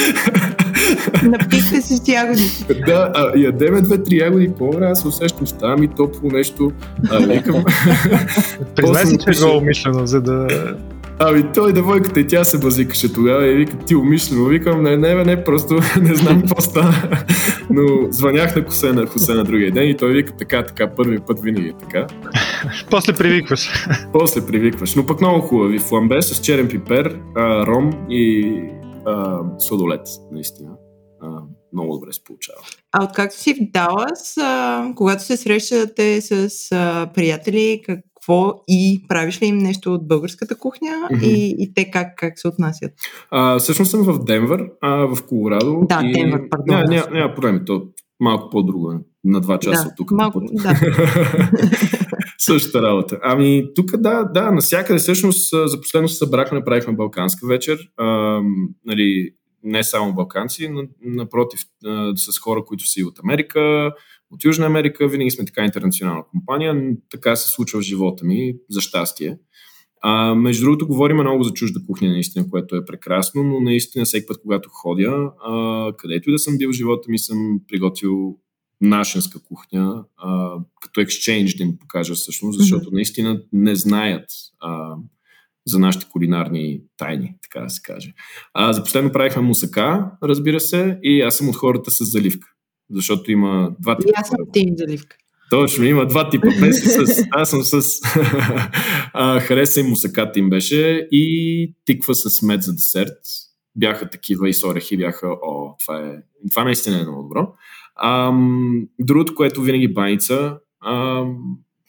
Напихте 1.24 1.82
си 1.82 1.98
с 1.98 2.08
ягоди. 2.08 2.66
Да, 2.86 3.12
а, 3.16 3.40
ядеме 3.40 3.82
две-три 3.82 4.18
ягоди 4.18 4.52
по-добре, 4.58 4.86
аз 4.86 5.06
усещам, 5.06 5.48
става 5.48 5.78
ми 5.78 5.88
топло 5.88 6.30
нещо. 6.30 6.72
А, 7.12 7.18
викам... 7.18 7.64
Признай 8.76 9.06
си, 9.06 9.18
че 9.18 9.44
е 9.44 9.46
умишлено, 9.46 10.06
за 10.06 10.22
да... 10.22 10.48
Ами 11.24 11.44
той 11.54 11.74
девойката 11.74 12.20
и 12.20 12.28
тя 12.28 12.44
се 12.44 12.60
базикаше 12.60 13.14
тогава 13.14 13.48
и 13.48 13.56
вика, 13.56 13.78
ти 13.78 13.96
умишлено. 13.96 14.46
Викам, 14.46 14.84
не, 14.84 14.98
не, 14.98 15.24
не, 15.24 15.44
просто 15.44 15.80
не 16.02 16.16
знам 16.16 16.42
какво 16.42 16.62
стана. 16.62 16.94
Но 17.70 17.82
звънях 18.12 18.56
на 18.56 18.64
Хусена, 18.66 19.06
Хусена 19.06 19.44
другия 19.44 19.72
ден 19.72 19.90
и 19.90 19.98
той 19.98 20.12
вика 20.14 20.34
така, 20.38 20.64
така, 20.64 20.88
първи 20.96 21.20
път 21.20 21.40
винаги 21.40 21.68
е 21.68 21.74
така. 21.80 22.08
После 22.90 23.14
привикваш. 23.14 23.88
После 24.14 24.46
привикваш. 24.46 24.96
Но 24.96 25.06
пък 25.06 25.22
много 25.22 25.42
хубави. 25.42 25.80
Фламбе 25.80 26.22
с 26.22 26.42
черен 26.42 26.68
пипер, 26.68 27.20
а, 27.36 27.66
ром 27.66 27.92
и 28.10 28.54
а, 29.06 29.40
сладолет, 29.60 30.02
наистина. 30.32 30.70
А, 31.22 31.42
много 31.74 31.94
добре 31.94 32.14
се 32.14 32.24
получава. 32.24 32.60
А 32.92 33.04
откакто 33.04 33.38
си 33.38 33.54
в 33.54 33.72
Далас, 33.72 34.38
а, 34.38 34.94
когато 34.96 35.24
се 35.24 35.38
срещате 35.38 36.22
с 36.22 36.52
а, 36.72 37.10
приятели, 37.14 37.82
какво 37.86 38.64
и 38.68 39.06
правиш 39.08 39.42
ли 39.42 39.46
им 39.46 39.58
нещо 39.58 39.94
от 39.94 40.08
българската 40.08 40.56
кухня 40.56 40.90
mm-hmm. 41.12 41.24
и, 41.24 41.56
и 41.60 41.74
те 41.74 41.92
как, 41.92 42.08
как 42.18 42.40
се 42.40 42.48
отнасят? 42.48 42.92
А, 43.32 43.60
всъщност 43.60 43.92
съм 43.92 44.04
в 44.04 44.24
Денвър, 44.24 44.70
а, 44.82 45.16
в 45.16 45.18
Колорадо. 45.28 45.82
Да, 45.90 46.02
и... 46.04 46.14
Денвър, 46.14 46.50
пардон. 46.50 46.66
Няма, 46.68 46.86
няма, 46.88 47.08
няма 47.12 47.34
проблеми, 47.36 47.66
то 47.66 47.84
малко 48.20 48.50
по-друго 48.50 48.92
е. 48.92 48.96
На 49.24 49.42
два 49.42 49.60
часа 49.60 49.84
да, 49.84 49.90
от 49.90 49.94
тук. 49.98 50.12
Малко, 50.12 50.42
да. 50.52 50.74
Същата 52.38 52.82
работа. 52.82 53.20
Ами, 53.24 53.64
тук 53.76 53.98
да, 53.98 54.24
да, 54.24 54.52
насякъде 54.52 55.00
всъщност 55.00 55.50
за 55.70 55.82
последно 55.82 56.10
се 56.10 56.16
събрахме, 56.16 56.58
направихме 56.58 56.94
Балканска 56.94 57.48
вечер. 57.48 57.80
А, 57.98 58.40
нали, 58.86 59.30
не 59.64 59.84
само 59.84 60.14
балканци, 60.14 60.68
но 60.68 60.84
напротив, 61.02 61.60
с 62.16 62.40
хора, 62.40 62.66
които 62.66 62.88
са 62.88 63.00
и 63.00 63.04
от 63.04 63.20
Америка, 63.20 63.92
от 64.32 64.44
Южна 64.44 64.66
Америка. 64.66 65.08
Винаги 65.08 65.32
сме 65.32 65.46
така 65.46 65.66
интернационална 65.66 66.24
компания. 66.32 66.96
Така 67.12 67.36
се 67.36 67.50
случва 67.50 67.80
в 67.80 67.84
живота 67.84 68.26
ми, 68.26 68.54
за 68.70 68.82
щастие. 68.82 69.38
А, 70.04 70.36
между 70.36 70.66
другото, 70.66 70.88
говорим 70.88 71.18
много 71.18 71.44
за 71.44 71.54
чужда 71.54 71.80
кухня, 71.88 72.10
наистина, 72.10 72.50
което 72.50 72.76
е 72.76 72.86
прекрасно, 72.86 73.44
но 73.44 73.60
наистина 73.60 74.06
всеки 74.06 74.26
път, 74.26 74.42
когато 74.42 74.70
ходя, 74.70 75.32
а, 75.44 75.94
където 75.98 76.30
и 76.30 76.34
да 76.34 76.40
съм 76.40 76.58
бил 76.58 76.70
в 76.70 76.76
живота 76.76 77.12
ми, 77.12 77.20
съм 77.20 77.60
приготвил 77.68 78.38
нашенска 78.82 79.44
кухня, 79.44 80.06
а, 80.18 80.58
като 80.82 81.02
екшенж 81.02 81.56
да 81.56 81.64
им 81.64 81.78
покажа 81.80 82.14
всъщност, 82.14 82.60
защото 82.60 82.90
mm-hmm. 82.90 82.94
наистина 82.94 83.42
не 83.54 83.76
знаят 83.76 84.26
а, 84.60 84.96
за 85.68 85.80
нашите 85.80 86.06
кулинарни 86.12 86.82
тайни, 86.98 87.36
така 87.42 87.64
да 87.64 87.70
се 87.70 87.82
каже. 87.82 88.14
А, 88.54 88.74
за 88.74 88.84
последно 88.84 89.12
правихме 89.12 89.42
мусака, 89.42 90.12
разбира 90.24 90.60
се, 90.60 91.00
и 91.04 91.22
аз 91.22 91.38
съм 91.38 91.50
от 91.50 91.56
хората 91.56 91.92
с 91.92 92.06
заливка, 92.06 92.48
защото 92.92 93.32
има 93.32 93.72
два 93.80 93.98
типа. 93.98 94.10
И 94.10 94.14
аз 94.16 94.28
съм 94.28 94.38
тим 94.54 94.70
заливка. 94.78 95.18
Точно, 95.50 95.86
има 95.86 96.06
два 96.06 96.30
типа 96.30 96.48
песни 96.60 97.06
с... 97.06 97.24
Аз 97.32 97.50
съм 97.50 97.64
с... 97.64 98.00
а, 99.14 99.40
хареса 99.40 99.80
и 99.80 99.84
мусаката 99.84 100.40
им 100.40 100.50
беше 100.50 101.08
и 101.12 101.76
тиква 101.86 102.16
с 102.16 102.42
мед 102.42 102.64
за 102.64 102.74
десерт. 102.74 103.18
Бяха 103.76 104.10
такива 104.10 104.50
и 104.50 104.54
с 104.54 104.68
орехи, 104.68 104.98
бяха... 104.98 105.28
О, 105.28 105.76
това 105.80 106.00
е... 106.00 106.14
Това 106.50 106.64
наистина 106.64 107.00
е 107.00 107.04
много 107.04 107.24
добро. 107.24 107.54
Ам, 108.04 108.88
другото, 109.00 109.36
което 109.36 109.62
винаги 109.62 109.94
баница 109.94 110.58
ам, 110.86 111.38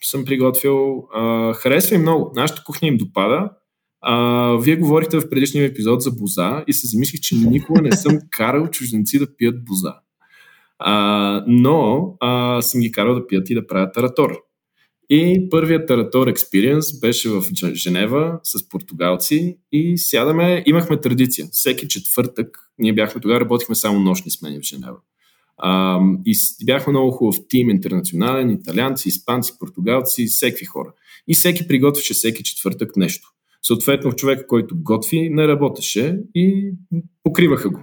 съм 0.01 0.25
приготвил, 0.25 1.07
а, 1.13 1.53
харесва 1.53 1.95
и 1.95 1.99
много. 1.99 2.31
Нашата 2.35 2.63
кухня 2.63 2.87
им 2.87 2.97
допада. 2.97 3.49
А, 4.05 4.57
вие 4.61 4.75
говорихте 4.75 5.19
в 5.19 5.29
предишния 5.29 5.65
епизод 5.65 6.01
за 6.01 6.11
боза 6.11 6.63
и 6.67 6.73
се 6.73 6.87
замислих, 6.87 7.21
че 7.21 7.35
никога 7.35 7.81
не 7.81 7.91
съм 7.91 8.19
карал 8.29 8.67
чужденци 8.67 9.19
да 9.19 9.35
пият 9.35 9.65
боза. 9.65 9.93
А, 10.79 11.43
но 11.47 12.13
а, 12.19 12.61
съм 12.61 12.81
ги 12.81 12.91
карал 12.91 13.15
да 13.15 13.27
пият 13.27 13.49
и 13.49 13.55
да 13.55 13.67
правят 13.67 13.93
таратор. 13.93 14.37
И 15.09 15.47
първият 15.51 15.87
таратор 15.87 16.27
експириенс 16.27 16.99
беше 16.99 17.29
в 17.29 17.43
Женева 17.73 18.39
с 18.43 18.69
португалци 18.69 19.57
и 19.71 19.97
сядаме, 19.97 20.63
имахме 20.65 21.01
традиция. 21.01 21.47
Всеки 21.51 21.87
четвъртък, 21.87 22.59
ние 22.79 22.93
бяхме 22.93 23.21
тогава, 23.21 23.39
работихме 23.39 23.75
само 23.75 23.99
нощни 23.99 24.31
смени 24.31 24.59
в 24.59 24.63
Женева. 24.63 24.97
А, 25.57 25.99
и 26.25 26.35
бяхме 26.65 26.91
много 26.91 27.11
хубав 27.11 27.35
тим, 27.49 27.69
интернационален, 27.69 28.49
италианци, 28.49 29.09
испанци, 29.09 29.53
португалци, 29.59 30.25
всеки 30.25 30.65
хора. 30.65 30.93
И 31.27 31.33
всеки 31.33 31.67
приготвяше 31.67 32.13
всеки 32.13 32.43
четвъртък 32.43 32.97
нещо. 32.97 33.33
Съответно, 33.67 34.13
човек, 34.13 34.45
който 34.47 34.75
готви, 34.77 35.29
не 35.29 35.47
работеше 35.47 36.19
и 36.35 36.71
покриваха 37.23 37.69
го. 37.69 37.79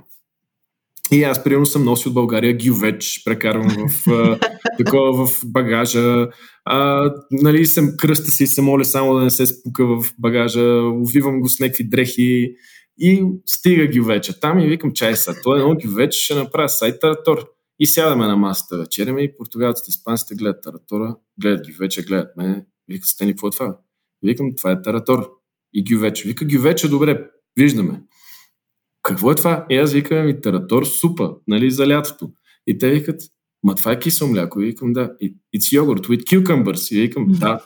И 1.12 1.22
аз, 1.22 1.44
примерно, 1.44 1.66
съм 1.66 1.84
носил 1.84 2.10
от 2.10 2.14
България 2.14 2.58
гювеч, 2.66 3.22
прекарвам 3.24 3.88
в, 3.88 4.38
такова 4.78 5.26
в 5.26 5.40
багажа. 5.46 6.28
А, 6.64 7.10
нали, 7.30 7.66
съм 7.66 7.94
кръста 7.98 8.30
си 8.30 8.46
се 8.46 8.62
моля 8.62 8.84
само 8.84 9.14
да 9.14 9.20
не 9.20 9.30
се 9.30 9.46
спука 9.46 9.86
в 9.86 10.04
багажа. 10.18 10.62
Увивам 10.82 11.40
го 11.40 11.48
с 11.48 11.60
някакви 11.60 11.84
дрехи 11.84 12.54
и 12.98 13.24
стига 13.46 13.88
гювеча. 13.98 14.40
Там 14.40 14.58
и 14.58 14.68
викам, 14.68 14.92
чай 14.92 15.16
са, 15.16 15.34
той 15.42 15.58
е 15.58 15.62
едно 15.62 15.76
гювеч, 15.84 16.14
ще 16.14 16.34
направя 16.34 16.68
сайт 16.68 17.00
таратор. 17.00 17.48
И 17.78 17.86
сядаме 17.86 18.26
на 18.26 18.36
масата 18.36 18.78
вечеряме 18.78 19.22
и 19.22 19.36
португалците, 19.36 19.88
испанците 19.88 20.34
гледат 20.34 20.62
таратора, 20.62 21.16
гледат 21.40 21.66
гювеча, 21.66 22.02
гледат 22.02 22.36
мен. 22.36 22.64
Викат, 22.88 23.08
Стени, 23.08 23.32
какво 23.32 23.48
е 23.48 23.50
това? 23.50 23.78
Викам, 24.22 24.56
това 24.56 24.70
е 24.70 24.82
таратор. 24.82 25.39
И 25.74 25.84
гювеч. 25.84 26.24
Вика, 26.24 26.44
гювеча, 26.44 26.88
добре, 26.88 27.26
виждаме 27.56 28.00
какво 29.02 29.30
е 29.30 29.34
това? 29.34 29.66
И 29.70 29.76
аз 29.76 29.92
викам, 29.92 30.26
ми 30.26 30.40
таратор 30.40 30.84
супа, 30.84 31.34
нали, 31.48 31.70
за 31.70 31.88
лятото. 31.88 32.30
И 32.66 32.78
те 32.78 32.90
викат, 32.90 33.20
ма 33.62 33.74
това 33.74 33.92
е 33.92 33.98
кисело 33.98 34.30
мляко. 34.30 34.60
И 34.60 34.66
викам, 34.66 34.92
да. 34.92 35.12
It's 35.56 35.80
yogurt 35.80 36.06
with 36.06 36.24
cucumbers. 36.24 36.94
И 36.94 37.00
викам, 37.00 37.26
да. 37.28 37.60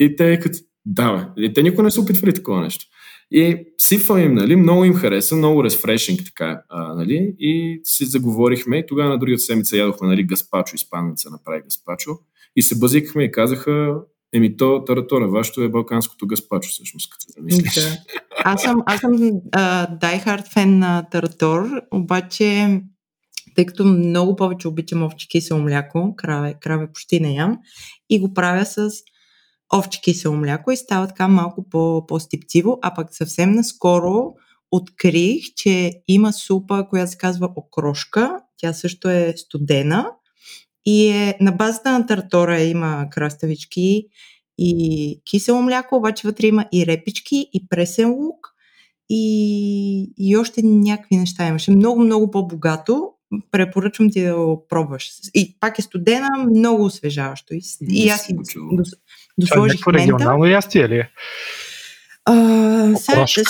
И 0.00 0.16
те 0.16 0.30
викат, 0.30 0.54
да, 0.86 1.32
бе. 1.36 1.44
И 1.44 1.52
те 1.52 1.62
никога 1.62 1.82
не 1.82 1.90
са 1.90 2.00
опитвали 2.00 2.34
такова 2.34 2.60
нещо. 2.60 2.84
И 3.30 3.66
сифа 3.78 4.20
им, 4.20 4.34
нали, 4.34 4.56
много 4.56 4.84
им 4.84 4.94
хареса, 4.94 5.36
много 5.36 5.64
рефрешинг 5.64 6.20
така, 6.24 6.62
а, 6.68 6.94
нали, 6.94 7.34
и 7.38 7.80
си 7.84 8.04
заговорихме 8.04 8.78
и 8.78 8.86
тогава 8.86 9.08
на 9.08 9.18
другата 9.18 9.38
седмица 9.38 9.76
ядохме, 9.76 10.08
нали, 10.08 10.24
гаспачо, 10.24 10.74
испанеца 10.74 11.30
направи 11.30 11.62
гаспачо 11.62 12.10
и 12.56 12.62
се 12.62 12.78
базикахме 12.78 13.24
и 13.24 13.30
казаха, 13.30 14.00
Еми 14.34 14.56
то, 14.56 14.84
таратора, 14.84 15.26
вашето 15.26 15.60
е 15.60 15.68
балканското 15.68 16.26
гаспачо, 16.26 16.70
всъщност, 16.70 17.10
като 17.10 17.26
замислиш. 17.36 17.74
Да. 17.74 17.98
Аз 18.44 18.62
съм, 18.62 18.82
аз 18.86 19.00
съм 19.00 19.12
die-hard 19.12 20.52
фен 20.52 20.78
на 20.78 21.06
таратор, 21.10 21.82
обаче 21.92 22.80
тъй 23.54 23.66
като 23.66 23.84
много 23.84 24.36
повече 24.36 24.68
обичам 24.68 25.02
овче 25.02 25.28
кисело 25.28 25.60
мляко, 25.60 26.14
краве, 26.16 26.54
краве 26.60 26.86
почти 26.86 27.20
не 27.20 27.34
ям, 27.34 27.58
и 28.10 28.20
го 28.20 28.34
правя 28.34 28.66
с 28.66 28.90
овче 29.74 30.00
кисело 30.00 30.36
мляко 30.36 30.70
и 30.70 30.76
става 30.76 31.06
така 31.08 31.28
малко 31.28 31.68
по, 31.68 32.06
по-стипциво, 32.06 32.78
а 32.82 32.94
пък 32.94 33.08
съвсем 33.10 33.52
наскоро 33.52 34.34
открих, 34.70 35.44
че 35.56 35.92
има 36.08 36.32
супа, 36.32 36.86
която 36.90 37.10
се 37.10 37.18
казва 37.18 37.48
окрошка, 37.56 38.36
тя 38.56 38.72
също 38.72 39.08
е 39.08 39.34
студена 39.36 40.10
и 40.86 41.08
е 41.08 41.36
на 41.40 41.52
базата 41.52 41.92
на 41.92 42.06
тартора 42.06 42.60
има 42.60 43.06
краставички 43.10 44.06
и 44.58 45.20
кисело 45.24 45.62
мляко, 45.62 45.96
обаче 45.96 46.28
вътре 46.28 46.46
има 46.46 46.66
и 46.72 46.86
репички, 46.86 47.48
и 47.52 47.68
пресен 47.68 48.10
лук, 48.10 48.54
и, 49.08 50.12
и 50.18 50.36
още 50.36 50.62
някакви 50.62 51.16
неща 51.16 51.46
имаше. 51.46 51.70
Много, 51.70 52.00
много 52.00 52.30
по-богато. 52.30 53.10
Препоръчвам 53.50 54.10
ти 54.10 54.22
да 54.22 54.36
го 54.36 54.66
пробваш. 54.68 55.10
И 55.34 55.56
пак 55.60 55.78
е 55.78 55.82
студена, 55.82 56.28
много 56.50 56.84
освежаващо. 56.84 57.54
И, 57.54 57.60
и 57.88 58.08
аз 58.08 58.26
си 58.26 58.36
досложих 59.38 59.86
мента. 59.86 59.98
регионално 59.98 60.46
ястие 60.46 60.88
ли 60.88 60.96
е? 60.96 61.10
А, 62.26 62.96
сега 62.96 63.26
ще, 63.26 63.42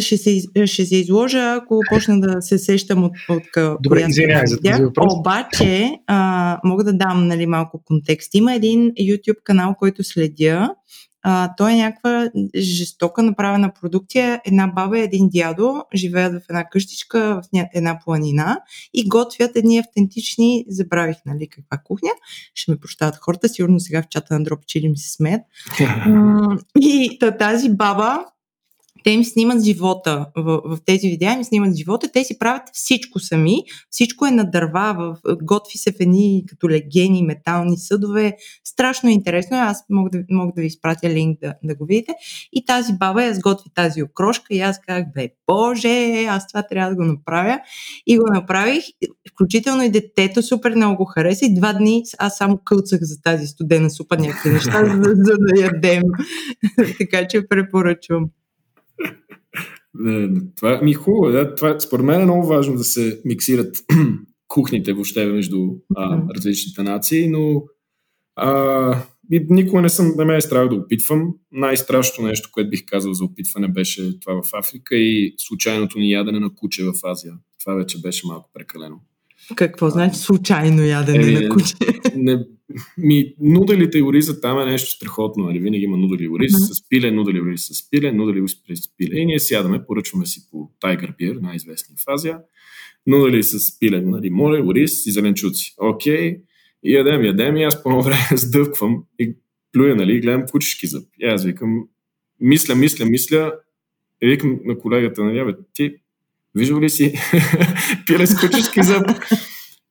ще, 0.00 0.16
се, 0.16 0.42
ще 0.66 0.86
се 0.86 0.96
изложа, 0.96 1.54
ако 1.62 1.80
почна 1.88 2.20
да 2.20 2.42
се 2.42 2.58
сещам 2.58 3.04
от, 3.04 3.12
от, 3.28 3.78
Добре, 3.82 4.04
извинявай 4.08 4.46
за 4.46 4.60
този 4.60 4.82
въпрос. 4.82 5.14
Обаче, 5.18 5.90
а, 6.06 6.60
мога 6.64 6.84
да 6.84 6.92
дам 6.92 7.28
нали, 7.28 7.46
малко 7.46 7.82
контекст. 7.84 8.34
Има 8.34 8.54
един 8.54 8.90
YouTube 8.90 9.42
канал, 9.44 9.74
който 9.78 10.04
следя, 10.04 10.70
а, 11.30 11.54
той 11.56 11.72
е 11.72 11.76
някаква 11.76 12.30
жестока 12.56 13.22
направена 13.22 13.72
продукция. 13.80 14.40
Една 14.44 14.66
баба 14.66 14.98
и 14.98 15.02
един 15.02 15.28
дядо 15.28 15.84
живеят 15.94 16.32
в 16.32 16.40
една 16.48 16.68
къщичка 16.68 17.40
в 17.44 17.64
една 17.74 17.98
планина 18.04 18.60
и 18.94 19.08
готвят 19.08 19.56
едни 19.56 19.78
автентични, 19.78 20.64
забравих 20.68 21.16
нали 21.26 21.48
каква 21.48 21.78
кухня, 21.84 22.10
ще 22.54 22.70
ме 22.70 22.76
прощават 22.76 23.16
хората, 23.16 23.48
сигурно 23.48 23.80
сега 23.80 24.02
в 24.02 24.08
чата 24.08 24.34
на 24.34 24.44
Дроп 24.44 24.66
Чили 24.66 24.88
ми 24.88 24.96
се 24.96 25.12
смеят. 25.12 25.42
и 26.80 27.18
тази 27.38 27.70
баба 27.70 28.24
те 29.04 29.10
им 29.10 29.24
снимат 29.24 29.64
живота 29.64 30.26
в, 30.36 30.60
в 30.64 30.78
тези 30.86 31.08
видеа, 31.08 31.32
им 31.32 31.44
снимат 31.44 31.76
живота, 31.76 32.08
те 32.12 32.24
си 32.24 32.38
правят 32.38 32.62
всичко 32.72 33.18
сами, 33.18 33.62
всичко 33.90 34.26
е 34.26 34.30
на 34.30 34.50
дърва, 34.50 34.94
в, 35.24 35.36
готви 35.42 35.78
се 35.78 35.92
в 35.92 36.00
едни 36.00 36.44
като 36.48 36.70
легени, 36.70 37.22
метални 37.22 37.76
съдове, 37.76 38.36
страшно 38.64 39.10
интересно 39.10 39.56
е, 39.56 39.60
аз 39.60 39.84
мога 39.90 40.10
да, 40.10 40.18
мога 40.30 40.52
да 40.56 40.60
ви 40.60 40.66
изпратя 40.66 41.08
линк 41.08 41.38
да, 41.40 41.54
да 41.64 41.74
го 41.74 41.84
видите. 41.84 42.12
И 42.52 42.64
тази 42.64 42.92
баба 42.92 43.24
я 43.24 43.34
сготви 43.34 43.70
тази 43.74 44.02
окрошка 44.02 44.54
и 44.54 44.60
аз 44.60 44.80
казах, 44.86 45.04
бе, 45.14 45.28
боже, 45.46 46.24
аз 46.24 46.48
това 46.48 46.62
трябва 46.62 46.90
да 46.90 46.96
го 46.96 47.04
направя. 47.04 47.60
И 48.06 48.18
го 48.18 48.24
направих, 48.32 48.84
включително 49.32 49.82
и 49.82 49.90
детето 49.90 50.42
супер 50.42 50.74
много 50.74 50.96
го 50.96 51.04
хареса 51.04 51.44
и 51.44 51.54
два 51.54 51.72
дни 51.72 52.02
аз 52.18 52.36
само 52.36 52.58
кълцах 52.64 53.00
за 53.02 53.22
тази 53.22 53.46
студена 53.46 53.90
супа 53.90 54.16
някакви 54.16 54.50
неща, 54.50 54.84
за, 55.02 55.12
за 55.14 55.36
да 55.38 55.60
ядем. 55.60 56.02
така 56.98 57.28
че 57.28 57.48
препоръчвам. 57.48 58.30
Това 60.56 60.80
ми 60.82 60.90
е 60.90 60.94
хубаво. 60.94 61.32
Да, 61.32 61.54
това, 61.54 61.80
според 61.80 62.06
мен 62.06 62.20
е 62.20 62.24
много 62.24 62.46
важно 62.46 62.76
да 62.76 62.84
се 62.84 63.20
миксират 63.24 63.76
кухните 64.48 64.92
въобще 64.92 65.26
между 65.26 65.68
а, 65.96 66.22
различните 66.36 66.82
нации, 66.82 67.28
но 67.28 67.62
а, 68.36 69.02
никога 69.30 69.82
не 69.82 69.88
съм, 69.88 70.12
не 70.16 70.24
ме 70.24 70.36
е 70.36 70.40
страх 70.40 70.68
да 70.68 70.74
опитвам. 70.74 71.34
Най-страшното 71.52 72.22
нещо, 72.22 72.48
което 72.52 72.70
бих 72.70 72.84
казал 72.86 73.14
за 73.14 73.24
опитване 73.24 73.68
беше 73.68 74.20
това 74.20 74.42
в 74.42 74.54
Африка 74.54 74.96
и 74.96 75.34
случайното 75.38 75.98
ни 75.98 76.12
ядене 76.12 76.40
на 76.40 76.54
куче 76.54 76.84
в 76.84 76.92
Азия. 77.04 77.34
Това 77.60 77.74
вече 77.74 78.00
беше 78.00 78.26
малко 78.26 78.50
прекалено. 78.54 79.00
Какво 79.56 79.86
а, 79.86 79.90
значи 79.90 80.18
случайно 80.18 80.82
ядене 80.82 81.32
е, 81.32 81.40
на 81.40 81.48
куче? 81.48 81.74
Не, 82.16 82.44
ми, 82.98 83.34
нуделите 83.40 83.98
и 83.98 84.02
ориза 84.02 84.40
там 84.40 84.60
е 84.60 84.64
нещо 84.64 84.90
страхотно. 84.90 85.44
Нали? 85.44 85.58
Винаги 85.58 85.84
има 85.84 85.96
нудели 85.96 86.24
и 86.24 86.28
ориз 86.28 86.52
uh-huh. 86.52 86.72
с 86.72 86.88
пиле, 86.88 87.10
нудели 87.10 87.36
и 87.36 87.40
ориз 87.40 87.68
с 87.72 87.90
пиле, 87.90 88.12
нудели 88.12 88.38
и 88.38 88.40
ориз 88.40 88.56
с 88.74 88.96
пиле. 88.96 89.16
И 89.16 89.26
ние 89.26 89.38
сядаме, 89.38 89.84
поръчваме 89.86 90.26
си 90.26 90.50
по 90.50 90.70
Tiger 90.84 91.16
Beer, 91.16 91.40
най-известни 91.40 91.96
в 91.96 92.08
Азия. 92.08 92.38
Нудели 93.06 93.42
с 93.42 93.78
пиле, 93.78 94.00
нали? 94.00 94.30
море, 94.30 94.62
ориз 94.62 95.06
и 95.06 95.10
зеленчуци. 95.10 95.74
Окей. 95.78 96.34
Okay 96.34 96.40
и 96.82 96.94
ядем, 96.94 97.24
ядем 97.24 97.56
и 97.56 97.64
аз 97.64 97.82
по 97.82 98.02
време 98.02 98.28
сдъвквам 98.36 99.04
и 99.18 99.36
плюя, 99.72 99.96
нали, 99.96 100.16
и 100.16 100.20
гледам 100.20 100.44
кучешки 100.50 100.86
зъб. 100.86 101.04
И 101.20 101.26
аз 101.26 101.44
викам, 101.44 101.84
мисля, 102.40 102.74
мисля, 102.74 103.04
мисля, 103.04 103.54
и 104.22 104.28
викам 104.28 104.60
на 104.64 104.78
колегата, 104.78 105.24
нали, 105.24 105.44
бе, 105.44 105.52
ти 105.72 105.94
виждал 106.54 106.80
ли 106.80 106.90
си 106.90 107.14
пиле 108.06 108.26
с 108.26 108.40
кучешки 108.40 108.82
зъб? 108.82 109.06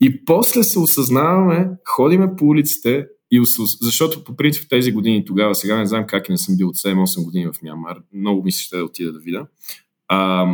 И 0.02 0.26
после 0.26 0.64
се 0.64 0.80
осъзнаваме, 0.80 1.70
ходиме 1.86 2.36
по 2.36 2.46
улиците, 2.46 3.06
и 3.32 3.42
защото 3.82 4.24
по 4.24 4.36
принцип 4.36 4.64
в 4.64 4.70
тези 4.70 4.92
години 4.92 5.26
тогава, 5.26 5.56
сега 5.56 5.78
не 5.78 5.86
знам 5.86 6.06
как 6.08 6.30
и 6.30 6.32
не 6.32 6.38
съм 6.38 6.58
бил 6.58 6.68
от 6.68 6.76
7-8 6.76 7.24
години 7.24 7.46
в 7.46 7.62
Мямар, 7.64 7.98
много 8.14 8.44
ми 8.44 8.52
се 8.52 8.64
ще 8.64 8.78
да 8.78 8.84
отида 8.84 9.14
да 9.14 9.20
видя. 9.20 9.48
А, 10.08 10.48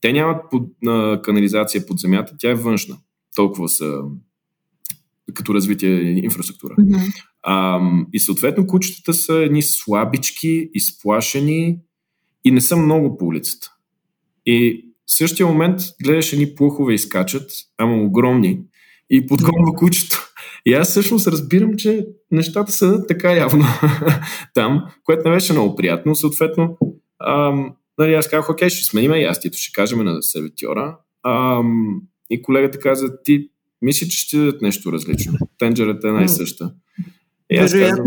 те 0.00 0.12
нямат 0.12 0.42
под, 0.50 0.68
а, 0.86 1.22
канализация 1.22 1.86
под 1.86 1.98
земята, 1.98 2.34
тя 2.38 2.50
е 2.50 2.54
външна. 2.54 2.96
Толкова 3.34 3.68
са 3.68 4.00
като 5.34 5.54
развитие 5.54 6.00
инфраструктура. 6.02 6.74
Mm-hmm. 6.74 7.24
А, 7.42 7.80
и 8.12 8.20
съответно 8.20 8.66
кучетата 8.66 9.14
са 9.14 9.34
едни 9.34 9.62
слабички, 9.62 10.70
изплашени 10.74 11.78
и 12.44 12.50
не 12.50 12.60
са 12.60 12.76
много 12.76 13.16
по 13.16 13.26
улицата. 13.26 13.72
И 14.46 14.84
в 15.06 15.12
същия 15.12 15.46
момент 15.46 15.80
гледаш 16.02 16.32
едни 16.32 16.54
плухове 16.54 16.94
изкачат, 16.94 17.50
ама 17.78 18.02
огромни, 18.02 18.60
и 19.10 19.26
подгонва 19.26 19.72
кучето. 19.76 20.32
И 20.66 20.74
аз 20.74 20.88
всъщност 20.88 21.26
разбирам, 21.26 21.74
че 21.76 22.06
нещата 22.30 22.72
са 22.72 23.06
така 23.06 23.32
явно 23.32 23.64
там, 24.54 24.84
което 25.04 25.28
не 25.28 25.34
беше 25.34 25.52
много 25.52 25.76
приятно. 25.76 26.14
Съответно, 26.14 26.78
ам, 27.26 27.74
нали, 27.98 28.14
аз 28.14 28.28
казах, 28.28 28.50
окей, 28.50 28.68
ще 28.68 28.84
сменим 28.84 29.14
ястието, 29.14 29.58
ще 29.58 29.72
кажем 29.72 30.04
на 30.04 30.22
сервитьора. 30.22 30.98
И 32.30 32.42
колегата 32.42 32.78
каза, 32.78 33.22
ти 33.22 33.48
мисля, 33.82 34.06
че 34.06 34.18
ще 34.18 34.38
дадат 34.38 34.62
нещо 34.62 34.92
различно. 34.92 35.32
Тенджерата 35.58 36.08
е 36.08 36.12
най-съща. 36.12 36.72
И 37.56 37.58
аз 37.58 37.72
казвам, 37.72 38.06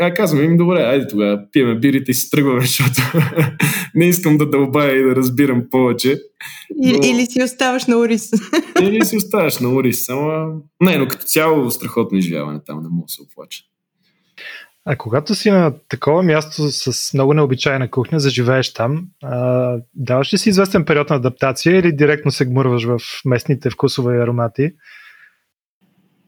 а, 0.00 0.14
казвам 0.14 0.44
им, 0.44 0.56
добре, 0.56 0.82
айде 0.82 1.06
тогава 1.06 1.40
пиеме 1.52 1.74
бирите 1.74 2.10
и 2.10 2.14
си 2.14 2.30
тръгваме, 2.30 2.60
защото 2.66 3.02
не 3.94 4.08
искам 4.08 4.38
да 4.38 4.50
дълбая 4.50 5.00
и 5.00 5.02
да 5.02 5.16
разбирам 5.16 5.62
повече. 5.70 6.20
Но... 6.76 6.88
Или 6.88 7.26
си 7.26 7.42
оставаш 7.42 7.86
на 7.86 7.96
Орис. 7.96 8.30
Или 8.82 9.04
си 9.04 9.16
оставаш 9.16 9.58
на 9.58 9.68
Орис, 9.68 10.04
само... 10.06 10.52
Не, 10.80 10.98
но 10.98 11.08
като 11.08 11.24
цяло 11.24 11.70
страхотно 11.70 12.18
изживяване 12.18 12.60
там, 12.66 12.82
не 12.82 12.88
мога 12.88 13.06
да 13.06 13.12
се 13.12 13.22
оплача. 13.22 13.62
А 14.84 14.96
когато 14.96 15.34
си 15.34 15.50
на 15.50 15.72
такова 15.88 16.22
място 16.22 16.70
с 16.70 17.14
много 17.14 17.34
необичайна 17.34 17.90
кухня, 17.90 18.20
заживееш 18.20 18.72
там, 18.72 19.06
а, 19.22 19.76
даваш 19.94 20.34
ли 20.34 20.38
си 20.38 20.48
известен 20.48 20.84
период 20.84 21.10
на 21.10 21.16
адаптация 21.16 21.78
или 21.78 21.96
директно 21.96 22.30
се 22.30 22.46
гмурваш 22.46 22.84
в 22.84 22.98
местните 23.24 23.70
вкусове 23.70 24.16
и 24.16 24.20
аромати? 24.20 24.72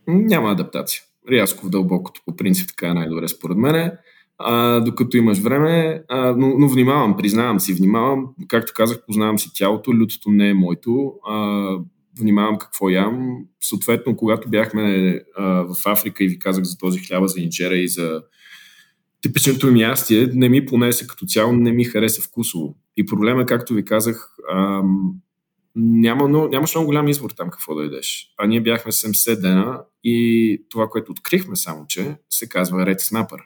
Няма 0.06 0.50
адаптация. 0.50 1.02
Рязко 1.30 1.66
в 1.66 1.70
дълбокото, 1.70 2.20
по 2.26 2.36
принцип 2.36 2.68
така 2.68 2.88
е 2.88 2.94
най-добре 2.94 3.28
според 3.28 3.56
мен. 3.56 3.92
А, 4.38 4.80
докато 4.80 5.16
имаш 5.16 5.38
време, 5.38 6.02
а, 6.08 6.34
но, 6.36 6.58
но 6.58 6.68
внимавам, 6.68 7.16
признавам 7.16 7.60
си, 7.60 7.74
внимавам, 7.74 8.26
както 8.48 8.72
казах, 8.76 9.06
познавам 9.06 9.38
си 9.38 9.50
тялото, 9.54 9.94
лютото 9.94 10.30
не 10.30 10.48
е 10.48 10.54
моето, 10.54 11.12
а, 11.28 11.76
внимавам 12.18 12.58
какво 12.58 12.90
ям. 12.90 13.36
Съответно, 13.60 14.16
когато 14.16 14.48
бяхме 14.48 15.18
а, 15.36 15.44
в 15.44 15.76
Африка 15.86 16.24
и 16.24 16.28
ви 16.28 16.38
казах 16.38 16.64
за 16.64 16.78
този 16.78 17.00
хляба 17.00 17.28
за 17.28 17.40
инжера 17.40 17.76
и 17.76 17.88
за 17.88 18.22
типичното 19.22 19.72
ми 19.72 19.80
ястие 19.80 20.28
не 20.34 20.48
ми 20.48 20.66
понесе 20.66 21.06
като 21.06 21.26
цяло, 21.26 21.52
не 21.52 21.72
ми 21.72 21.84
хареса 21.84 22.22
вкусово. 22.22 22.76
И 22.96 23.06
проблема, 23.06 23.46
както 23.46 23.74
ви 23.74 23.84
казах, 23.84 24.28
ам, 24.52 25.12
няма, 25.76 26.28
но, 26.28 26.48
нямаше 26.48 26.78
много 26.78 26.86
голям 26.86 27.08
избор 27.08 27.30
там 27.30 27.50
какво 27.50 27.74
да 27.74 27.82
ядеш. 27.82 28.26
А 28.38 28.46
ние 28.46 28.60
бяхме 28.60 28.92
70 28.92 29.40
дена 29.40 29.80
и 30.04 30.66
това, 30.70 30.88
което 30.88 31.12
открихме 31.12 31.56
само, 31.56 31.86
че 31.88 32.16
се 32.30 32.48
казва 32.48 32.78
Red 32.78 32.98
Snapper. 32.98 33.40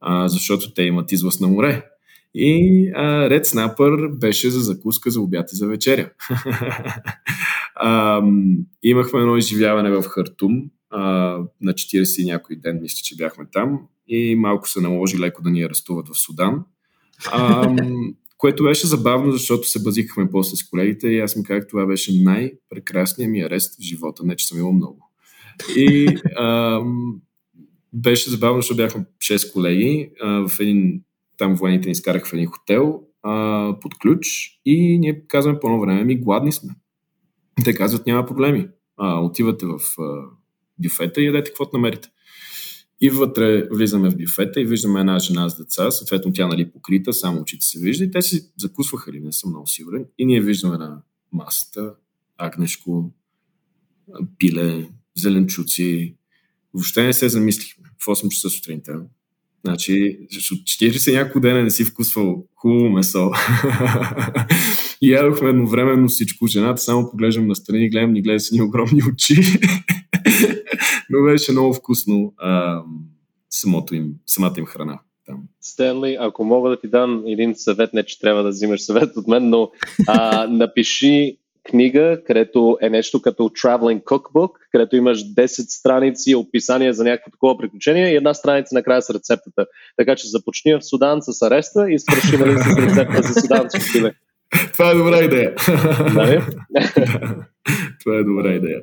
А, 0.00 0.28
защото 0.28 0.74
те 0.74 0.82
имат 0.82 1.12
излъз 1.12 1.40
на 1.40 1.48
море. 1.48 1.86
И 2.34 2.90
а, 2.94 3.28
Red 3.28 3.42
Snapper 3.42 4.18
беше 4.18 4.50
за 4.50 4.60
закуска, 4.60 5.10
за 5.10 5.20
обяд 5.20 5.52
и 5.52 5.56
за 5.56 5.66
вечеря. 5.66 6.10
а, 7.74 8.22
имахме 8.82 9.20
едно 9.20 9.36
изживяване 9.36 9.90
в 9.90 10.02
Хартум 10.02 10.62
а, 10.90 11.00
на 11.60 11.72
40 11.72 12.24
някой 12.24 12.56
ден, 12.56 12.78
мисля, 12.82 13.00
че 13.04 13.16
бяхме 13.16 13.46
там 13.52 13.80
и 14.08 14.36
малко 14.36 14.68
се 14.68 14.80
наложи 14.80 15.18
леко 15.18 15.42
да 15.42 15.50
ни 15.50 15.62
арестуват 15.62 16.08
в 16.08 16.18
Судан. 16.18 16.64
А, 17.32 17.76
което 18.38 18.62
беше 18.62 18.86
забавно, 18.86 19.32
защото 19.32 19.68
се 19.68 19.82
базикахме 19.82 20.30
после 20.30 20.56
с 20.56 20.68
колегите 20.68 21.08
и 21.08 21.20
аз 21.20 21.36
ми 21.36 21.44
казах, 21.44 21.66
това 21.68 21.86
беше 21.86 22.22
най-прекрасният 22.22 23.30
ми 23.30 23.40
арест 23.40 23.80
в 23.80 23.82
живота. 23.82 24.24
Не, 24.24 24.36
че 24.36 24.46
съм 24.46 24.58
имал 24.58 24.72
много. 24.72 25.10
И 25.76 26.08
а, 26.36 26.80
беше 27.92 28.30
забавно, 28.30 28.58
защото 28.58 28.76
бяхме 28.76 29.04
6 29.18 29.52
колеги. 29.52 30.10
А, 30.22 30.48
в 30.48 30.60
един, 30.60 31.02
там 31.36 31.54
военните 31.54 31.88
ни 31.88 31.92
изкараха 31.92 32.26
в 32.26 32.32
един 32.32 32.46
хотел 32.46 33.02
а, 33.22 33.74
под 33.80 33.98
ключ 33.98 34.26
и 34.64 34.98
ние 34.98 35.26
казваме 35.28 35.58
по 35.60 35.66
едно 35.66 35.80
време, 35.80 36.04
ми 36.04 36.20
гладни 36.20 36.52
сме. 36.52 36.74
Те 37.64 37.74
казват, 37.74 38.06
няма 38.06 38.26
проблеми. 38.26 38.68
А, 38.96 39.20
отивате 39.20 39.66
в 39.66 39.78
а, 39.98 40.22
бюфета 40.78 41.20
и 41.20 41.26
ядете 41.26 41.50
каквото 41.50 41.76
намерите. 41.76 42.08
И 43.00 43.10
вътре 43.10 43.68
влизаме 43.72 44.10
в 44.10 44.16
бюфета 44.16 44.60
и 44.60 44.64
виждаме 44.64 45.00
една 45.00 45.18
жена 45.18 45.48
с 45.48 45.56
деца, 45.56 45.90
съответно 45.90 46.32
тя 46.32 46.46
нали 46.46 46.70
покрита, 46.70 47.12
само 47.12 47.40
очите 47.40 47.66
се 47.66 47.78
вижда 47.78 48.04
и 48.04 48.10
те 48.10 48.22
си 48.22 48.52
закусваха 48.58 49.12
ли, 49.12 49.20
не 49.20 49.32
съм 49.32 49.50
много 49.50 49.66
сигурен. 49.66 50.04
И 50.18 50.26
ние 50.26 50.40
виждаме 50.40 50.76
на 50.78 51.02
масата 51.32 51.94
агнешко, 52.38 53.12
пиле, 54.38 54.88
зеленчуци. 55.16 56.16
Въобще 56.74 57.02
не 57.02 57.12
се 57.12 57.28
замислихме 57.28 57.84
в 57.98 58.06
8 58.06 58.28
часа 58.28 58.50
сутринта. 58.50 59.00
Значи, 59.64 60.18
от 60.52 60.58
40 60.58 61.12
няколко 61.12 61.40
дена 61.40 61.62
не 61.62 61.70
си 61.70 61.84
вкусвал 61.84 62.46
хубаво 62.54 62.90
месо. 62.90 63.30
и 65.02 65.10
ядохме 65.10 65.48
едновременно 65.48 66.08
всичко. 66.08 66.46
Жената 66.46 66.82
само 66.82 67.10
поглеждам 67.10 67.46
на 67.46 67.56
страни, 67.56 67.86
и 67.86 67.90
гледам, 67.90 68.12
ни 68.12 68.22
гледа 68.22 68.40
с 68.40 68.52
ни 68.52 68.62
огромни 68.62 69.02
очи. 69.12 69.34
Но 71.10 71.24
беше 71.24 71.52
много 71.52 71.74
вкусно 71.74 72.34
а, 72.36 72.82
самото 73.50 73.94
им, 73.94 74.14
самата 74.26 74.54
им 74.58 74.66
храна. 74.66 75.00
Там. 75.26 75.42
Стенли, 75.60 76.16
ако 76.20 76.44
мога 76.44 76.70
да 76.70 76.80
ти 76.80 76.88
дам 76.88 77.22
един 77.26 77.54
съвет, 77.56 77.92
не 77.94 78.02
че 78.02 78.18
трябва 78.18 78.42
да 78.42 78.48
взимаш 78.48 78.80
съвет 78.80 79.16
от 79.16 79.28
мен, 79.28 79.48
но 79.48 79.70
а, 80.08 80.46
напиши 80.50 81.38
книга, 81.70 82.20
където 82.26 82.78
е 82.80 82.90
нещо 82.90 83.22
като 83.22 83.42
Traveling 83.42 84.02
Cookbook, 84.02 84.50
където 84.72 84.96
имаш 84.96 85.24
10 85.34 85.46
страници 85.46 86.34
описания 86.34 86.94
за 86.94 87.04
някакво 87.04 87.30
такова 87.30 87.58
приключение 87.58 88.12
и 88.12 88.16
една 88.16 88.34
страница 88.34 88.74
накрая 88.74 89.02
с 89.02 89.10
рецептата. 89.10 89.66
Така 89.96 90.16
че 90.16 90.28
започни 90.28 90.74
в 90.74 90.82
Судан 90.82 91.22
с 91.22 91.42
ареста 91.42 91.90
и 91.90 91.98
свърши 91.98 92.36
нали, 92.36 92.58
с 92.58 92.78
рецепта 92.78 93.22
за 93.22 93.40
суданско 93.40 93.80
пиле. 93.92 94.12
Това 94.72 94.90
е 94.90 94.94
добра 94.94 95.24
идея. 95.24 95.54
Нали? 96.14 96.40
Това 98.00 98.16
е 98.16 98.24
добра 98.24 98.54
идея. 98.54 98.80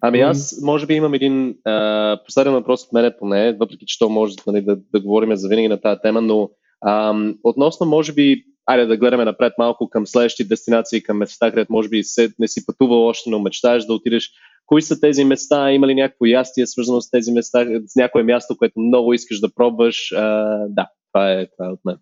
Ами 0.00 0.20
аз, 0.20 0.60
може 0.62 0.86
би, 0.86 0.94
имам 0.94 1.14
един 1.14 1.56
а, 1.64 2.18
последен 2.24 2.52
въпрос 2.52 2.82
от 2.84 2.92
мене 2.92 3.16
поне, 3.18 3.52
въпреки 3.52 3.86
че 3.86 3.98
то 3.98 4.08
може 4.08 4.34
нали, 4.46 4.62
да, 4.62 4.76
да 4.92 5.00
говорим 5.00 5.36
за 5.36 5.48
винаги 5.48 5.68
на 5.68 5.80
тази 5.80 6.00
тема, 6.02 6.20
но 6.20 6.50
а, 6.80 7.14
относно, 7.44 7.86
може 7.86 8.12
би, 8.12 8.44
айде 8.66 8.86
да 8.86 8.96
гледаме 8.96 9.24
напред 9.24 9.52
малко 9.58 9.88
към 9.90 10.06
следващи 10.06 10.44
дестинации, 10.44 11.02
към 11.02 11.16
места, 11.16 11.50
където 11.50 11.72
може 11.72 11.88
би 11.88 12.02
не 12.38 12.48
си 12.48 12.66
пътувал 12.66 13.06
още, 13.06 13.30
но 13.30 13.38
мечтаеш 13.38 13.84
да 13.84 13.94
отидеш. 13.94 14.30
Кои 14.66 14.82
са 14.82 15.00
тези 15.00 15.24
места? 15.24 15.72
Има 15.72 15.86
ли 15.86 15.94
някакво 15.94 16.26
ястие 16.26 16.66
свързано 16.66 17.00
с 17.00 17.10
тези 17.10 17.32
места? 17.32 17.66
С 17.86 17.96
някое 17.96 18.22
място, 18.22 18.56
което 18.58 18.80
много 18.80 19.14
искаш 19.14 19.40
да 19.40 19.54
пробваш? 19.54 20.12
А, 20.12 20.56
да, 20.68 20.86
това 21.12 21.32
е, 21.32 21.46
това 21.56 21.68
е 21.68 21.72
от 21.72 21.80
мен. 21.84 21.96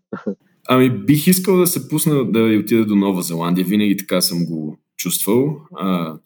Ами 0.68 0.90
бих 0.90 1.26
искал 1.26 1.56
да 1.56 1.66
се 1.66 1.88
пусна 1.88 2.32
да 2.32 2.40
отида 2.60 2.86
до 2.86 2.94
Нова 2.94 3.22
Зеландия. 3.22 3.66
Винаги 3.66 3.96
така 3.96 4.20
съм 4.20 4.46
го 4.46 4.78
чувствал. 5.04 5.56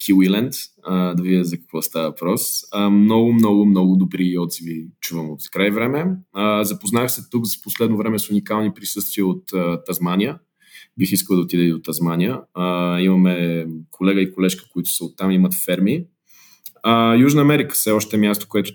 Килиленд, 0.05 0.53
да 0.87 1.15
видя 1.21 1.43
за 1.43 1.57
какво 1.57 1.81
става 1.81 2.09
въпрос. 2.09 2.41
А, 2.71 2.89
много, 2.89 3.33
много, 3.33 3.65
много 3.65 3.95
добри 3.95 4.37
отзиви 4.37 4.87
чувам 5.01 5.29
от 5.29 5.39
край 5.51 5.71
време. 5.71 6.05
А, 6.33 6.63
запознах 6.63 7.11
се 7.11 7.21
тук 7.31 7.45
за 7.45 7.57
последно 7.63 7.97
време 7.97 8.19
с 8.19 8.29
уникални 8.29 8.73
присъствия 8.73 9.25
от 9.25 9.53
а, 9.53 9.83
Тазмания. 9.83 10.39
бих 10.97 11.11
искал 11.11 11.35
да 11.35 11.41
отида 11.41 11.63
и 11.63 11.71
до 11.71 11.79
Тазмания. 11.79 12.39
А, 12.53 12.99
имаме 12.99 13.65
колега 13.91 14.21
и 14.21 14.31
колежка, 14.31 14.65
които 14.73 14.89
са 14.89 15.05
оттам, 15.05 15.31
имат 15.31 15.53
ферми. 15.53 16.05
А, 16.83 17.15
Южна 17.15 17.41
Америка 17.41 17.75
все 17.75 17.91
още 17.91 18.15
е 18.15 18.19
място, 18.19 18.45
което 18.49 18.73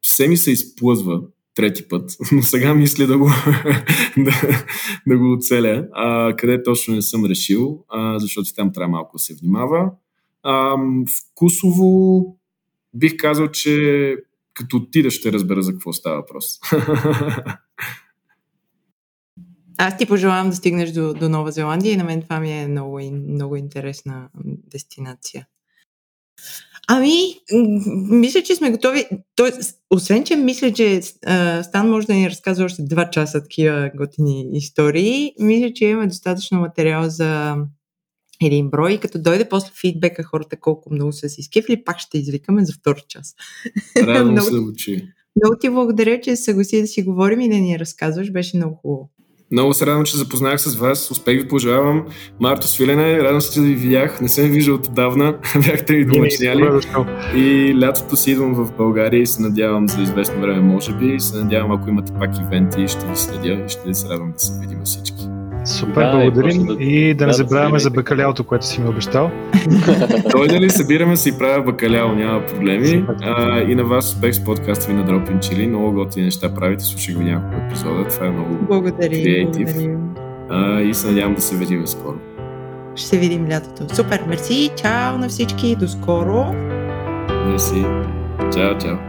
все 0.00 0.28
ми 0.28 0.36
се 0.36 0.50
изплъзва 0.50 1.20
трети 1.58 1.88
път, 1.88 2.16
но 2.32 2.42
сега 2.42 2.74
мисля 2.74 3.06
да 3.06 3.18
го, 3.18 3.26
да, 4.16 4.64
да 5.06 5.18
го 5.18 5.32
оцеля. 5.32 5.88
А, 5.92 6.36
къде 6.36 6.62
точно 6.62 6.94
не 6.94 7.02
съм 7.02 7.24
решил, 7.24 7.84
а, 7.88 8.18
защото 8.18 8.54
там 8.54 8.72
трябва 8.72 8.90
малко 8.90 9.16
да 9.16 9.18
се 9.18 9.34
внимава. 9.34 9.90
А, 10.42 10.76
вкусово 11.20 12.24
бих 12.94 13.16
казал, 13.16 13.48
че 13.48 14.16
като 14.54 14.76
отида 14.76 15.10
ще 15.10 15.32
разбера 15.32 15.62
за 15.62 15.72
какво 15.72 15.92
става 15.92 16.16
въпрос. 16.16 16.58
Аз 19.78 19.98
ти 19.98 20.06
пожелавам 20.06 20.50
да 20.50 20.56
стигнеш 20.56 20.90
до, 20.90 21.14
до 21.14 21.28
Нова 21.28 21.50
Зеландия 21.52 21.92
и 21.92 21.96
на 21.96 22.04
мен 22.04 22.22
това 22.22 22.40
ми 22.40 22.52
е 22.52 22.68
много, 22.68 23.00
много 23.28 23.56
интересна 23.56 24.28
дестинация. 24.44 25.46
Ами, 26.90 27.40
мисля, 28.10 28.42
че 28.42 28.54
сме 28.54 28.70
готови. 28.70 29.04
Тоест, 29.36 29.78
освен, 29.90 30.24
че 30.24 30.36
мисля, 30.36 30.72
че 30.72 31.00
а, 31.26 31.62
Стан 31.62 31.90
може 31.90 32.06
да 32.06 32.14
ни 32.14 32.30
разказва 32.30 32.64
още 32.64 32.82
два 32.82 33.10
часа 33.10 33.42
такива 33.42 33.90
готини 33.96 34.48
истории, 34.52 35.32
мисля, 35.40 35.72
че 35.74 35.84
имаме 35.84 36.06
достатъчно 36.06 36.60
материал 36.60 37.08
за 37.08 37.56
един 38.42 38.70
брой. 38.70 38.98
Като 39.00 39.22
дойде 39.22 39.48
после 39.48 39.70
фидбека 39.80 40.22
хората 40.22 40.60
колко 40.60 40.94
много 40.94 41.12
са 41.12 41.28
си 41.28 41.42
скифли, 41.42 41.84
пак 41.84 41.98
ще 41.98 42.18
извикаме 42.18 42.64
за 42.64 42.72
втори 42.72 43.02
час. 43.08 43.34
Радвам 43.96 44.40
се 44.42 44.54
учи. 44.54 45.08
Много 45.36 45.56
ти 45.60 45.70
благодаря, 45.70 46.20
че 46.20 46.36
се 46.36 46.42
съгласи 46.42 46.80
да 46.80 46.86
си 46.86 47.02
говорим 47.02 47.40
и 47.40 47.48
да 47.48 47.56
ни 47.56 47.78
разказваш. 47.78 48.32
Беше 48.32 48.56
много 48.56 48.74
хубаво. 48.76 49.10
Много 49.50 49.74
се 49.74 49.86
радвам, 49.86 50.04
че 50.04 50.16
запознах 50.16 50.60
с 50.60 50.76
вас. 50.76 51.10
Успех 51.10 51.42
ви 51.42 51.48
пожелавам. 51.48 52.06
Марто 52.40 52.68
Свилене, 52.68 53.18
радвам 53.18 53.40
се, 53.40 53.52
че 53.52 53.60
ви 53.60 53.74
видях. 53.74 54.20
Не 54.20 54.28
съм 54.28 54.44
виждал 54.44 54.74
отдавна. 54.74 55.38
Бяхте 55.66 55.94
ви 55.94 56.04
домачняли. 56.04 56.80
И 57.34 57.74
лятото 57.80 58.16
си 58.16 58.30
идвам 58.30 58.54
в 58.54 58.72
България 58.76 59.22
и 59.22 59.26
се 59.26 59.42
надявам 59.42 59.88
за 59.88 60.02
известно 60.02 60.40
време, 60.40 60.60
може 60.60 60.92
би. 60.92 61.14
И 61.14 61.20
се 61.20 61.36
надявам, 61.36 61.72
ако 61.72 61.88
имате 61.88 62.12
пак 62.12 62.38
ивенти, 62.38 62.88
ще 62.88 63.06
ви 63.06 63.16
следя 63.16 63.64
и 63.66 63.68
ще 63.68 63.94
се 63.94 64.08
радвам 64.08 64.32
да 64.32 64.38
се 64.38 64.60
видим 64.60 64.78
всички. 64.84 65.37
Супер, 65.68 66.02
да, 66.02 66.10
благодарим 66.12 66.66
да, 66.66 66.72
и 66.72 67.14
да, 67.14 67.18
да 67.18 67.26
не 67.26 67.32
забравяме 67.32 67.72
да 67.72 67.78
за 67.78 67.90
бакалялото, 67.90 68.44
което 68.44 68.66
си 68.66 68.80
ми 68.80 68.88
обещал. 68.88 69.30
Дойде 70.30 70.60
ли, 70.60 70.70
събираме 70.70 71.16
се 71.16 71.28
и 71.28 71.38
правя 71.38 71.62
бакаляо, 71.62 72.14
няма 72.14 72.46
проблеми. 72.46 73.04
А, 73.20 73.60
и 73.60 73.74
на 73.74 73.84
вас 73.84 74.12
успех 74.12 74.34
с 74.34 74.44
подкаста 74.44 74.92
ви 74.92 74.98
на 74.98 75.06
Dropin 75.06 75.38
Chili. 75.38 75.66
Много 75.66 75.92
готини 75.92 76.24
неща 76.24 76.54
правите, 76.54 76.84
слушах 76.84 77.16
ви 77.16 77.24
няколко 77.24 77.56
епизода. 77.66 78.08
Това 78.08 78.26
е 78.26 78.30
много 78.30 78.82
креатив. 78.96 79.68
и 80.84 80.94
се 80.94 81.06
надявам 81.06 81.34
да 81.34 81.40
се 81.40 81.56
видим 81.56 81.86
скоро. 81.86 82.16
Ще 82.96 83.06
се 83.06 83.18
видим 83.18 83.48
лятото. 83.48 83.94
Супер, 83.94 84.22
мерси, 84.28 84.70
чао 84.76 85.18
на 85.18 85.28
всички, 85.28 85.76
до 85.76 85.88
скоро. 85.88 86.54
Мерси. 87.46 87.84
Чао, 88.54 88.78
чао. 88.78 89.07